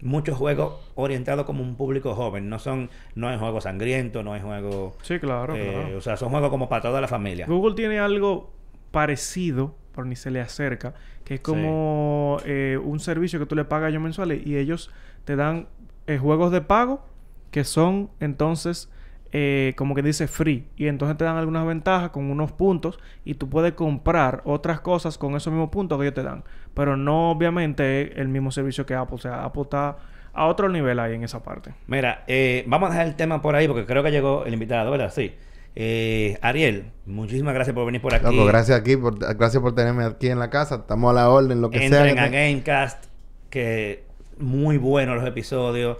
muchos 0.03 0.39
juegos 0.39 0.75
orientados 0.95 1.47
como 1.47 1.65
un 1.65 1.75
público 1.75 2.15
joven. 2.15 2.49
No 2.49 2.61
son, 2.61 2.91
no 3.17 3.29
hay 3.29 3.37
juegos 3.37 3.65
sangrientos, 3.65 4.25
no 4.25 4.35
hay 4.35 4.41
juegos. 4.41 4.95
Sí, 5.03 5.19
claro, 5.19 5.57
eh, 5.57 5.73
claro. 5.73 5.99
O 5.99 6.01
sea, 6.01 6.17
son 6.17 6.31
juegos 6.31 6.49
como 6.49 6.69
para 6.69 6.81
toda 6.81 7.01
la 7.01 7.09
familia. 7.09 7.47
Google 7.49 7.75
tiene 7.75 7.99
algo 7.99 8.53
parecido, 8.93 9.75
pero 9.93 10.05
ni 10.05 10.15
se 10.15 10.31
le 10.31 10.41
acerca, 10.41 10.95
que 11.25 11.35
es 11.35 11.41
como 11.41 12.39
eh, 12.45 12.79
un 12.81 13.01
servicio 13.01 13.41
que 13.41 13.47
tú 13.47 13.57
le 13.57 13.65
pagas 13.65 13.87
a 13.87 13.89
ellos 13.89 14.03
mensuales 14.03 14.47
y 14.47 14.57
ellos 14.57 14.93
te 15.25 15.35
dan 15.35 15.67
eh, 16.07 16.19
juegos 16.19 16.53
de 16.53 16.61
pago 16.61 17.05
que 17.51 17.65
son 17.65 18.11
entonces 18.21 18.93
eh, 19.33 19.75
como 19.77 19.95
que 19.95 20.03
dice 20.03 20.27
free 20.27 20.67
y 20.77 20.87
entonces 20.87 21.17
te 21.17 21.25
dan 21.25 21.37
algunas 21.37 21.67
ventajas 21.67 22.11
con 22.11 22.31
unos 22.31 22.53
puntos 22.53 22.99
y 23.25 23.35
tú 23.35 23.49
puedes 23.49 23.75
comprar 23.75 24.41
otras 24.45 24.81
cosas 24.81 25.19
con 25.19 25.37
esos 25.37 25.53
mismos 25.53 25.71
puntos 25.71 25.99
que 25.99 26.05
ellos 26.05 26.15
te 26.15 26.23
dan, 26.23 26.45
pero 26.75 26.97
no 26.97 27.31
obviamente 27.31 28.13
es 28.13 28.19
el 28.19 28.29
mismo 28.29 28.51
servicio 28.51 28.87
que 28.87 28.95
Apple, 28.95 29.17
o 29.17 29.19
sea, 29.19 29.45
Apple 29.45 29.63
está 29.63 29.99
a 30.33 30.47
otro 30.47 30.69
nivel 30.69 30.99
ahí 30.99 31.15
en 31.15 31.25
esa 31.25 31.43
parte. 31.43 31.75
Mira, 31.87 32.25
eh, 32.27 32.65
vamos 32.67 32.89
a 32.89 32.93
dejar 32.93 33.07
el 33.09 33.17
tema 33.17 33.43
por 33.43 33.55
ahí 33.55 33.67
porque 33.67 33.85
creo 33.85 34.03
que 34.03 34.11
llegó 34.11 34.45
el 34.47 34.55
invitado, 34.55 34.91
¿verdad? 34.91 35.13
Sí. 35.13 35.35
Eh, 35.75 36.39
Ariel, 36.41 36.91
muchísimas 37.07 37.55
gracias 37.55 37.75
por 37.75 37.87
venir 37.87 38.01
por 38.01 38.15
aquí. 38.15 38.25
Loco, 38.25 38.47
gracias 38.47 38.81
aquí 38.81 38.97
por, 38.97 39.19
gracias 39.37 39.63
por 39.63 39.75
tenerme 39.75 40.05
aquí 40.05 40.29
en 40.29 40.39
la 40.39 40.49
casa. 40.49 40.77
Estamos 40.77 41.11
a 41.11 41.15
la 41.15 41.29
orden, 41.29 41.61
lo 41.61 41.71
que 41.71 41.89
sea. 41.89 42.09
Entren 42.09 42.19
a 42.19 42.29
Gamecast, 42.29 43.05
que 43.51 44.05
muy 44.39 44.77
buenos 44.79 45.17
los 45.17 45.27
episodios. 45.27 45.99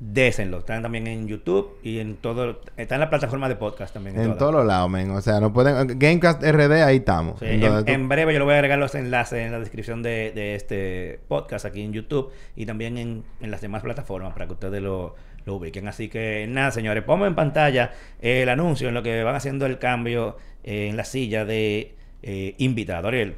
Désenlo. 0.00 0.58
Están 0.58 0.80
también 0.82 1.08
en 1.08 1.26
YouTube 1.26 1.76
y 1.82 1.98
en 1.98 2.14
todo. 2.16 2.60
Está 2.76 2.94
en 2.94 3.00
la 3.00 3.10
plataforma 3.10 3.48
de 3.48 3.56
podcast 3.56 3.92
también. 3.92 4.16
En 4.16 4.22
todas. 4.24 4.38
todos 4.38 4.54
los 4.54 4.64
lados, 4.66 4.88
men. 4.88 5.10
O 5.10 5.20
sea, 5.20 5.40
no 5.40 5.52
pueden... 5.52 5.98
Gamecast 5.98 6.40
RD, 6.40 6.82
ahí 6.84 6.98
estamos. 6.98 7.40
Sí, 7.40 7.46
En 7.46 7.62
en, 7.64 7.84
tú- 7.84 7.90
en 7.90 8.08
breve 8.08 8.32
yo 8.32 8.38
le 8.38 8.44
voy 8.44 8.54
a 8.54 8.58
agregar 8.58 8.78
los 8.78 8.94
enlaces 8.94 9.40
en 9.44 9.50
la 9.50 9.58
descripción 9.58 10.02
de, 10.04 10.30
de 10.32 10.54
este 10.54 11.18
podcast 11.26 11.64
aquí 11.64 11.82
en 11.82 11.92
YouTube 11.92 12.30
y 12.54 12.64
también 12.64 12.96
en, 12.96 13.24
en 13.40 13.50
las 13.50 13.60
demás 13.60 13.82
plataformas 13.82 14.32
para 14.34 14.46
que 14.46 14.52
ustedes 14.52 14.80
lo, 14.80 15.16
lo 15.44 15.56
ubiquen. 15.56 15.88
Así 15.88 16.08
que 16.08 16.46
nada, 16.48 16.70
señores, 16.70 17.02
pongo 17.02 17.26
en 17.26 17.34
pantalla 17.34 17.90
el 18.20 18.48
anuncio 18.48 18.86
en 18.88 18.94
lo 18.94 19.02
que 19.02 19.24
van 19.24 19.34
haciendo 19.34 19.66
el 19.66 19.80
cambio 19.80 20.36
eh, 20.62 20.86
en 20.88 20.96
la 20.96 21.04
silla 21.04 21.44
de 21.44 21.96
eh, 22.22 22.54
invitado. 22.58 23.08
Ariel, 23.08 23.34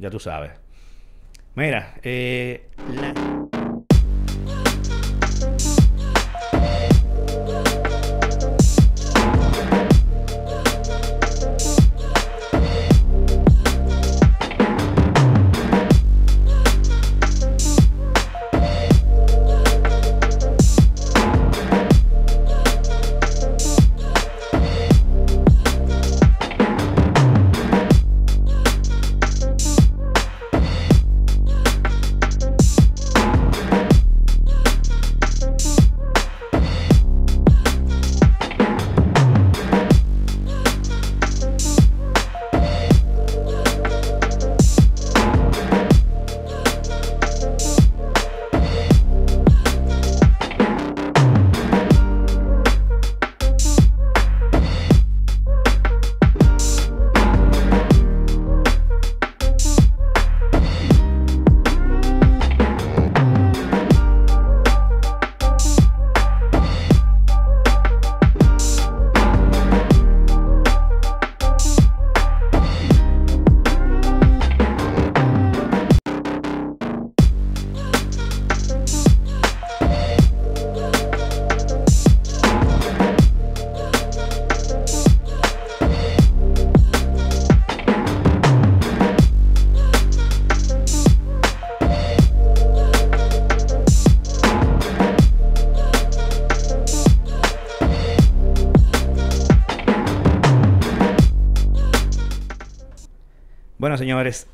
ya 0.00 0.10
tú 0.10 0.18
sabes. 0.18 0.50
Mira, 1.54 1.94
eh, 2.02 2.66
la- 3.00 3.63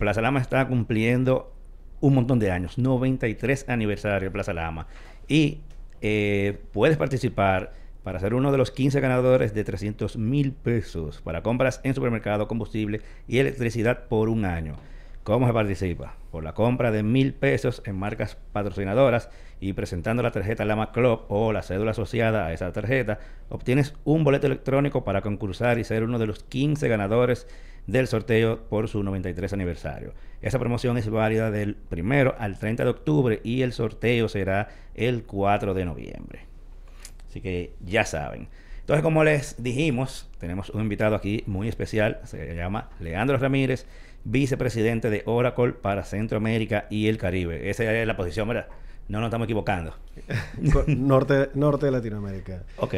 Plaza 0.01 0.23
Lama 0.23 0.41
está 0.41 0.67
cumpliendo 0.67 1.53
un 2.01 2.15
montón 2.15 2.39
de 2.39 2.51
años, 2.51 2.79
93 2.79 3.69
aniversario 3.69 4.29
de 4.29 4.33
Plaza 4.33 4.55
Lama. 4.55 4.87
Y 5.29 5.61
eh, 6.01 6.59
puedes 6.73 6.97
participar 6.97 7.75
para 8.03 8.19
ser 8.19 8.33
uno 8.33 8.51
de 8.51 8.57
los 8.57 8.71
15 8.71 8.99
ganadores 9.01 9.53
de 9.53 9.63
300 9.63 10.17
mil 10.17 10.53
pesos 10.53 11.21
para 11.21 11.43
compras 11.43 11.83
en 11.85 11.95
supermercado, 11.95 12.49
combustible 12.49 13.03
y 13.29 13.39
electricidad 13.41 14.05
por 14.09 14.31
un 14.31 14.47
año. 14.47 14.77
¿Cómo 15.23 15.47
se 15.47 15.53
participa? 15.53 16.17
Por 16.31 16.45
la 16.45 16.55
compra 16.55 16.91
de 16.91 17.03
mil 17.03 17.35
pesos 17.35 17.83
en 17.85 17.99
marcas 17.99 18.39
patrocinadoras 18.55 19.29
y 19.61 19.75
presentando 19.75 20.23
la 20.23 20.31
tarjeta 20.31 20.65
Lama 20.65 20.93
Club 20.93 21.25
o 21.29 21.53
la 21.53 21.63
cédula 21.63 21.91
asociada 21.91 22.47
a 22.47 22.55
esa 22.55 22.73
tarjeta, 22.73 23.19
obtienes 23.51 23.95
un 24.05 24.25
boleto 24.25 24.47
electrónico 24.47 25.05
para 25.05 25.21
concursar 25.21 25.79
y 25.79 25.85
ser 25.85 26.05
uno 26.05 26.19
de 26.19 26.27
los 26.27 26.43
15 26.45 26.89
ganadores 26.89 27.47
del 27.87 28.07
sorteo 28.07 28.65
por 28.69 28.89
su 28.89 29.03
93 29.03 29.53
aniversario. 29.53 30.13
Esa 30.43 30.59
promoción 30.59 30.97
es 30.97 31.09
válida 31.11 31.51
del 31.51 31.75
primero 31.75 32.35
al 32.39 32.59
30 32.59 32.85
de 32.85 32.91
octubre 32.91 33.41
y 33.45 33.63
el 33.63 33.73
sorteo 33.73 34.29
será 34.29 34.69
el 34.95 35.25
4 35.25 35.75
de 35.75 35.85
noviembre. 35.85 36.47
Así 37.29 37.41
que 37.41 37.75
ya 37.85 38.05
saben. 38.05 38.49
Entonces, 38.81 39.03
como 39.03 39.23
les 39.23 39.63
dijimos, 39.63 40.29
tenemos 40.39 40.71
un 40.71 40.83
invitado 40.83 41.15
aquí 41.15 41.45
muy 41.47 41.69
especial, 41.69 42.21
se 42.25 42.57
llama 42.57 42.91
Leandro 42.99 43.37
Ramírez, 43.39 43.87
vicepresidente 44.25 45.11
de 45.11 45.23
Oracle 45.27 45.73
para 45.73 46.05
Centroamérica 46.05 46.87
y 46.91 47.09
el 47.09 47.19
Caribe. 47.19 47.71
Esa 47.71 47.85
es 47.93 48.07
la 48.07 48.17
posición, 48.17 48.49
¿verdad? 48.49 48.67
No 49.09 49.21
nos 49.21 49.29
estamos 49.29 49.45
equivocando. 49.45 49.95
norte, 50.87 51.51
norte 51.55 51.87
de 51.87 51.93
Latinoamérica. 51.93 52.63
Ok. 52.79 52.95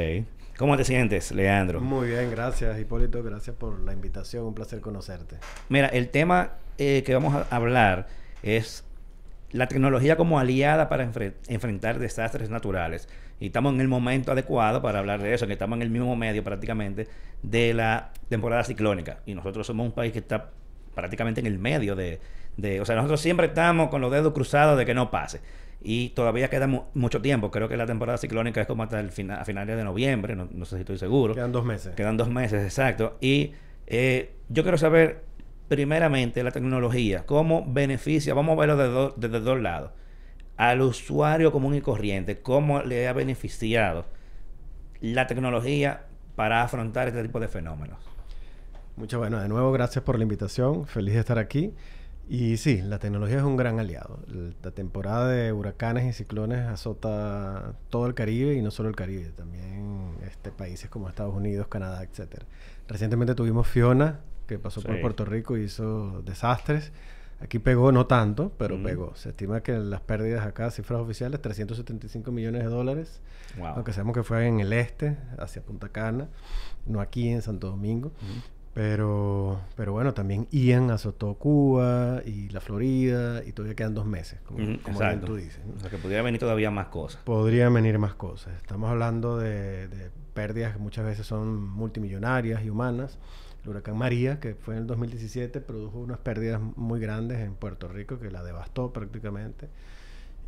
¿Cómo 0.62 0.76
te 0.76 0.84
sientes, 0.84 1.32
Leandro? 1.32 1.80
Muy 1.80 2.10
bien, 2.10 2.30
gracias, 2.30 2.78
Hipólito. 2.78 3.20
Gracias 3.20 3.56
por 3.56 3.80
la 3.80 3.92
invitación. 3.92 4.44
Un 4.44 4.54
placer 4.54 4.80
conocerte. 4.80 5.38
Mira, 5.68 5.88
el 5.88 6.08
tema 6.08 6.52
eh, 6.78 7.02
que 7.04 7.12
vamos 7.14 7.34
a 7.34 7.56
hablar 7.56 8.06
es 8.44 8.84
la 9.50 9.66
tecnología 9.66 10.14
como 10.14 10.38
aliada 10.38 10.88
para 10.88 11.10
enfrentar 11.48 11.98
desastres 11.98 12.48
naturales. 12.48 13.08
Y 13.40 13.46
estamos 13.46 13.74
en 13.74 13.80
el 13.80 13.88
momento 13.88 14.30
adecuado 14.30 14.80
para 14.80 15.00
hablar 15.00 15.20
de 15.20 15.34
eso, 15.34 15.48
que 15.48 15.54
estamos 15.54 15.78
en 15.78 15.82
el 15.82 15.90
mismo 15.90 16.14
medio 16.14 16.44
prácticamente 16.44 17.08
de 17.42 17.74
la 17.74 18.12
temporada 18.28 18.62
ciclónica. 18.62 19.18
Y 19.26 19.34
nosotros 19.34 19.66
somos 19.66 19.84
un 19.84 19.92
país 19.92 20.12
que 20.12 20.20
está 20.20 20.50
prácticamente 20.94 21.40
en 21.40 21.46
el 21.46 21.58
medio 21.58 21.96
de, 21.96 22.20
de... 22.56 22.80
O 22.80 22.84
sea, 22.84 22.94
nosotros 22.94 23.20
siempre 23.20 23.48
estamos 23.48 23.88
con 23.88 24.00
los 24.00 24.12
dedos 24.12 24.32
cruzados 24.32 24.78
de 24.78 24.86
que 24.86 24.94
no 24.94 25.10
pase 25.10 25.40
y 25.84 26.10
todavía 26.10 26.48
queda 26.48 26.66
mucho 26.66 27.20
tiempo. 27.20 27.50
Creo 27.50 27.68
que 27.68 27.76
la 27.76 27.86
temporada 27.86 28.18
ciclónica 28.18 28.60
es 28.60 28.66
como 28.66 28.82
hasta 28.82 29.00
el 29.00 29.10
final, 29.10 29.40
a 29.40 29.44
finales 29.44 29.76
de 29.76 29.84
noviembre, 29.84 30.36
no, 30.36 30.64
sé 30.64 30.76
si 30.76 30.80
estoy 30.82 30.98
seguro. 30.98 31.34
Quedan 31.34 31.52
dos 31.52 31.64
meses. 31.64 31.94
Quedan 31.94 32.16
dos 32.16 32.28
meses, 32.28 32.62
exacto. 32.62 33.16
Y 33.20 33.52
eh, 33.86 34.34
yo 34.48 34.62
quiero 34.62 34.78
saber, 34.78 35.24
primeramente, 35.68 36.42
la 36.42 36.50
tecnología, 36.50 37.24
cómo 37.26 37.64
beneficia, 37.66 38.34
vamos 38.34 38.56
a 38.56 38.60
verlo 38.60 39.12
desde, 39.16 39.40
dos 39.40 39.60
lados, 39.60 39.90
al 40.56 40.80
usuario 40.82 41.50
común 41.52 41.74
y 41.74 41.80
corriente, 41.80 42.40
cómo 42.40 42.82
le 42.82 43.08
ha 43.08 43.12
beneficiado 43.12 44.06
la 45.00 45.26
tecnología 45.26 46.06
para 46.36 46.62
afrontar 46.62 47.08
este 47.08 47.22
tipo 47.22 47.40
de 47.40 47.48
fenómenos. 47.48 47.98
Muchas 48.96 49.18
bueno, 49.18 49.40
de 49.40 49.48
nuevo 49.48 49.72
gracias 49.72 50.04
por 50.04 50.16
la 50.16 50.22
invitación, 50.22 50.86
feliz 50.86 51.14
de 51.14 51.20
estar 51.20 51.38
aquí. 51.38 51.72
Y 52.28 52.56
sí, 52.56 52.80
la 52.82 52.98
tecnología 52.98 53.38
es 53.38 53.42
un 53.42 53.56
gran 53.56 53.78
aliado. 53.78 54.20
La 54.62 54.70
temporada 54.70 55.28
de 55.28 55.52
huracanes 55.52 56.06
y 56.06 56.12
ciclones 56.12 56.66
azota 56.66 57.74
todo 57.90 58.06
el 58.06 58.14
Caribe 58.14 58.54
y 58.54 58.62
no 58.62 58.70
solo 58.70 58.88
el 58.88 58.96
Caribe, 58.96 59.30
también 59.36 60.14
este, 60.26 60.50
países 60.50 60.88
como 60.88 61.08
Estados 61.08 61.34
Unidos, 61.34 61.66
Canadá, 61.68 62.02
etcétera. 62.02 62.46
Recientemente 62.88 63.34
tuvimos 63.34 63.66
Fiona, 63.66 64.20
que 64.46 64.58
pasó 64.58 64.80
por 64.82 65.00
Puerto 65.00 65.24
Rico 65.24 65.56
y 65.56 65.64
hizo 65.64 66.22
desastres. 66.22 66.92
Aquí 67.40 67.58
pegó 67.58 67.90
no 67.90 68.06
tanto, 68.06 68.52
pero 68.56 68.80
pegó. 68.80 69.16
Se 69.16 69.30
estima 69.30 69.62
que 69.62 69.72
las 69.72 70.00
pérdidas 70.00 70.46
acá, 70.46 70.70
cifras 70.70 71.00
oficiales, 71.00 71.42
375 71.42 72.30
millones 72.30 72.62
de 72.62 72.68
dólares. 72.68 73.20
Aunque 73.60 73.92
sabemos 73.92 74.14
que 74.14 74.22
fue 74.22 74.46
en 74.46 74.60
el 74.60 74.72
este, 74.72 75.16
hacia 75.38 75.60
Punta 75.60 75.88
Cana, 75.88 76.28
no 76.86 77.00
aquí 77.00 77.28
en 77.28 77.42
Santo 77.42 77.68
Domingo. 77.68 78.12
Pero, 78.74 79.60
pero 79.76 79.92
bueno, 79.92 80.14
también 80.14 80.48
Ian 80.50 80.90
azotó 80.90 81.34
Cuba 81.34 82.22
y 82.24 82.48
la 82.48 82.60
Florida 82.60 83.44
y 83.44 83.52
todavía 83.52 83.74
quedan 83.74 83.94
dos 83.94 84.06
meses, 84.06 84.40
como, 84.46 84.58
tú 85.26 85.36
dices. 85.36 85.60
O 85.76 85.80
sea, 85.80 85.90
que 85.90 85.98
podría 85.98 86.22
venir 86.22 86.40
todavía 86.40 86.70
más 86.70 86.86
cosas. 86.86 87.20
Podrían 87.22 87.74
venir 87.74 87.98
más 87.98 88.14
cosas. 88.14 88.54
Estamos 88.56 88.90
hablando 88.90 89.36
de, 89.36 90.10
pérdidas 90.32 90.72
que 90.72 90.78
muchas 90.78 91.04
veces 91.04 91.26
son 91.26 91.62
multimillonarias 91.62 92.64
y 92.64 92.70
humanas. 92.70 93.18
El 93.62 93.70
huracán 93.70 93.98
María, 93.98 94.40
que 94.40 94.54
fue 94.54 94.74
en 94.74 94.80
el 94.80 94.86
2017, 94.86 95.60
produjo 95.60 95.98
unas 95.98 96.18
pérdidas 96.18 96.60
muy 96.74 96.98
grandes 96.98 97.40
en 97.40 97.54
Puerto 97.54 97.88
Rico 97.88 98.18
que 98.18 98.30
la 98.30 98.42
devastó 98.42 98.90
prácticamente. 98.92 99.68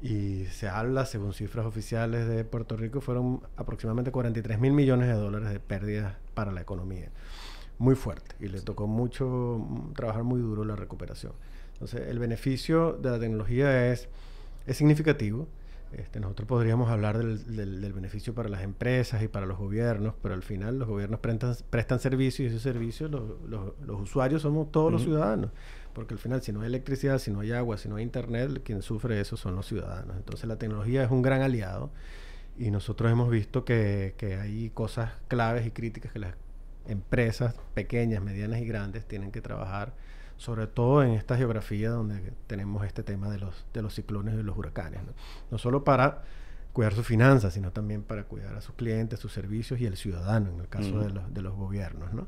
Y 0.00 0.46
se 0.46 0.68
habla, 0.68 1.04
según 1.04 1.34
cifras 1.34 1.66
oficiales 1.66 2.26
de 2.26 2.44
Puerto 2.44 2.76
Rico, 2.76 3.02
fueron 3.02 3.42
aproximadamente 3.56 4.10
43 4.10 4.58
mil 4.58 4.72
millones 4.72 5.08
de 5.08 5.14
dólares 5.14 5.50
de 5.50 5.60
pérdidas 5.60 6.16
para 6.34 6.52
la 6.52 6.62
economía 6.62 7.10
muy 7.78 7.94
fuerte 7.94 8.36
y 8.40 8.48
le 8.48 8.60
tocó 8.60 8.86
mucho 8.86 9.58
mm, 9.58 9.92
trabajar 9.94 10.24
muy 10.24 10.40
duro 10.40 10.64
la 10.64 10.76
recuperación. 10.76 11.32
Entonces, 11.74 12.08
el 12.08 12.18
beneficio 12.18 12.92
de 12.92 13.10
la 13.10 13.18
tecnología 13.18 13.92
es, 13.92 14.08
es 14.66 14.76
significativo. 14.76 15.48
Este, 15.92 16.18
nosotros 16.18 16.48
podríamos 16.48 16.90
hablar 16.90 17.18
del, 17.18 17.80
del, 17.80 17.92
beneficio 17.92 18.34
para 18.34 18.48
las 18.48 18.62
empresas 18.62 19.22
y 19.22 19.28
para 19.28 19.46
los 19.46 19.58
gobiernos, 19.58 20.14
pero 20.20 20.34
al 20.34 20.42
final 20.42 20.78
los 20.78 20.88
gobiernos 20.88 21.20
prestan, 21.20 21.54
prestan 21.70 22.00
servicios 22.00 22.46
y 22.46 22.46
esos 22.46 22.62
servicios 22.62 23.12
los, 23.12 23.22
los, 23.48 24.00
usuarios 24.00 24.42
somos 24.42 24.72
todos 24.72 24.90
los 24.90 25.02
ciudadanos. 25.02 25.50
Porque 25.92 26.14
al 26.14 26.18
final, 26.18 26.42
si 26.42 26.52
no 26.52 26.62
hay 26.62 26.66
electricidad, 26.66 27.18
si 27.18 27.30
no 27.30 27.40
hay 27.40 27.52
agua, 27.52 27.78
si 27.78 27.88
no 27.88 27.96
hay 27.96 28.02
internet, 28.02 28.62
quien 28.64 28.82
sufre 28.82 29.20
eso 29.20 29.36
son 29.36 29.54
los 29.54 29.66
ciudadanos. 29.66 30.16
Entonces, 30.16 30.48
la 30.48 30.58
tecnología 30.58 31.04
es 31.04 31.10
un 31.12 31.22
gran 31.22 31.42
aliado 31.42 31.90
y 32.58 32.72
nosotros 32.72 33.12
hemos 33.12 33.30
visto 33.30 33.64
que, 33.64 34.14
que 34.16 34.34
hay 34.34 34.70
cosas 34.70 35.12
claves 35.28 35.64
y 35.66 35.70
críticas 35.70 36.12
que 36.12 36.18
las 36.18 36.34
empresas 36.86 37.54
pequeñas, 37.74 38.22
medianas 38.22 38.60
y 38.60 38.66
grandes 38.66 39.06
tienen 39.06 39.32
que 39.32 39.40
trabajar, 39.40 39.94
sobre 40.36 40.66
todo 40.66 41.02
en 41.02 41.12
esta 41.12 41.36
geografía 41.36 41.90
donde 41.90 42.32
tenemos 42.46 42.84
este 42.84 43.02
tema 43.02 43.30
de 43.30 43.38
los, 43.38 43.64
de 43.72 43.82
los 43.82 43.94
ciclones 43.94 44.34
y 44.34 44.36
de 44.38 44.42
los 44.42 44.56
huracanes. 44.56 45.00
¿no? 45.50 45.58
solo 45.58 45.84
para 45.84 46.22
cuidar 46.72 46.92
sus 46.94 47.06
finanzas, 47.06 47.54
sino 47.54 47.70
también 47.70 48.02
para 48.02 48.24
cuidar 48.24 48.56
a 48.56 48.60
sus 48.60 48.74
clientes, 48.74 49.20
sus 49.20 49.32
servicios 49.32 49.80
y 49.80 49.86
el 49.86 49.96
ciudadano, 49.96 50.50
en 50.50 50.60
el 50.60 50.68
caso 50.68 50.98
de, 50.98 51.10
los, 51.10 51.32
de 51.32 51.40
los 51.40 51.54
gobiernos. 51.54 52.12
¿no? 52.12 52.26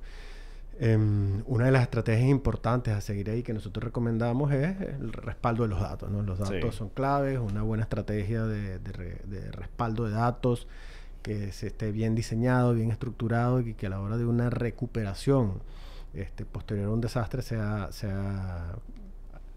Em, 0.79 1.43
una 1.47 1.67
de 1.67 1.73
las 1.73 1.83
estrategias 1.83 2.29
importantes 2.29 2.95
a 2.95 3.01
seguir 3.01 3.29
ahí 3.29 3.43
que 3.43 3.53
nosotros 3.53 3.83
recomendamos 3.83 4.53
es 4.53 4.81
el 4.81 5.13
respaldo 5.13 5.65
de 5.65 5.71
los 5.71 5.81
datos. 5.81 6.11
¿no? 6.11 6.23
Los 6.23 6.39
datos 6.39 6.77
son 6.77 6.91
claves, 6.91 7.41
una 7.41 7.63
buena 7.63 7.83
estrategia 7.83 8.45
de, 8.45 8.79
de 8.79 9.51
respaldo 9.51 10.05
de 10.05 10.13
datos 10.13 10.69
que 11.27 11.51
se 11.51 11.67
esté 11.67 11.91
bien 11.91 12.15
diseñado, 12.15 12.73
bien 12.73 12.93
estructurado 12.93 13.59
y 13.59 13.75
que 13.75 13.87
a 13.87 13.91
la 13.91 14.01
hora 14.01 14.17
de 14.17 14.25
una 14.25 14.49
recuperación 14.49 15.55
este, 16.15 16.45
posterior 16.45 16.87
a 16.87 16.93
un 16.93 17.01
desastre 17.01 17.43
sea, 17.43 17.89
sea 17.91 18.77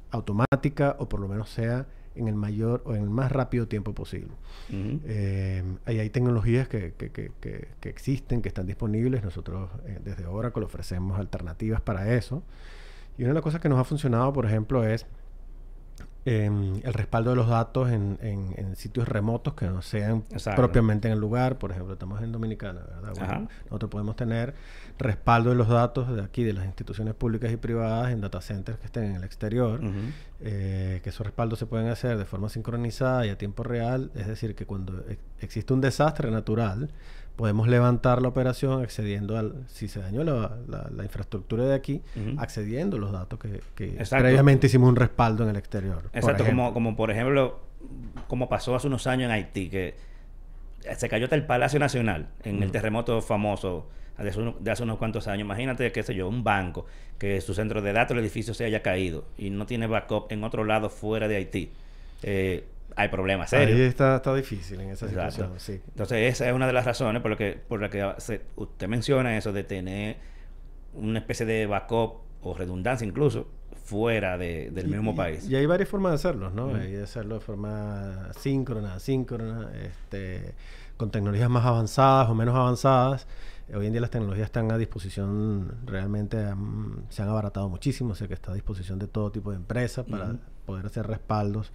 automática 0.10 0.96
o 0.98 1.08
por 1.08 1.20
lo 1.20 1.28
menos 1.28 1.48
sea 1.52 1.86
en 2.16 2.28
el 2.28 2.34
mayor 2.34 2.82
o 2.88 2.96
en 2.96 3.04
el 3.04 3.10
más 3.12 3.32
rápido 3.32 3.68
tiempo 3.68 3.94
posible. 3.94 4.32
Eh, 4.72 5.64
hay 5.86 6.10
tecnologías 6.10 6.68
que, 6.68 6.94
que, 6.94 7.12
que, 7.12 7.30
que, 7.40 7.90
existen, 7.90 8.42
que 8.42 8.48
están 8.48 8.66
disponibles. 8.66 9.24
Nosotros 9.24 9.70
eh, 9.86 10.00
desde 10.04 10.26
Oracle 10.26 10.66
ofrecemos 10.66 11.20
alternativas 11.20 11.82
para 11.82 12.16
eso. 12.16 12.42
Y 13.16 13.26
una 13.26 13.30
de 13.30 13.36
las 13.36 13.44
cosas 13.44 13.62
que 13.62 13.70
nos 13.70 13.78
ha 13.78 13.84
funcionado, 13.84 14.34
por 14.34 14.48
ejemplo, 14.48 14.84
es 14.84 15.06
el 16.30 16.94
respaldo 16.94 17.32
de 17.32 17.36
los 17.36 17.48
datos 17.48 17.90
en, 17.90 18.18
en, 18.22 18.76
sitios 18.76 19.08
remotos 19.08 19.56
que 19.56 19.66
no 19.66 19.82
sean 19.82 20.24
propiamente 20.56 21.08
en 21.08 21.14
el 21.14 21.20
lugar. 21.20 21.58
Por 21.58 21.72
ejemplo, 21.72 21.94
estamos 21.94 22.22
en 22.22 22.32
Dominicana, 22.32 22.82
¿verdad? 23.02 23.48
nosotros 23.66 23.90
podemos 23.90 24.16
tener 24.16 24.54
respaldo 24.98 25.50
de 25.50 25.56
los 25.56 25.68
datos 25.68 26.14
de 26.14 26.22
aquí, 26.22 26.44
de 26.44 26.54
las 26.54 26.66
instituciones 26.66 27.16
públicas 27.16 27.52
y 27.52 27.58
privadas, 27.58 28.12
en 28.12 28.22
data 28.22 28.42
centers 28.42 28.78
que 28.80 28.86
estén 28.86 29.06
en 29.06 29.16
el 29.16 29.24
exterior, 29.24 29.82
eh, 30.42 31.00
que 31.04 31.10
esos 31.10 31.26
respaldos 31.26 31.60
se 31.60 31.66
pueden 31.66 31.88
hacer 31.88 32.18
de 32.18 32.26
forma 32.26 32.50
sincronizada 32.50 33.26
y 33.26 33.30
a 33.30 33.38
tiempo 33.38 33.64
real. 33.64 34.12
Es 34.16 34.28
decir, 34.28 34.56
que 34.56 34.66
cuando 34.66 35.04
existe 35.40 35.74
un 35.74 35.82
desastre 35.82 36.30
natural, 36.32 36.92
podemos 37.40 37.70
levantar 37.70 38.22
la 38.22 38.28
operación 38.28 38.84
accediendo 38.84 39.38
al, 39.38 39.64
si 39.70 39.88
se 39.88 40.02
dañó 40.02 40.26
la, 40.26 40.58
la, 40.68 41.04
infraestructura 41.06 41.64
de 41.64 41.74
aquí, 41.74 42.02
accediendo 42.38 42.98
a 42.98 43.00
los 43.00 43.14
datos 43.14 43.40
que, 43.40 43.62
que 43.76 44.04
previamente 44.10 44.68
hicimos 44.68 44.90
un 44.90 44.98
respaldo 44.98 45.46
en 45.46 45.52
el 45.52 45.56
exterior. 45.56 46.10
Exacto, 46.12 46.44
como, 46.44 46.74
como 46.74 46.98
por 46.98 47.12
ejemplo, 47.12 47.62
como 48.28 48.50
pasó 48.50 48.76
hace 48.76 48.88
unos 48.88 49.08
años 49.08 49.28
en 49.28 49.32
Haití, 49.32 49.70
que 49.70 49.96
se 50.98 51.08
cayó 51.08 51.28
hasta 51.28 51.38
el 51.38 51.46
Palacio 51.46 51.80
Nacional 51.80 52.28
en 52.44 52.62
el 52.62 52.72
terremoto 52.72 53.22
famoso 53.22 53.88
de 54.18 54.72
hace, 54.72 54.84
unos 54.84 54.98
cuantos 54.98 55.30
años. 55.30 55.46
Imagínate, 55.46 55.94
qué 55.94 56.04
sé 56.04 56.14
yo, 56.14 56.28
un 56.28 56.44
banco 56.44 56.88
que 57.18 57.40
su 57.40 57.54
centro 57.54 57.82
de 57.82 57.94
datos, 57.94 58.18
el 58.18 58.20
edificio 58.22 58.54
se 58.54 58.66
haya 58.66 58.82
caído 58.82 59.24
y 59.38 59.50
no 59.50 59.66
tiene 59.66 59.88
backup 59.88 60.30
en 60.30 60.44
otro 60.44 60.66
lado 60.66 60.90
fuera 60.90 61.30
de 61.30 61.38
Haití. 61.38 61.72
Eh, 62.22 62.66
hay 62.96 63.08
problemas 63.10 63.50
serios. 63.50 63.80
Ahí 63.80 63.86
está, 63.86 64.18
está 64.18 64.34
difícil 64.36 64.80
en 64.82 64.90
esa 64.90 65.08
situación, 65.08 65.54
sí. 65.58 65.82
Entonces, 65.90 66.34
esa 66.34 66.48
es 66.50 66.54
una 66.54 66.68
de 66.68 66.74
las 66.74 66.86
razones 66.86 67.22
por, 67.22 67.32
lo 67.32 67.38
que, 67.38 67.60
por 67.68 67.82
la 67.82 67.90
que 67.90 68.04
usted 68.56 68.88
menciona 68.88 69.38
eso 69.38 69.52
de 69.54 69.64
tener 69.64 70.18
una 70.94 71.20
especie 71.20 71.46
de 71.46 71.66
backup 71.66 72.22
o 72.42 72.54
redundancia 72.54 73.06
incluso 73.08 73.48
fuera 73.84 74.38
de- 74.38 74.70
del 74.72 74.88
Y- 74.88 74.92
mismo 74.92 75.16
país. 75.16 75.48
Y 75.50 75.56
hay 75.56 75.66
varias 75.66 75.90
formas 75.90 76.12
de 76.12 76.16
hacerlo, 76.16 76.50
¿no? 76.50 76.76
Hay 76.76 76.92
de 76.92 77.04
hacerlo 77.04 77.36
de 77.36 77.42
forma 77.42 78.30
síncrona, 78.38 78.96
asíncrona, 78.96 79.72
este, 79.84 80.54
con 80.98 81.10
tecnologías 81.12 81.50
más 81.50 81.66
avanzadas 81.66 82.30
o 82.30 82.36
menos 82.36 82.56
avanzadas. 82.56 83.28
Hoy 83.74 83.86
en 83.86 83.92
día 83.94 84.02
las 84.02 84.10
tecnologías 84.10 84.46
están 84.46 84.72
a 84.72 84.78
disposición, 84.80 85.76
realmente 85.86 86.38
se 87.10 87.22
han 87.22 87.30
abaratado 87.30 87.70
muchísimo, 87.70 88.12
o 88.14 88.16
sea 88.16 88.28
que 88.28 88.34
está 88.34 88.52
a 88.52 88.56
disposición 88.56 88.98
de 89.00 89.08
todo 89.08 89.32
tipo 89.32 89.52
de 89.52 89.58
empresas 89.58 90.06
para 90.10 90.36
poder 90.66 90.88
hacer 90.88 91.06
respaldos 91.06 91.72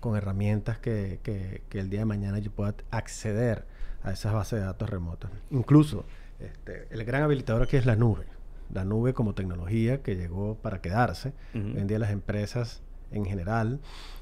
con 0.00 0.16
herramientas 0.16 0.78
que, 0.78 1.20
que- 1.22 1.62
que 1.68 1.80
el 1.80 1.90
día 1.90 2.00
de 2.00 2.04
mañana 2.06 2.38
yo 2.38 2.50
pueda 2.50 2.74
acceder 2.90 3.64
a 4.02 4.12
esas 4.12 4.32
bases 4.32 4.60
de 4.60 4.64
datos 4.66 4.88
remotas. 4.88 5.30
Incluso 5.50 6.04
este, 6.40 6.86
el 6.90 7.04
gran 7.04 7.22
habilitador 7.22 7.62
aquí 7.62 7.76
es 7.76 7.86
la 7.86 7.96
nube. 7.96 8.24
La 8.72 8.84
nube 8.84 9.14
como 9.14 9.34
tecnología 9.34 10.02
que 10.02 10.14
llegó 10.16 10.54
para 10.56 10.80
quedarse. 10.80 11.32
Hoy 11.54 11.78
en 11.80 11.86
día 11.86 11.98
las 11.98 12.10
empresas 12.10 12.82
en 13.10 13.24
general, 13.24 13.80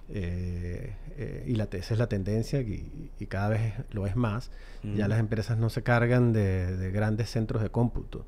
eh, 0.08 0.94
eh, 1.16 1.44
y 1.46 1.56
la, 1.56 1.64
esa 1.64 1.94
es 1.94 1.98
la 1.98 2.06
tendencia 2.08 2.60
y, 2.60 3.10
y 3.18 3.26
cada 3.26 3.48
vez 3.48 3.74
lo 3.90 4.06
es 4.06 4.16
más, 4.16 4.50
ya 4.96 5.08
las 5.08 5.18
empresas 5.18 5.58
no 5.58 5.68
se 5.68 5.82
cargan 5.82 6.32
de, 6.32 6.76
de 6.76 6.90
grandes 6.92 7.28
centros 7.30 7.60
de 7.62 7.70
cómputo. 7.70 8.24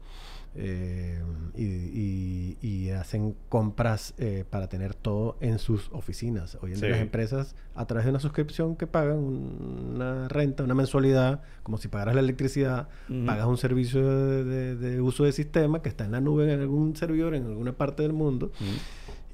Eh, 0.55 1.21
y, 1.57 1.65
y- 1.65 2.59
y 2.61 2.91
hacen 2.91 3.35
compras 3.49 4.15
eh, 4.19 4.45
para 4.49 4.69
tener 4.69 4.95
todo 4.95 5.37
en 5.41 5.59
sus 5.59 5.91
oficinas. 5.93 6.57
Hoy 6.63 6.73
en 6.73 6.81
día 6.81 6.89
Sí. 6.89 6.93
las 6.93 7.01
empresas, 7.01 7.55
a 7.75 7.87
través 7.87 8.05
de 8.07 8.11
una 8.11 8.21
suscripción 8.21 8.75
que 8.77 8.87
pagan 8.87 9.19
una 9.19 10.29
renta, 10.29 10.65
una 10.65 10.75
mensualidad, 10.75 11.43
como 11.63 11.79
si 11.79 11.89
pagaras 11.89 12.15
la 12.15 12.21
electricidad, 12.21 12.89
pagas 13.27 13.47
un 13.47 13.57
servicio 13.59 14.07
de, 14.09 14.45
de- 14.45 14.77
de 14.77 15.01
uso 15.01 15.25
de 15.25 15.33
sistema 15.33 15.83
que 15.83 15.89
está 15.89 16.05
en 16.05 16.13
la 16.13 16.21
nube 16.21 16.53
en 16.53 16.61
algún 16.61 16.97
servidor 16.97 17.35
en 17.35 17.47
alguna 17.47 17.73
parte 17.73 18.03
del 18.03 18.13
mundo. 18.13 18.51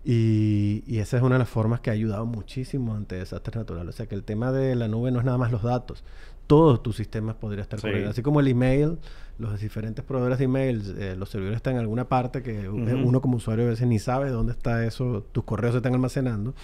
Y, 0.06 0.84
y 0.86 0.98
esa 0.98 1.16
es 1.16 1.22
una 1.22 1.36
de 1.36 1.38
las 1.38 1.48
formas 1.48 1.80
que 1.80 1.88
ha 1.90 1.94
ayudado 1.94 2.26
muchísimo 2.26 2.94
ante 2.94 3.16
desastres 3.16 3.56
naturales. 3.56 3.94
O 3.94 3.96
sea 3.96 4.06
que 4.06 4.14
el 4.14 4.22
tema 4.24 4.52
de 4.52 4.74
la 4.76 4.86
nube 4.88 5.10
no 5.10 5.18
es 5.18 5.24
nada 5.24 5.38
más 5.38 5.50
los 5.50 5.62
datos. 5.62 6.04
Todos 6.46 6.82
tus 6.82 6.96
sistemas 6.96 7.36
podrían 7.36 7.62
estar 7.62 7.80
Sí. 7.80 7.86
corriendo. 7.86 8.10
Así 8.10 8.20
como 8.22 8.40
el 8.40 8.48
email, 8.48 8.98
los 9.38 9.60
diferentes 9.60 10.04
proveedores 10.04 10.38
de 10.38 10.44
email, 10.44 10.94
eh, 10.98 11.16
los 11.16 11.28
servidores 11.30 11.56
están 11.56 11.74
en 11.74 11.80
alguna 11.80 12.08
parte 12.08 12.42
que 12.42 12.68
u- 12.68 12.82
Ujú. 12.82 13.08
uno 13.08 13.20
como 13.20 13.36
usuario 13.38 13.64
a 13.66 13.70
veces 13.70 13.86
ni 13.88 13.98
sabe 13.98 14.30
dónde 14.30 14.52
está 14.52 14.84
eso, 14.84 15.24
tus 15.32 15.44
correos 15.44 15.72
se 15.72 15.78
están 15.78 15.94
almacenando. 15.94 16.54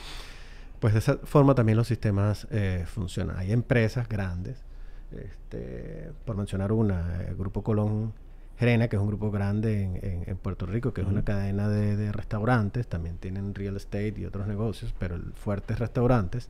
Pues 0.78 0.92
de 0.94 1.00
esa 1.00 1.16
forma 1.24 1.54
también 1.54 1.76
los 1.76 1.88
sistemas 1.88 2.46
eh, 2.50 2.84
funcionan. 2.86 3.36
Hay 3.36 3.52
empresas 3.52 4.08
grandes, 4.08 4.62
este, 5.12 6.10
por 6.24 6.36
mencionar 6.36 6.72
una, 6.72 7.22
el 7.28 7.34
Grupo 7.36 7.62
Colón 7.62 8.12
Gerena, 8.58 8.88
que 8.88 8.96
es 8.96 9.02
un 9.02 9.08
grupo 9.08 9.30
grande 9.30 9.82
en, 9.82 9.96
en- 10.02 10.24
en 10.26 10.36
Puerto 10.36 10.66
Rico, 10.66 10.92
que 10.92 11.00
es 11.00 11.06
una 11.06 11.22
cadena 11.24 11.68
de, 11.68 11.96
de 11.96 12.12
restaurantes, 12.12 12.86
también 12.86 13.16
tienen 13.16 13.54
real 13.54 13.76
estate 13.76 14.14
y 14.18 14.24
otros 14.26 14.46
negocios, 14.46 14.94
pero 14.98 15.16
el 15.16 15.32
fuerte 15.32 15.72
es 15.74 15.78
restaurantes. 15.80 16.48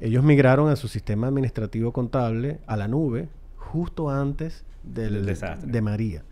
Ellos 0.00 0.24
migraron 0.24 0.68
a 0.70 0.76
su 0.76 0.88
sistema 0.88 1.26
administrativo 1.28 1.92
contable 1.92 2.58
a 2.66 2.76
la 2.76 2.88
nube 2.88 3.28
justo 3.70 4.10
antes 4.10 4.64
del, 4.82 5.24
desastre. 5.24 5.70
de 5.70 5.80
María. 5.80 6.22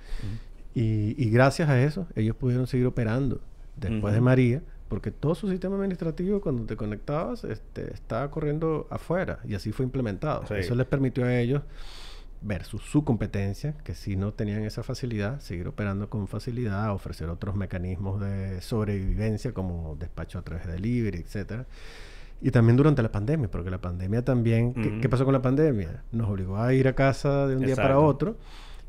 Y, 0.74 1.14
y 1.16 1.30
gracias 1.30 1.68
a 1.68 1.80
eso, 1.82 2.06
ellos 2.14 2.36
pudieron 2.36 2.66
seguir 2.66 2.86
operando 2.86 3.40
después 3.76 4.14
de. 4.14 4.20
María, 4.20 4.62
porque 4.88 5.10
todo 5.10 5.34
su 5.34 5.48
sistema 5.48 5.76
administrativo, 5.76 6.40
cuando 6.40 6.64
te 6.64 6.76
conectabas, 6.76 7.44
este, 7.44 7.92
estaba 7.92 8.30
corriendo 8.30 8.86
afuera 8.90 9.40
y 9.44 9.54
así 9.54 9.72
fue 9.72 9.84
implementado. 9.84 10.46
Sí. 10.46 10.54
Eso 10.54 10.74
les 10.74 10.86
permitió 10.86 11.24
a 11.24 11.38
ellos, 11.38 11.62
versus 12.40 12.82
su 12.82 13.04
competencia, 13.04 13.74
que 13.84 13.94
si 13.94 14.16
no 14.16 14.32
tenían 14.32 14.62
esa 14.64 14.82
facilidad, 14.82 15.40
seguir 15.40 15.68
operando 15.68 16.08
con 16.08 16.28
facilidad, 16.28 16.92
ofrecer 16.92 17.28
otros 17.28 17.56
mecanismos 17.56 18.20
de 18.20 18.60
sobrevivencia 18.60 19.52
como 19.52 19.96
despacho 19.98 20.38
a 20.38 20.42
través 20.42 20.66
de 20.66 20.72
delivery, 20.74 21.18
etcétera. 21.18 21.66
Y 22.40 22.50
también 22.52 22.76
durante 22.76 23.02
la 23.02 23.10
pandemia, 23.10 23.50
porque 23.50 23.70
la 23.70 23.80
pandemia 23.80 24.24
también, 24.24 24.72
¿qué, 25.00 25.08
pasó 25.08 25.24
con 25.24 25.34
la 25.34 25.42
pandemia? 25.42 26.04
Nos 26.12 26.28
obligó 26.30 26.56
a 26.58 26.72
ir 26.72 26.86
a 26.86 26.94
casa 26.94 27.46
de 27.48 27.56
un 27.56 27.62
día 27.62 27.74
para 27.82 27.98
otro 27.98 28.36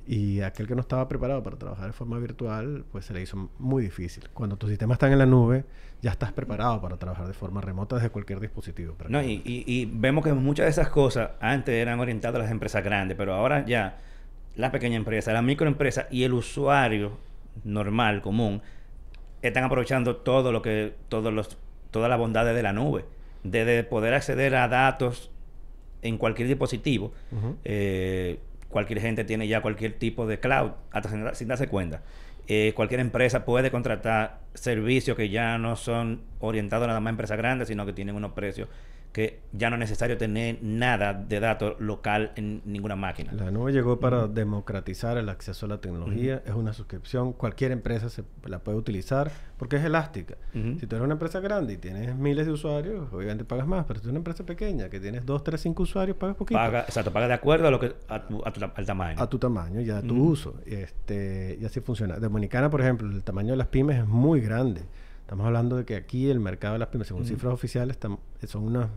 y 0.05 0.41
aquel 0.41 0.67
que 0.67 0.75
no 0.75 0.81
estaba 0.81 1.07
preparado 1.07 1.41
para 1.43 1.57
trabajar 1.57 1.87
de 1.87 1.93
forma 1.93 2.17
virtual, 2.19 2.83
pues 2.91 3.05
se 3.05 3.13
le 3.13 3.21
hizo 3.21 3.49
muy 3.57 3.83
difícil. 3.83 4.29
Cuando 4.33 4.55
tus 4.55 4.69
sistemas 4.69 4.95
están 4.95 5.11
en 5.11 5.19
la 5.19 5.25
nube, 5.25 5.65
ya 6.01 6.11
estás 6.11 6.31
preparado 6.31 6.79
para 6.81 6.97
trabajar 6.97 7.27
de 7.27 7.33
forma 7.33 7.59
remota 7.61 7.95
desde 7.95 8.09
cualquier 8.11 8.39
dispositivo. 8.39 8.95
No, 9.07 9.21
y, 9.21 9.41
y- 9.45 9.63
y 9.67 9.85
vemos 9.85 10.23
que 10.23 10.33
muchas 10.33 10.65
de 10.65 10.69
esas 10.71 10.89
cosas 10.89 11.31
antes 11.39 11.73
eran 11.75 11.99
orientadas 11.99 12.35
a 12.39 12.43
las 12.43 12.51
empresas 12.51 12.83
grandes, 12.83 13.17
pero 13.17 13.33
ahora 13.33 13.65
ya 13.65 13.97
la 14.55 14.71
pequeña 14.71 14.95
empresa, 14.95 15.33
la 15.33 15.41
microempresa 15.41 16.07
y 16.11 16.23
el 16.23 16.33
usuario 16.33 17.13
normal, 17.63 18.21
común, 18.21 18.61
están 19.41 19.63
aprovechando 19.63 20.17
todo 20.17 20.51
lo 20.51 20.61
que, 20.61 20.93
todos 21.07 21.33
los, 21.33 21.57
todas 21.91 22.09
las 22.09 22.19
bondades 22.19 22.55
de 22.55 22.63
la 22.63 22.73
nube. 22.73 23.05
Desde 23.43 23.83
poder 23.83 24.13
acceder 24.13 24.55
a 24.55 24.67
datos 24.67 25.31
en 26.01 26.17
cualquier 26.17 26.47
dispositivo. 26.47 27.13
Eh, 27.63 28.39
cualquier 28.69 29.01
gente 29.01 29.23
tiene 29.23 29.47
ya 29.47 29.61
cualquier 29.61 29.93
tipo 29.93 30.27
de 30.27 30.39
cloud, 30.39 30.71
hasta 30.91 31.09
sin, 31.09 31.35
sin 31.35 31.47
darse 31.47 31.67
cuenta. 31.67 32.01
Eh, 32.47 32.73
cualquier 32.75 32.99
empresa 32.99 33.45
puede 33.45 33.69
contratar 33.69 34.39
servicios 34.55 35.15
que 35.15 35.29
ya 35.29 35.57
no 35.57 35.75
son 35.75 36.21
orientados 36.39 36.87
nada 36.87 36.99
más 36.99 37.11
a 37.11 37.11
empresas 37.11 37.37
grandes, 37.37 37.67
sino 37.67 37.85
que 37.85 37.93
tienen 37.93 38.15
unos 38.15 38.31
precios 38.31 38.67
que 39.11 39.39
ya 39.53 39.69
no 39.71 39.75
es 39.75 39.79
necesario 39.79 40.17
tener 40.17 40.59
nada 40.61 41.13
de 41.13 41.39
datos 41.39 41.79
local 41.79 42.31
en 42.35 42.61
ninguna 42.65 42.95
máquina. 42.95 43.33
La 43.33 43.49
nube 43.49 43.71
llegó 43.71 43.99
para 43.99 44.27
democratizar 44.27 45.17
el 45.17 45.29
acceso 45.29 45.65
a 45.65 45.69
la 45.69 45.81
tecnología. 45.81 46.43
Es 46.45 46.53
una 46.53 46.73
suscripción. 46.73 47.33
Cualquier 47.33 47.71
empresa 47.71 48.09
se 48.09 48.23
la 48.45 48.59
puede 48.59 48.77
utilizar 48.77 49.31
porque 49.57 49.77
es 49.77 49.83
elástica. 49.83 50.35
Si 50.53 50.85
tú 50.85 50.95
eres 50.95 51.03
una 51.05 51.13
empresa 51.13 51.39
grande 51.39 51.73
y 51.73 51.77
tienes 51.77 52.15
miles 52.15 52.45
de 52.45 52.51
usuarios, 52.51 53.11
obviamente 53.11 53.45
pagas 53.45 53.65
más. 53.65 53.85
Pero 53.85 53.99
si 53.99 54.03
tú 54.03 54.07
eres 54.09 54.11
una 54.11 54.19
empresa 54.19 54.45
pequeña 54.45 54.89
que 54.89 54.99
tienes 54.99 55.25
2, 55.25 55.43
3, 55.43 55.59
5 55.59 55.83
usuarios, 55.83 56.15
pagas 56.15 56.35
poquito. 56.35 56.59
Paga, 56.59 56.81
exacto, 56.81 57.11
paga 57.11 57.27
de 57.27 57.33
acuerdo 57.33 57.67
a 57.67 57.71
lo 57.71 57.79
que 57.79 57.93
a 58.07 58.27
tu- 58.27 58.43
a 58.45 58.53
tu- 58.53 58.63
al 58.75 58.85
tamaño. 58.85 59.19
a 59.21 59.27
tu 59.27 59.39
tamaño 59.39 59.81
y 59.81 59.89
a 59.89 60.01
tu 60.03 60.15
uso. 60.23 60.53
Este, 60.67 61.57
y 61.59 61.65
así 61.65 61.79
funciona. 61.81 62.17
Dominicana, 62.19 62.69
por 62.69 62.81
ejemplo, 62.81 63.09
el 63.09 63.23
tamaño 63.23 63.51
de 63.51 63.57
las 63.57 63.67
pymes 63.67 63.97
es 63.99 64.07
muy 64.07 64.39
grande. 64.39 64.81
Estamos 65.29 65.45
hablando 65.45 65.77
de 65.77 65.85
que 65.85 65.95
aquí 65.95 66.27
el 66.27 66.39
mercado 66.39 66.73
de 66.73 66.79
las 66.79 66.87
pymes, 66.87 67.05
según 67.07 67.23
cifras 67.23 67.53
oficiales, 67.53 67.99
son 68.47 68.63
unas 68.63 68.87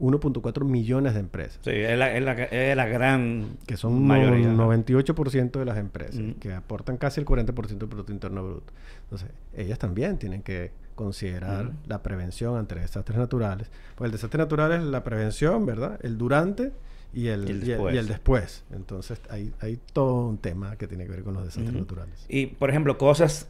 1.4 0.00 0.64
millones 0.64 1.14
de 1.14 1.20
empresas. 1.20 1.60
Sí, 1.62 1.70
es 1.70 1.96
la, 1.96 2.16
es 2.16 2.24
la, 2.24 2.32
es 2.32 2.76
la 2.76 2.86
gran 2.86 3.56
Que 3.64 3.76
son 3.76 3.92
un 3.92 4.08
mayoría. 4.08 4.48
98% 4.52 5.52
de 5.52 5.64
las 5.64 5.78
empresas, 5.78 6.20
que 6.40 6.52
aportan 6.52 6.96
casi 6.96 7.20
el 7.20 7.26
40% 7.26 7.54
del 7.78 7.88
Producto 7.88 8.10
Interno 8.12 8.42
Bruto. 8.44 8.72
Entonces, 9.04 9.28
ellas 9.54 9.78
también 9.78 10.18
tienen 10.18 10.42
que 10.42 10.72
considerar 10.96 11.70
la 11.86 12.02
prevención 12.02 12.56
ante 12.56 12.74
desastres 12.74 13.16
naturales. 13.16 13.70
Pues 13.94 14.08
el 14.08 14.12
desastre 14.12 14.38
natural 14.38 14.72
es 14.72 14.82
la 14.82 15.04
prevención, 15.04 15.64
¿verdad? 15.64 15.96
El 16.02 16.18
durante 16.18 16.72
y 17.14 17.28
el, 17.28 17.44
Y 17.48 17.52
el 17.52 17.68
y 17.68 17.70
el- 17.70 17.80
y 17.94 17.98
el 17.98 18.08
después. 18.08 18.08
después. 18.08 18.64
Entonces, 18.72 19.20
hay, 19.30 19.52
hay 19.60 19.78
todo 19.92 20.26
un 20.26 20.38
tema 20.38 20.74
que 20.74 20.88
tiene 20.88 21.04
que 21.04 21.12
ver 21.12 21.22
con 21.22 21.34
los 21.34 21.44
desastres 21.44 21.72
naturales. 21.72 22.26
Y, 22.28 22.46
por 22.46 22.68
ejemplo, 22.68 22.98
cosas 22.98 23.48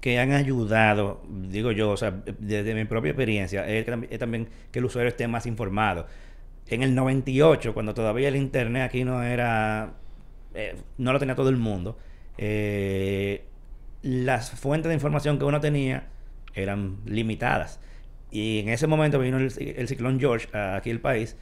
que 0.00 0.18
han 0.18 0.32
ayudado, 0.32 1.22
digo 1.28 1.72
yo, 1.72 1.90
o 1.90 1.96
sea, 1.96 2.22
desde 2.38 2.74
mi 2.74 2.84
propia 2.84 3.10
experiencia, 3.10 3.66
es, 3.66 3.84
también 4.18 4.48
que 4.70 4.78
el 4.78 4.84
usuario 4.84 5.08
esté 5.08 5.26
más 5.26 5.46
informado. 5.46 6.06
En 6.68 6.82
el 6.82 6.94
98, 6.94 7.74
cuando 7.74 7.94
todavía 7.94 8.28
el 8.28 8.36
Internet 8.36 8.82
aquí 8.82 9.04
no 9.04 9.22
era, 9.22 9.94
eh, 10.54 10.76
no 10.98 11.12
lo 11.12 11.18
tenía 11.18 11.34
todo 11.34 11.48
el 11.48 11.56
mundo, 11.56 11.98
eh, 12.36 13.44
las 14.02 14.52
fuentes 14.52 14.88
de 14.88 14.94
información 14.94 15.38
que 15.38 15.44
uno 15.44 15.60
tenía 15.60 16.08
eran 16.54 16.98
limitadas. 17.04 17.80
Y 18.30 18.60
en 18.60 18.68
ese 18.68 18.86
momento 18.86 19.18
vino 19.18 19.38
el, 19.38 19.50
ciclón 19.88 20.20
George 20.20 20.48
aquí 20.56 20.90
al 20.90 21.00
país 21.00 21.36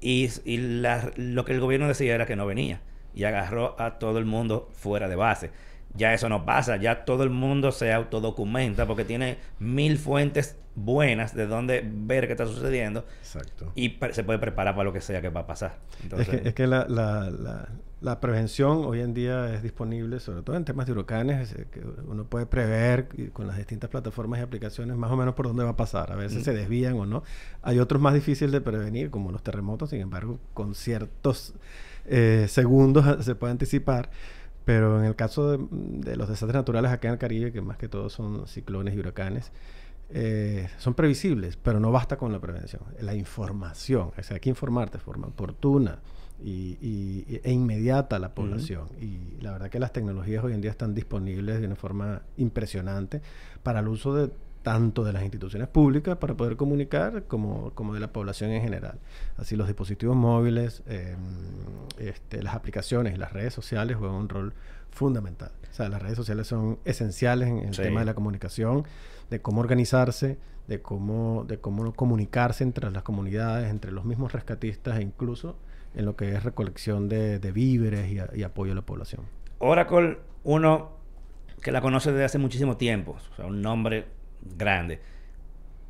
y, 0.00 0.28
lo 0.58 1.44
que 1.44 1.52
el 1.52 1.60
gobierno 1.60 1.88
decía 1.88 2.14
era 2.14 2.26
que 2.26 2.36
no 2.36 2.46
venía. 2.46 2.80
Y 3.14 3.24
agarró 3.24 3.76
a 3.80 3.98
todo 3.98 4.18
el 4.18 4.24
mundo 4.24 4.70
fuera 4.72 5.08
de 5.08 5.16
base. 5.16 5.50
Ya 5.94 6.14
eso 6.14 6.28
no 6.28 6.44
pasa. 6.46 6.76
Ya 6.76 7.04
todo 7.04 7.22
el 7.22 7.30
mundo 7.30 7.70
se 7.72 7.92
autodocumenta 7.92 8.86
porque 8.86 9.04
tiene 9.04 9.38
mil 9.58 9.98
fuentes 9.98 10.56
buenas 10.74 11.34
de 11.34 11.46
donde 11.46 11.82
ver 11.86 12.26
qué 12.26 12.32
está 12.32 12.46
sucediendo. 12.46 13.04
Exacto. 13.20 13.70
Y 13.74 13.98
se 14.12 14.24
puede 14.24 14.38
preparar 14.38 14.74
para 14.74 14.84
lo 14.84 14.92
que 14.92 15.00
sea 15.02 15.20
que 15.20 15.28
va 15.28 15.40
a 15.40 15.46
pasar. 15.46 15.78
Entonces, 16.02 16.28
es 16.32 16.40
que, 16.40 16.48
es 16.48 16.54
que 16.54 16.66
la, 16.66 16.86
la- 16.88 17.30
la- 17.30 17.68
la 18.00 18.18
prevención 18.20 18.84
hoy 18.84 18.98
en 19.00 19.14
día 19.14 19.54
es 19.54 19.62
disponible, 19.62 20.18
sobre 20.18 20.42
todo 20.42 20.56
en 20.56 20.64
temas 20.64 20.86
de 20.86 20.92
huracanes, 20.92 21.54
que 21.70 21.82
uno 22.08 22.24
puede 22.24 22.46
prever 22.46 23.06
con 23.32 23.46
las 23.46 23.56
distintas 23.58 23.90
plataformas 23.90 24.40
y 24.40 24.42
aplicaciones 24.42 24.96
más 24.96 25.12
o 25.12 25.16
menos 25.16 25.34
por 25.36 25.46
dónde 25.46 25.62
va 25.62 25.70
a 25.70 25.76
pasar. 25.76 26.10
A 26.10 26.16
veces 26.16 26.40
Mm. 26.40 26.44
se 26.44 26.52
desvían 26.52 26.94
o 26.94 27.06
no. 27.06 27.22
Hay 27.62 27.78
otros 27.78 28.02
más 28.02 28.12
difíciles 28.14 28.50
de 28.50 28.60
prevenir, 28.60 29.10
como 29.10 29.30
los 29.30 29.44
terremotos, 29.44 29.90
sin 29.90 30.00
embargo, 30.00 30.40
con 30.52 30.74
ciertos 30.74 31.54
eh, 32.06 32.46
segundos 32.48 33.06
a- 33.06 33.22
se 33.22 33.36
puede 33.36 33.52
anticipar. 33.52 34.10
Pero 34.64 34.98
en 35.00 35.04
el 35.06 35.16
caso 35.16 35.50
de, 35.50 35.66
de 35.70 36.16
los 36.16 36.28
desastres 36.28 36.54
naturales 36.54 36.90
acá 36.92 37.08
en 37.08 37.14
el 37.14 37.18
Caribe, 37.18 37.52
que 37.52 37.60
más 37.60 37.76
que 37.78 37.88
todo 37.88 38.08
son 38.10 38.46
ciclones 38.46 38.94
y 38.94 38.98
huracanes, 38.98 39.50
eh, 40.10 40.68
son 40.78 40.94
previsibles, 40.94 41.56
pero 41.56 41.80
no 41.80 41.90
basta 41.90 42.16
con 42.16 42.32
la 42.32 42.38
prevención. 42.40 42.82
La 43.00 43.14
información, 43.14 44.10
o 44.16 44.22
sea, 44.22 44.34
hay 44.34 44.40
que 44.40 44.50
informarte 44.50 44.98
de 44.98 45.04
forma 45.04 45.26
oportuna, 45.28 45.98
y, 46.44 46.76
y- 46.82 47.40
e 47.44 47.52
inmediata 47.52 48.16
a 48.16 48.18
la 48.18 48.34
población. 48.34 48.88
Y 49.00 49.40
la 49.42 49.52
verdad 49.52 49.70
que 49.70 49.78
las 49.78 49.92
tecnologías 49.92 50.42
hoy 50.42 50.52
en 50.54 50.60
día 50.60 50.72
están 50.72 50.92
disponibles 50.92 51.60
de 51.60 51.66
una 51.66 51.76
forma 51.76 52.22
impresionante 52.36 53.22
para 53.62 53.78
el 53.80 53.86
uso 53.88 54.12
de 54.14 54.30
tanto 54.62 55.02
de 55.04 55.12
las 55.12 55.22
instituciones 55.22 55.68
públicas 55.68 56.16
para 56.18 56.34
poder 56.34 56.56
comunicar 56.56 57.24
como, 57.24 57.70
como 57.72 57.94
de 57.94 58.00
la 58.00 58.12
población 58.12 58.50
en 58.50 58.62
general. 58.62 58.98
Así 59.36 59.56
los 59.56 59.66
dispositivos 59.66 60.16
móviles, 60.16 60.82
eh, 60.86 61.16
este, 61.98 62.42
las 62.42 62.54
aplicaciones 62.54 63.14
y 63.14 63.18
las 63.18 63.32
redes 63.32 63.52
sociales 63.54 63.96
juegan 63.96 64.16
un 64.16 64.28
rol 64.28 64.54
fundamental. 64.90 65.50
O 65.70 65.74
sea, 65.74 65.88
las 65.88 66.02
redes 66.02 66.16
sociales 66.16 66.46
son 66.46 66.78
esenciales 66.84 67.48
en 67.48 67.58
el 67.58 67.74
Sí. 67.74 67.82
tema 67.82 68.00
de 68.00 68.06
la 68.06 68.14
comunicación, 68.14 68.84
de 69.30 69.40
cómo 69.40 69.60
organizarse, 69.60 70.38
de 70.68 70.80
cómo, 70.80 71.44
de 71.48 71.58
cómo 71.58 71.92
comunicarse 71.94 72.62
entre 72.62 72.90
las 72.90 73.02
comunidades, 73.02 73.70
entre 73.70 73.90
los 73.90 74.04
mismos 74.04 74.32
rescatistas 74.32 74.98
e 74.98 75.02
incluso 75.02 75.56
en 75.94 76.04
lo 76.04 76.14
que 76.16 76.34
es 76.34 76.42
recolección 76.44 77.08
de, 77.08 77.38
de 77.38 77.52
víveres 77.52 78.10
y, 78.12 78.18
a- 78.18 78.30
y 78.34 78.42
apoyo 78.44 78.72
a 78.72 78.74
la 78.74 78.82
población. 78.82 79.22
Oracle, 79.58 80.18
uno 80.44 80.90
que 81.62 81.72
la 81.72 81.80
conoce 81.80 82.10
desde 82.12 82.24
hace 82.24 82.38
muchísimo 82.38 82.76
tiempo, 82.76 83.16
o 83.32 83.36
sea, 83.36 83.46
un 83.46 83.62
nombre 83.62 84.06
grande. 84.56 85.00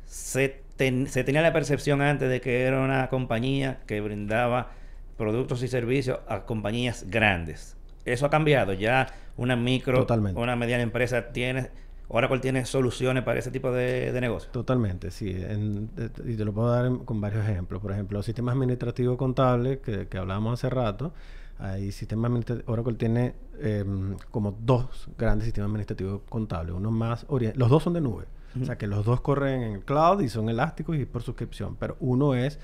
Se, 0.05 0.61
ten- 0.75 1.07
se 1.07 1.23
tenía 1.23 1.41
la 1.41 1.53
percepción 1.53 2.01
antes 2.01 2.29
de 2.29 2.41
que 2.41 2.63
era 2.63 2.81
una 2.81 3.09
compañía 3.09 3.79
que 3.87 4.01
brindaba 4.01 4.71
productos 5.17 5.63
y 5.63 5.67
servicios 5.67 6.19
a 6.27 6.41
compañías 6.45 7.05
grandes. 7.09 7.77
Eso 8.05 8.25
ha 8.25 8.29
cambiado. 8.29 8.73
Ya 8.73 9.07
una 9.37 9.55
micro, 9.55 9.99
Totalmente. 9.99 10.39
una 10.39 10.55
mediana 10.55 10.83
empresa 10.83 11.31
tiene, 11.31 11.69
Oracle 12.09 12.39
tiene 12.39 12.65
soluciones 12.65 13.23
para 13.23 13.39
ese 13.39 13.49
tipo 13.49 13.71
de, 13.71 14.11
de 14.11 14.21
negocios. 14.21 14.51
Totalmente, 14.51 15.09
sí. 15.09 15.29
En- 15.31 15.89
y 16.25 16.35
te 16.35 16.45
lo 16.45 16.53
puedo 16.53 16.69
dar 16.69 16.85
en- 16.85 16.99
con 16.99 17.21
varios 17.21 17.47
ejemplos. 17.47 17.81
Por 17.81 17.91
ejemplo, 17.91 18.19
los 18.19 18.25
sistemas 18.25 18.53
administrativos 18.55 19.17
contables 19.17 19.79
que, 19.79 20.07
que 20.07 20.17
hablábamos 20.17 20.59
hace 20.59 20.69
rato. 20.69 21.13
Hay 21.59 21.91
sistemas 21.91 22.29
administra- 22.31 22.63
Oracle 22.65 22.95
tiene 22.95 23.35
em, 23.61 24.17
como 24.31 24.57
dos 24.59 25.07
grandes 25.17 25.45
sistemas 25.45 25.67
administrativos 25.67 26.21
contables. 26.27 26.75
Uno 26.75 26.91
más 26.91 27.25
Los 27.55 27.69
dos 27.69 27.83
son 27.83 27.93
de 27.93 28.01
nube. 28.01 28.25
O 28.61 28.65
sea 28.65 28.77
que 28.77 28.87
los 28.87 29.05
dos 29.05 29.21
corren 29.21 29.61
en 29.61 29.71
el 29.73 29.85
cloud 29.85 30.21
y 30.21 30.29
son 30.29 30.49
elásticos 30.49 30.97
y 30.97 31.05
por 31.05 31.23
suscripción. 31.23 31.75
Pero 31.75 31.97
uno 31.99 32.35
es, 32.35 32.59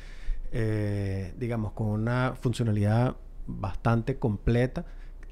eh, 0.51 1.33
digamos, 1.37 1.71
con 1.73 1.87
una 1.87 2.35
funcionalidad 2.39 3.15
bastante 3.47 4.17
completa 4.17 4.85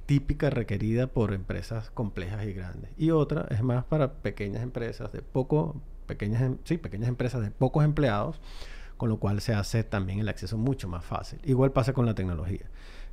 típica 0.06 0.50
requerida 0.50 1.08
por 1.08 1.34
empresas 1.34 1.92
complejas 1.92 2.46
y 2.46 2.54
grandes. 2.54 2.92
Y 2.98 3.12
otra 3.12 3.46
es 3.50 3.62
más 3.62 3.84
para 3.84 4.14
pequeñas 4.14 4.64
empresas 4.64 5.12
de 5.12 5.22
poco, 5.22 5.82
pequeñas, 6.08 6.42
em- 6.42 6.58
sí, 6.64 6.78
pequeñas 6.78 7.10
empresas 7.10 7.42
de 7.42 7.52
pocos 7.52 7.84
empleados, 7.84 8.40
con 8.96 9.10
lo 9.10 9.18
cual 9.20 9.42
se 9.42 9.54
hace 9.54 9.84
también 9.84 10.20
el 10.20 10.30
acceso 10.30 10.58
mucho 10.58 10.88
más 10.88 11.04
fácil. 11.04 11.40
Igual 11.44 11.72
pasa 11.74 11.94
con 11.94 12.06
la 12.06 12.16
tecnología. 12.16 12.66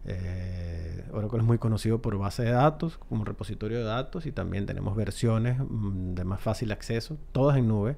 Eh, 0.07 1.05
Oracle 1.13 1.39
es 1.39 1.45
muy 1.45 1.59
conocido 1.59 2.03
por 2.03 2.17
base 2.19 2.43
de 2.43 2.51
datos, 2.51 2.99
como 2.99 3.25
repositorio 3.25 3.79
de 3.79 3.85
datos, 3.85 4.27
y 4.27 4.33
también 4.33 4.67
tenemos 4.67 4.97
versiones 4.97 5.59
mm, 5.59 6.15
de 6.15 6.25
más 6.25 6.41
fácil 6.41 6.73
acceso, 6.73 7.19
todas 7.33 7.57
en 7.57 7.69
nube, 7.69 7.97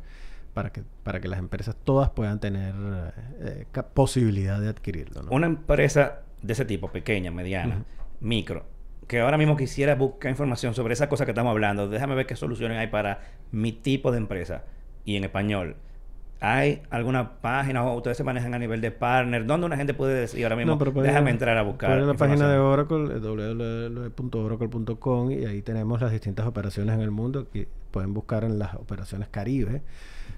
para 0.55 0.71
que, 0.71 0.83
para 1.03 1.21
que 1.21 1.29
las 1.29 1.39
empresas 1.39 1.77
todas 1.85 2.11
puedan 2.11 2.41
tener 2.41 2.75
eh, 3.41 3.67
posibilidad 3.95 4.61
de 4.61 4.69
adquirirlo. 4.69 5.23
¿no? 5.23 5.31
Una 5.31 5.47
empresa 5.47 6.21
de 6.43 6.53
ese 6.53 6.65
tipo, 6.65 6.91
pequeña, 6.91 7.31
mediana, 7.31 7.85
micro, 8.21 8.65
que 9.07 9.21
ahora 9.21 9.39
mismo 9.39 9.57
quisiera 9.57 9.95
buscar 9.95 10.31
información 10.31 10.75
sobre 10.75 10.95
esa 10.95 11.09
cosa 11.09 11.25
que 11.25 11.33
estamos 11.33 11.51
hablando, 11.51 11.89
déjame 11.89 12.15
ver 12.15 12.27
qué 12.27 12.37
soluciones 12.37 12.79
hay 12.79 12.89
para 12.89 13.21
mi 13.53 13.73
tipo 13.73 14.11
de 14.11 14.19
empresa 14.19 14.65
y 15.05 15.17
en 15.17 15.25
español. 15.25 15.77
¿Hay 16.41 16.83
alguna 16.91 17.41
página 17.41 17.83
o 17.85 17.97
ustedes 17.97 18.17
se 18.19 18.25
manejan 18.25 18.53
a 18.53 18.59
nivel 18.59 18.81
de 18.83 18.91
partner? 18.91 19.47
¿Dónde 19.47 19.67
una 19.67 19.77
gente 19.77 19.95
puede 19.95 20.15
decir 20.15 20.45
ahora 20.45 20.57
mismo, 20.57 20.73
No, 20.73 20.79
pero 20.79 20.93
pueden- 20.93 21.11
déjame 21.11 21.31
entrar 21.31 21.57
a 21.57 21.63
buscar? 21.63 21.93
a 21.93 21.97
la 21.97 22.15
página 22.15 22.49
de 22.49 22.57
información"? 22.57 22.61
Oracle, 22.61 23.17
eh, 23.17 23.21
www.oracle.com, 23.21 25.31
y 25.31 25.45
ahí 25.47 25.63
tenemos 25.63 26.01
las 26.01 26.11
distintas 26.13 26.47
operaciones 26.47 26.95
en 26.95 27.01
el 27.01 27.11
mundo 27.11 27.49
que 27.51 27.67
pueden 27.91 28.13
buscar 28.15 28.45
en 28.45 28.59
las 28.59 28.75
operaciones 28.75 29.29
Caribe. 29.29 29.83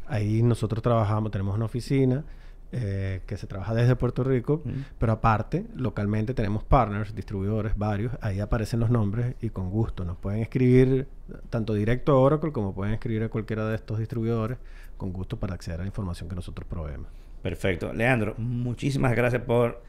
Ahí 0.07 0.43
nosotros 0.43 0.83
trabajamos, 0.83 1.31
tenemos 1.33 1.55
una 1.57 1.65
oficina 1.67 2.25
eh, 2.71 3.21
que 3.27 3.37
se 3.39 3.47
trabaja 3.47 3.75
desde 3.75 3.97
Puerto 3.97 4.25
Rico, 4.25 4.63
pero 4.99 5.13
aparte, 5.13 5.65
localmente 5.75 6.35
tenemos 6.35 6.65
partners, 6.65 7.15
distribuidores, 7.15 7.77
varios. 7.79 8.13
Ahí 8.21 8.41
aparecen 8.41 8.81
los 8.81 8.91
nombres 8.91 9.35
y 9.41 9.49
con 9.51 9.71
gusto 9.71 10.05
nos 10.05 10.19
pueden 10.19 10.41
escribir 10.41 11.07
tanto 11.49 11.73
directo 11.73 12.13
a 12.13 12.17
Oracle 12.17 12.53
como 12.53 12.75
pueden 12.75 12.93
escribir 12.93 13.23
a 13.23 13.29
cualquiera 13.31 13.67
de 13.67 13.75
estos 13.75 13.99
distribuidores 13.99 14.59
con 14.99 15.13
gusto 15.13 15.39
para 15.39 15.55
acceder 15.55 15.81
a 15.81 15.85
la 15.85 15.87
información 15.87 16.29
que 16.29 16.35
nosotros 16.35 16.69
proveemos. 16.69 17.09
Perfecto. 17.43 17.93
Leandro, 17.95 18.35
muchísimas 18.37 19.15
gracias 19.15 19.43
por... 19.43 19.83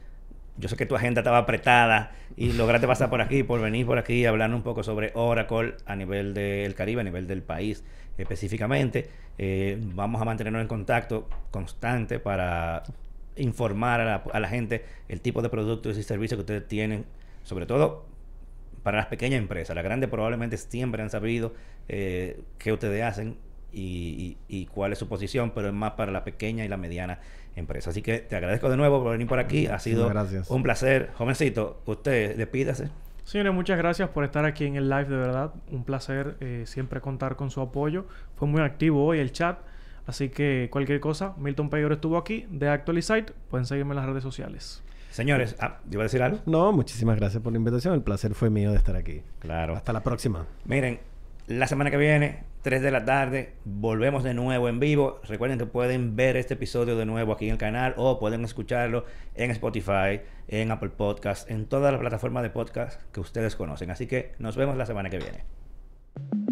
Yo 0.56 0.68
sé 0.68 0.76
que 0.76 0.86
tu 0.86 0.96
agenda 0.96 1.20
estaba 1.20 1.38
apretada 1.38 2.12
y 2.36 2.52
lograste 2.54 2.86
pasar 2.86 3.10
por 3.10 3.20
aquí, 3.20 3.42
por 3.42 3.60
venir 3.60 3.84
por 3.84 3.98
aquí, 3.98 4.24
hablando 4.24 4.56
un 4.56 4.62
poco 4.62 4.82
sobre 4.82 5.12
Oracle 5.14 5.74
a 5.84 5.96
nivel 5.96 6.32
del 6.32 6.74
Caribe, 6.74 7.02
a 7.02 7.04
nivel 7.04 7.26
del 7.26 7.42
país 7.42 7.84
específicamente. 8.16 9.08
Eh, 9.42 9.78
vamos 9.94 10.20
a 10.20 10.26
mantenernos 10.26 10.60
en 10.60 10.68
contacto 10.68 11.26
constante 11.50 12.18
para 12.18 12.82
informar 13.36 14.00
a 14.02 14.04
la, 14.04 14.14
a 14.34 14.38
la 14.38 14.48
gente 14.48 14.84
el 15.08 15.22
tipo 15.22 15.40
de 15.40 15.48
productos 15.48 15.96
y 15.96 16.02
servicios 16.02 16.36
que 16.36 16.42
ustedes 16.42 16.68
tienen, 16.68 17.06
sobre 17.42 17.64
todo 17.64 18.04
para 18.82 18.98
las 18.98 19.06
pequeñas 19.06 19.38
empresas. 19.40 19.74
Las 19.74 19.82
grandes 19.84 20.10
probablemente 20.10 20.58
siempre 20.58 21.02
han 21.02 21.08
sabido 21.08 21.54
eh, 21.88 22.38
qué 22.58 22.70
ustedes 22.72 23.02
hacen 23.02 23.36
y, 23.72 24.36
y- 24.48 24.60
y 24.60 24.66
cuál 24.66 24.92
es 24.92 24.98
su 24.98 25.08
posición, 25.08 25.52
pero 25.54 25.68
es 25.68 25.74
más 25.74 25.92
para 25.92 26.12
la 26.12 26.22
pequeña 26.22 26.64
y 26.66 26.68
la 26.68 26.76
mediana 26.76 27.20
empresa. 27.56 27.90
Así 27.90 28.02
que 28.02 28.18
te 28.18 28.36
agradezco 28.36 28.68
de 28.68 28.76
nuevo 28.76 29.02
por 29.02 29.12
venir 29.12 29.26
por 29.26 29.38
aquí. 29.38 29.66
Ha 29.68 29.78
sido 29.78 30.06
gracias. 30.10 30.50
un 30.50 30.62
placer. 30.62 31.10
Jovencito, 31.16 31.80
usted 31.86 32.36
despídase. 32.36 32.88
Señores, 33.24 33.52
muchas 33.52 33.78
gracias 33.78 34.08
por 34.10 34.24
estar 34.24 34.44
aquí 34.44 34.64
en 34.64 34.76
el 34.76 34.88
live, 34.88 35.04
de 35.04 35.16
verdad. 35.16 35.52
Un 35.70 35.84
placer 35.84 36.36
eh, 36.40 36.64
siempre 36.66 37.00
contar 37.00 37.36
con 37.36 37.50
su 37.50 37.60
apoyo. 37.60 38.06
Fue 38.36 38.48
muy 38.48 38.60
activo 38.60 39.04
hoy 39.04 39.18
el 39.18 39.32
chat. 39.32 39.58
Así 40.06 40.28
que 40.28 40.68
cualquier 40.72 41.00
cosa, 41.00 41.34
Milton 41.36 41.70
Payor 41.70 41.92
estuvo 41.92 42.16
aquí 42.16 42.46
de 42.50 42.68
Actualizite. 42.68 43.32
Pueden 43.48 43.66
seguirme 43.66 43.92
en 43.92 43.96
las 43.96 44.06
redes 44.06 44.22
sociales. 44.22 44.82
Señores, 45.10 45.56
ah, 45.60 45.78
¿iba 45.90 46.02
a 46.02 46.04
decir 46.04 46.22
algo? 46.22 46.40
No, 46.46 46.72
muchísimas 46.72 47.16
gracias 47.16 47.42
por 47.42 47.52
la 47.52 47.58
invitación. 47.58 47.94
El 47.94 48.02
placer 48.02 48.34
fue 48.34 48.48
mío 48.48 48.70
de 48.70 48.78
estar 48.78 48.96
aquí. 48.96 49.22
Claro. 49.40 49.76
Hasta 49.76 49.92
la 49.92 50.02
próxima. 50.02 50.46
Miren, 50.64 51.00
la 51.48 51.66
semana 51.66 51.90
que 51.90 51.96
viene, 51.96 52.44
3 52.62 52.82
de 52.82 52.90
la 52.90 53.06
tarde, 53.06 53.54
volvemos 53.64 54.22
de 54.22 54.34
nuevo 54.34 54.68
en 54.68 54.80
vivo. 54.80 55.20
Recuerden 55.26 55.58
que 55.58 55.64
pueden 55.64 56.14
ver 56.14 56.36
este 56.36 56.54
episodio 56.54 56.94
de 56.96 57.06
nuevo 57.06 57.32
aquí 57.32 57.46
en 57.46 57.52
el 57.52 57.58
canal 57.58 57.94
o 57.96 58.18
pueden 58.18 58.44
escucharlo 58.44 59.06
en 59.34 59.50
Spotify, 59.50 60.20
en 60.46 60.70
Apple 60.70 60.90
Podcast, 60.90 61.50
en 61.50 61.66
todas 61.66 61.90
las 61.90 62.00
plataformas 62.00 62.42
de 62.42 62.50
podcast 62.50 63.00
que 63.12 63.20
ustedes 63.20 63.56
conocen. 63.56 63.90
Así 63.90 64.06
que 64.06 64.32
nos 64.38 64.56
vemos 64.56 64.76
la 64.76 64.84
semana 64.84 65.08
que 65.08 65.18
viene. 65.18 66.49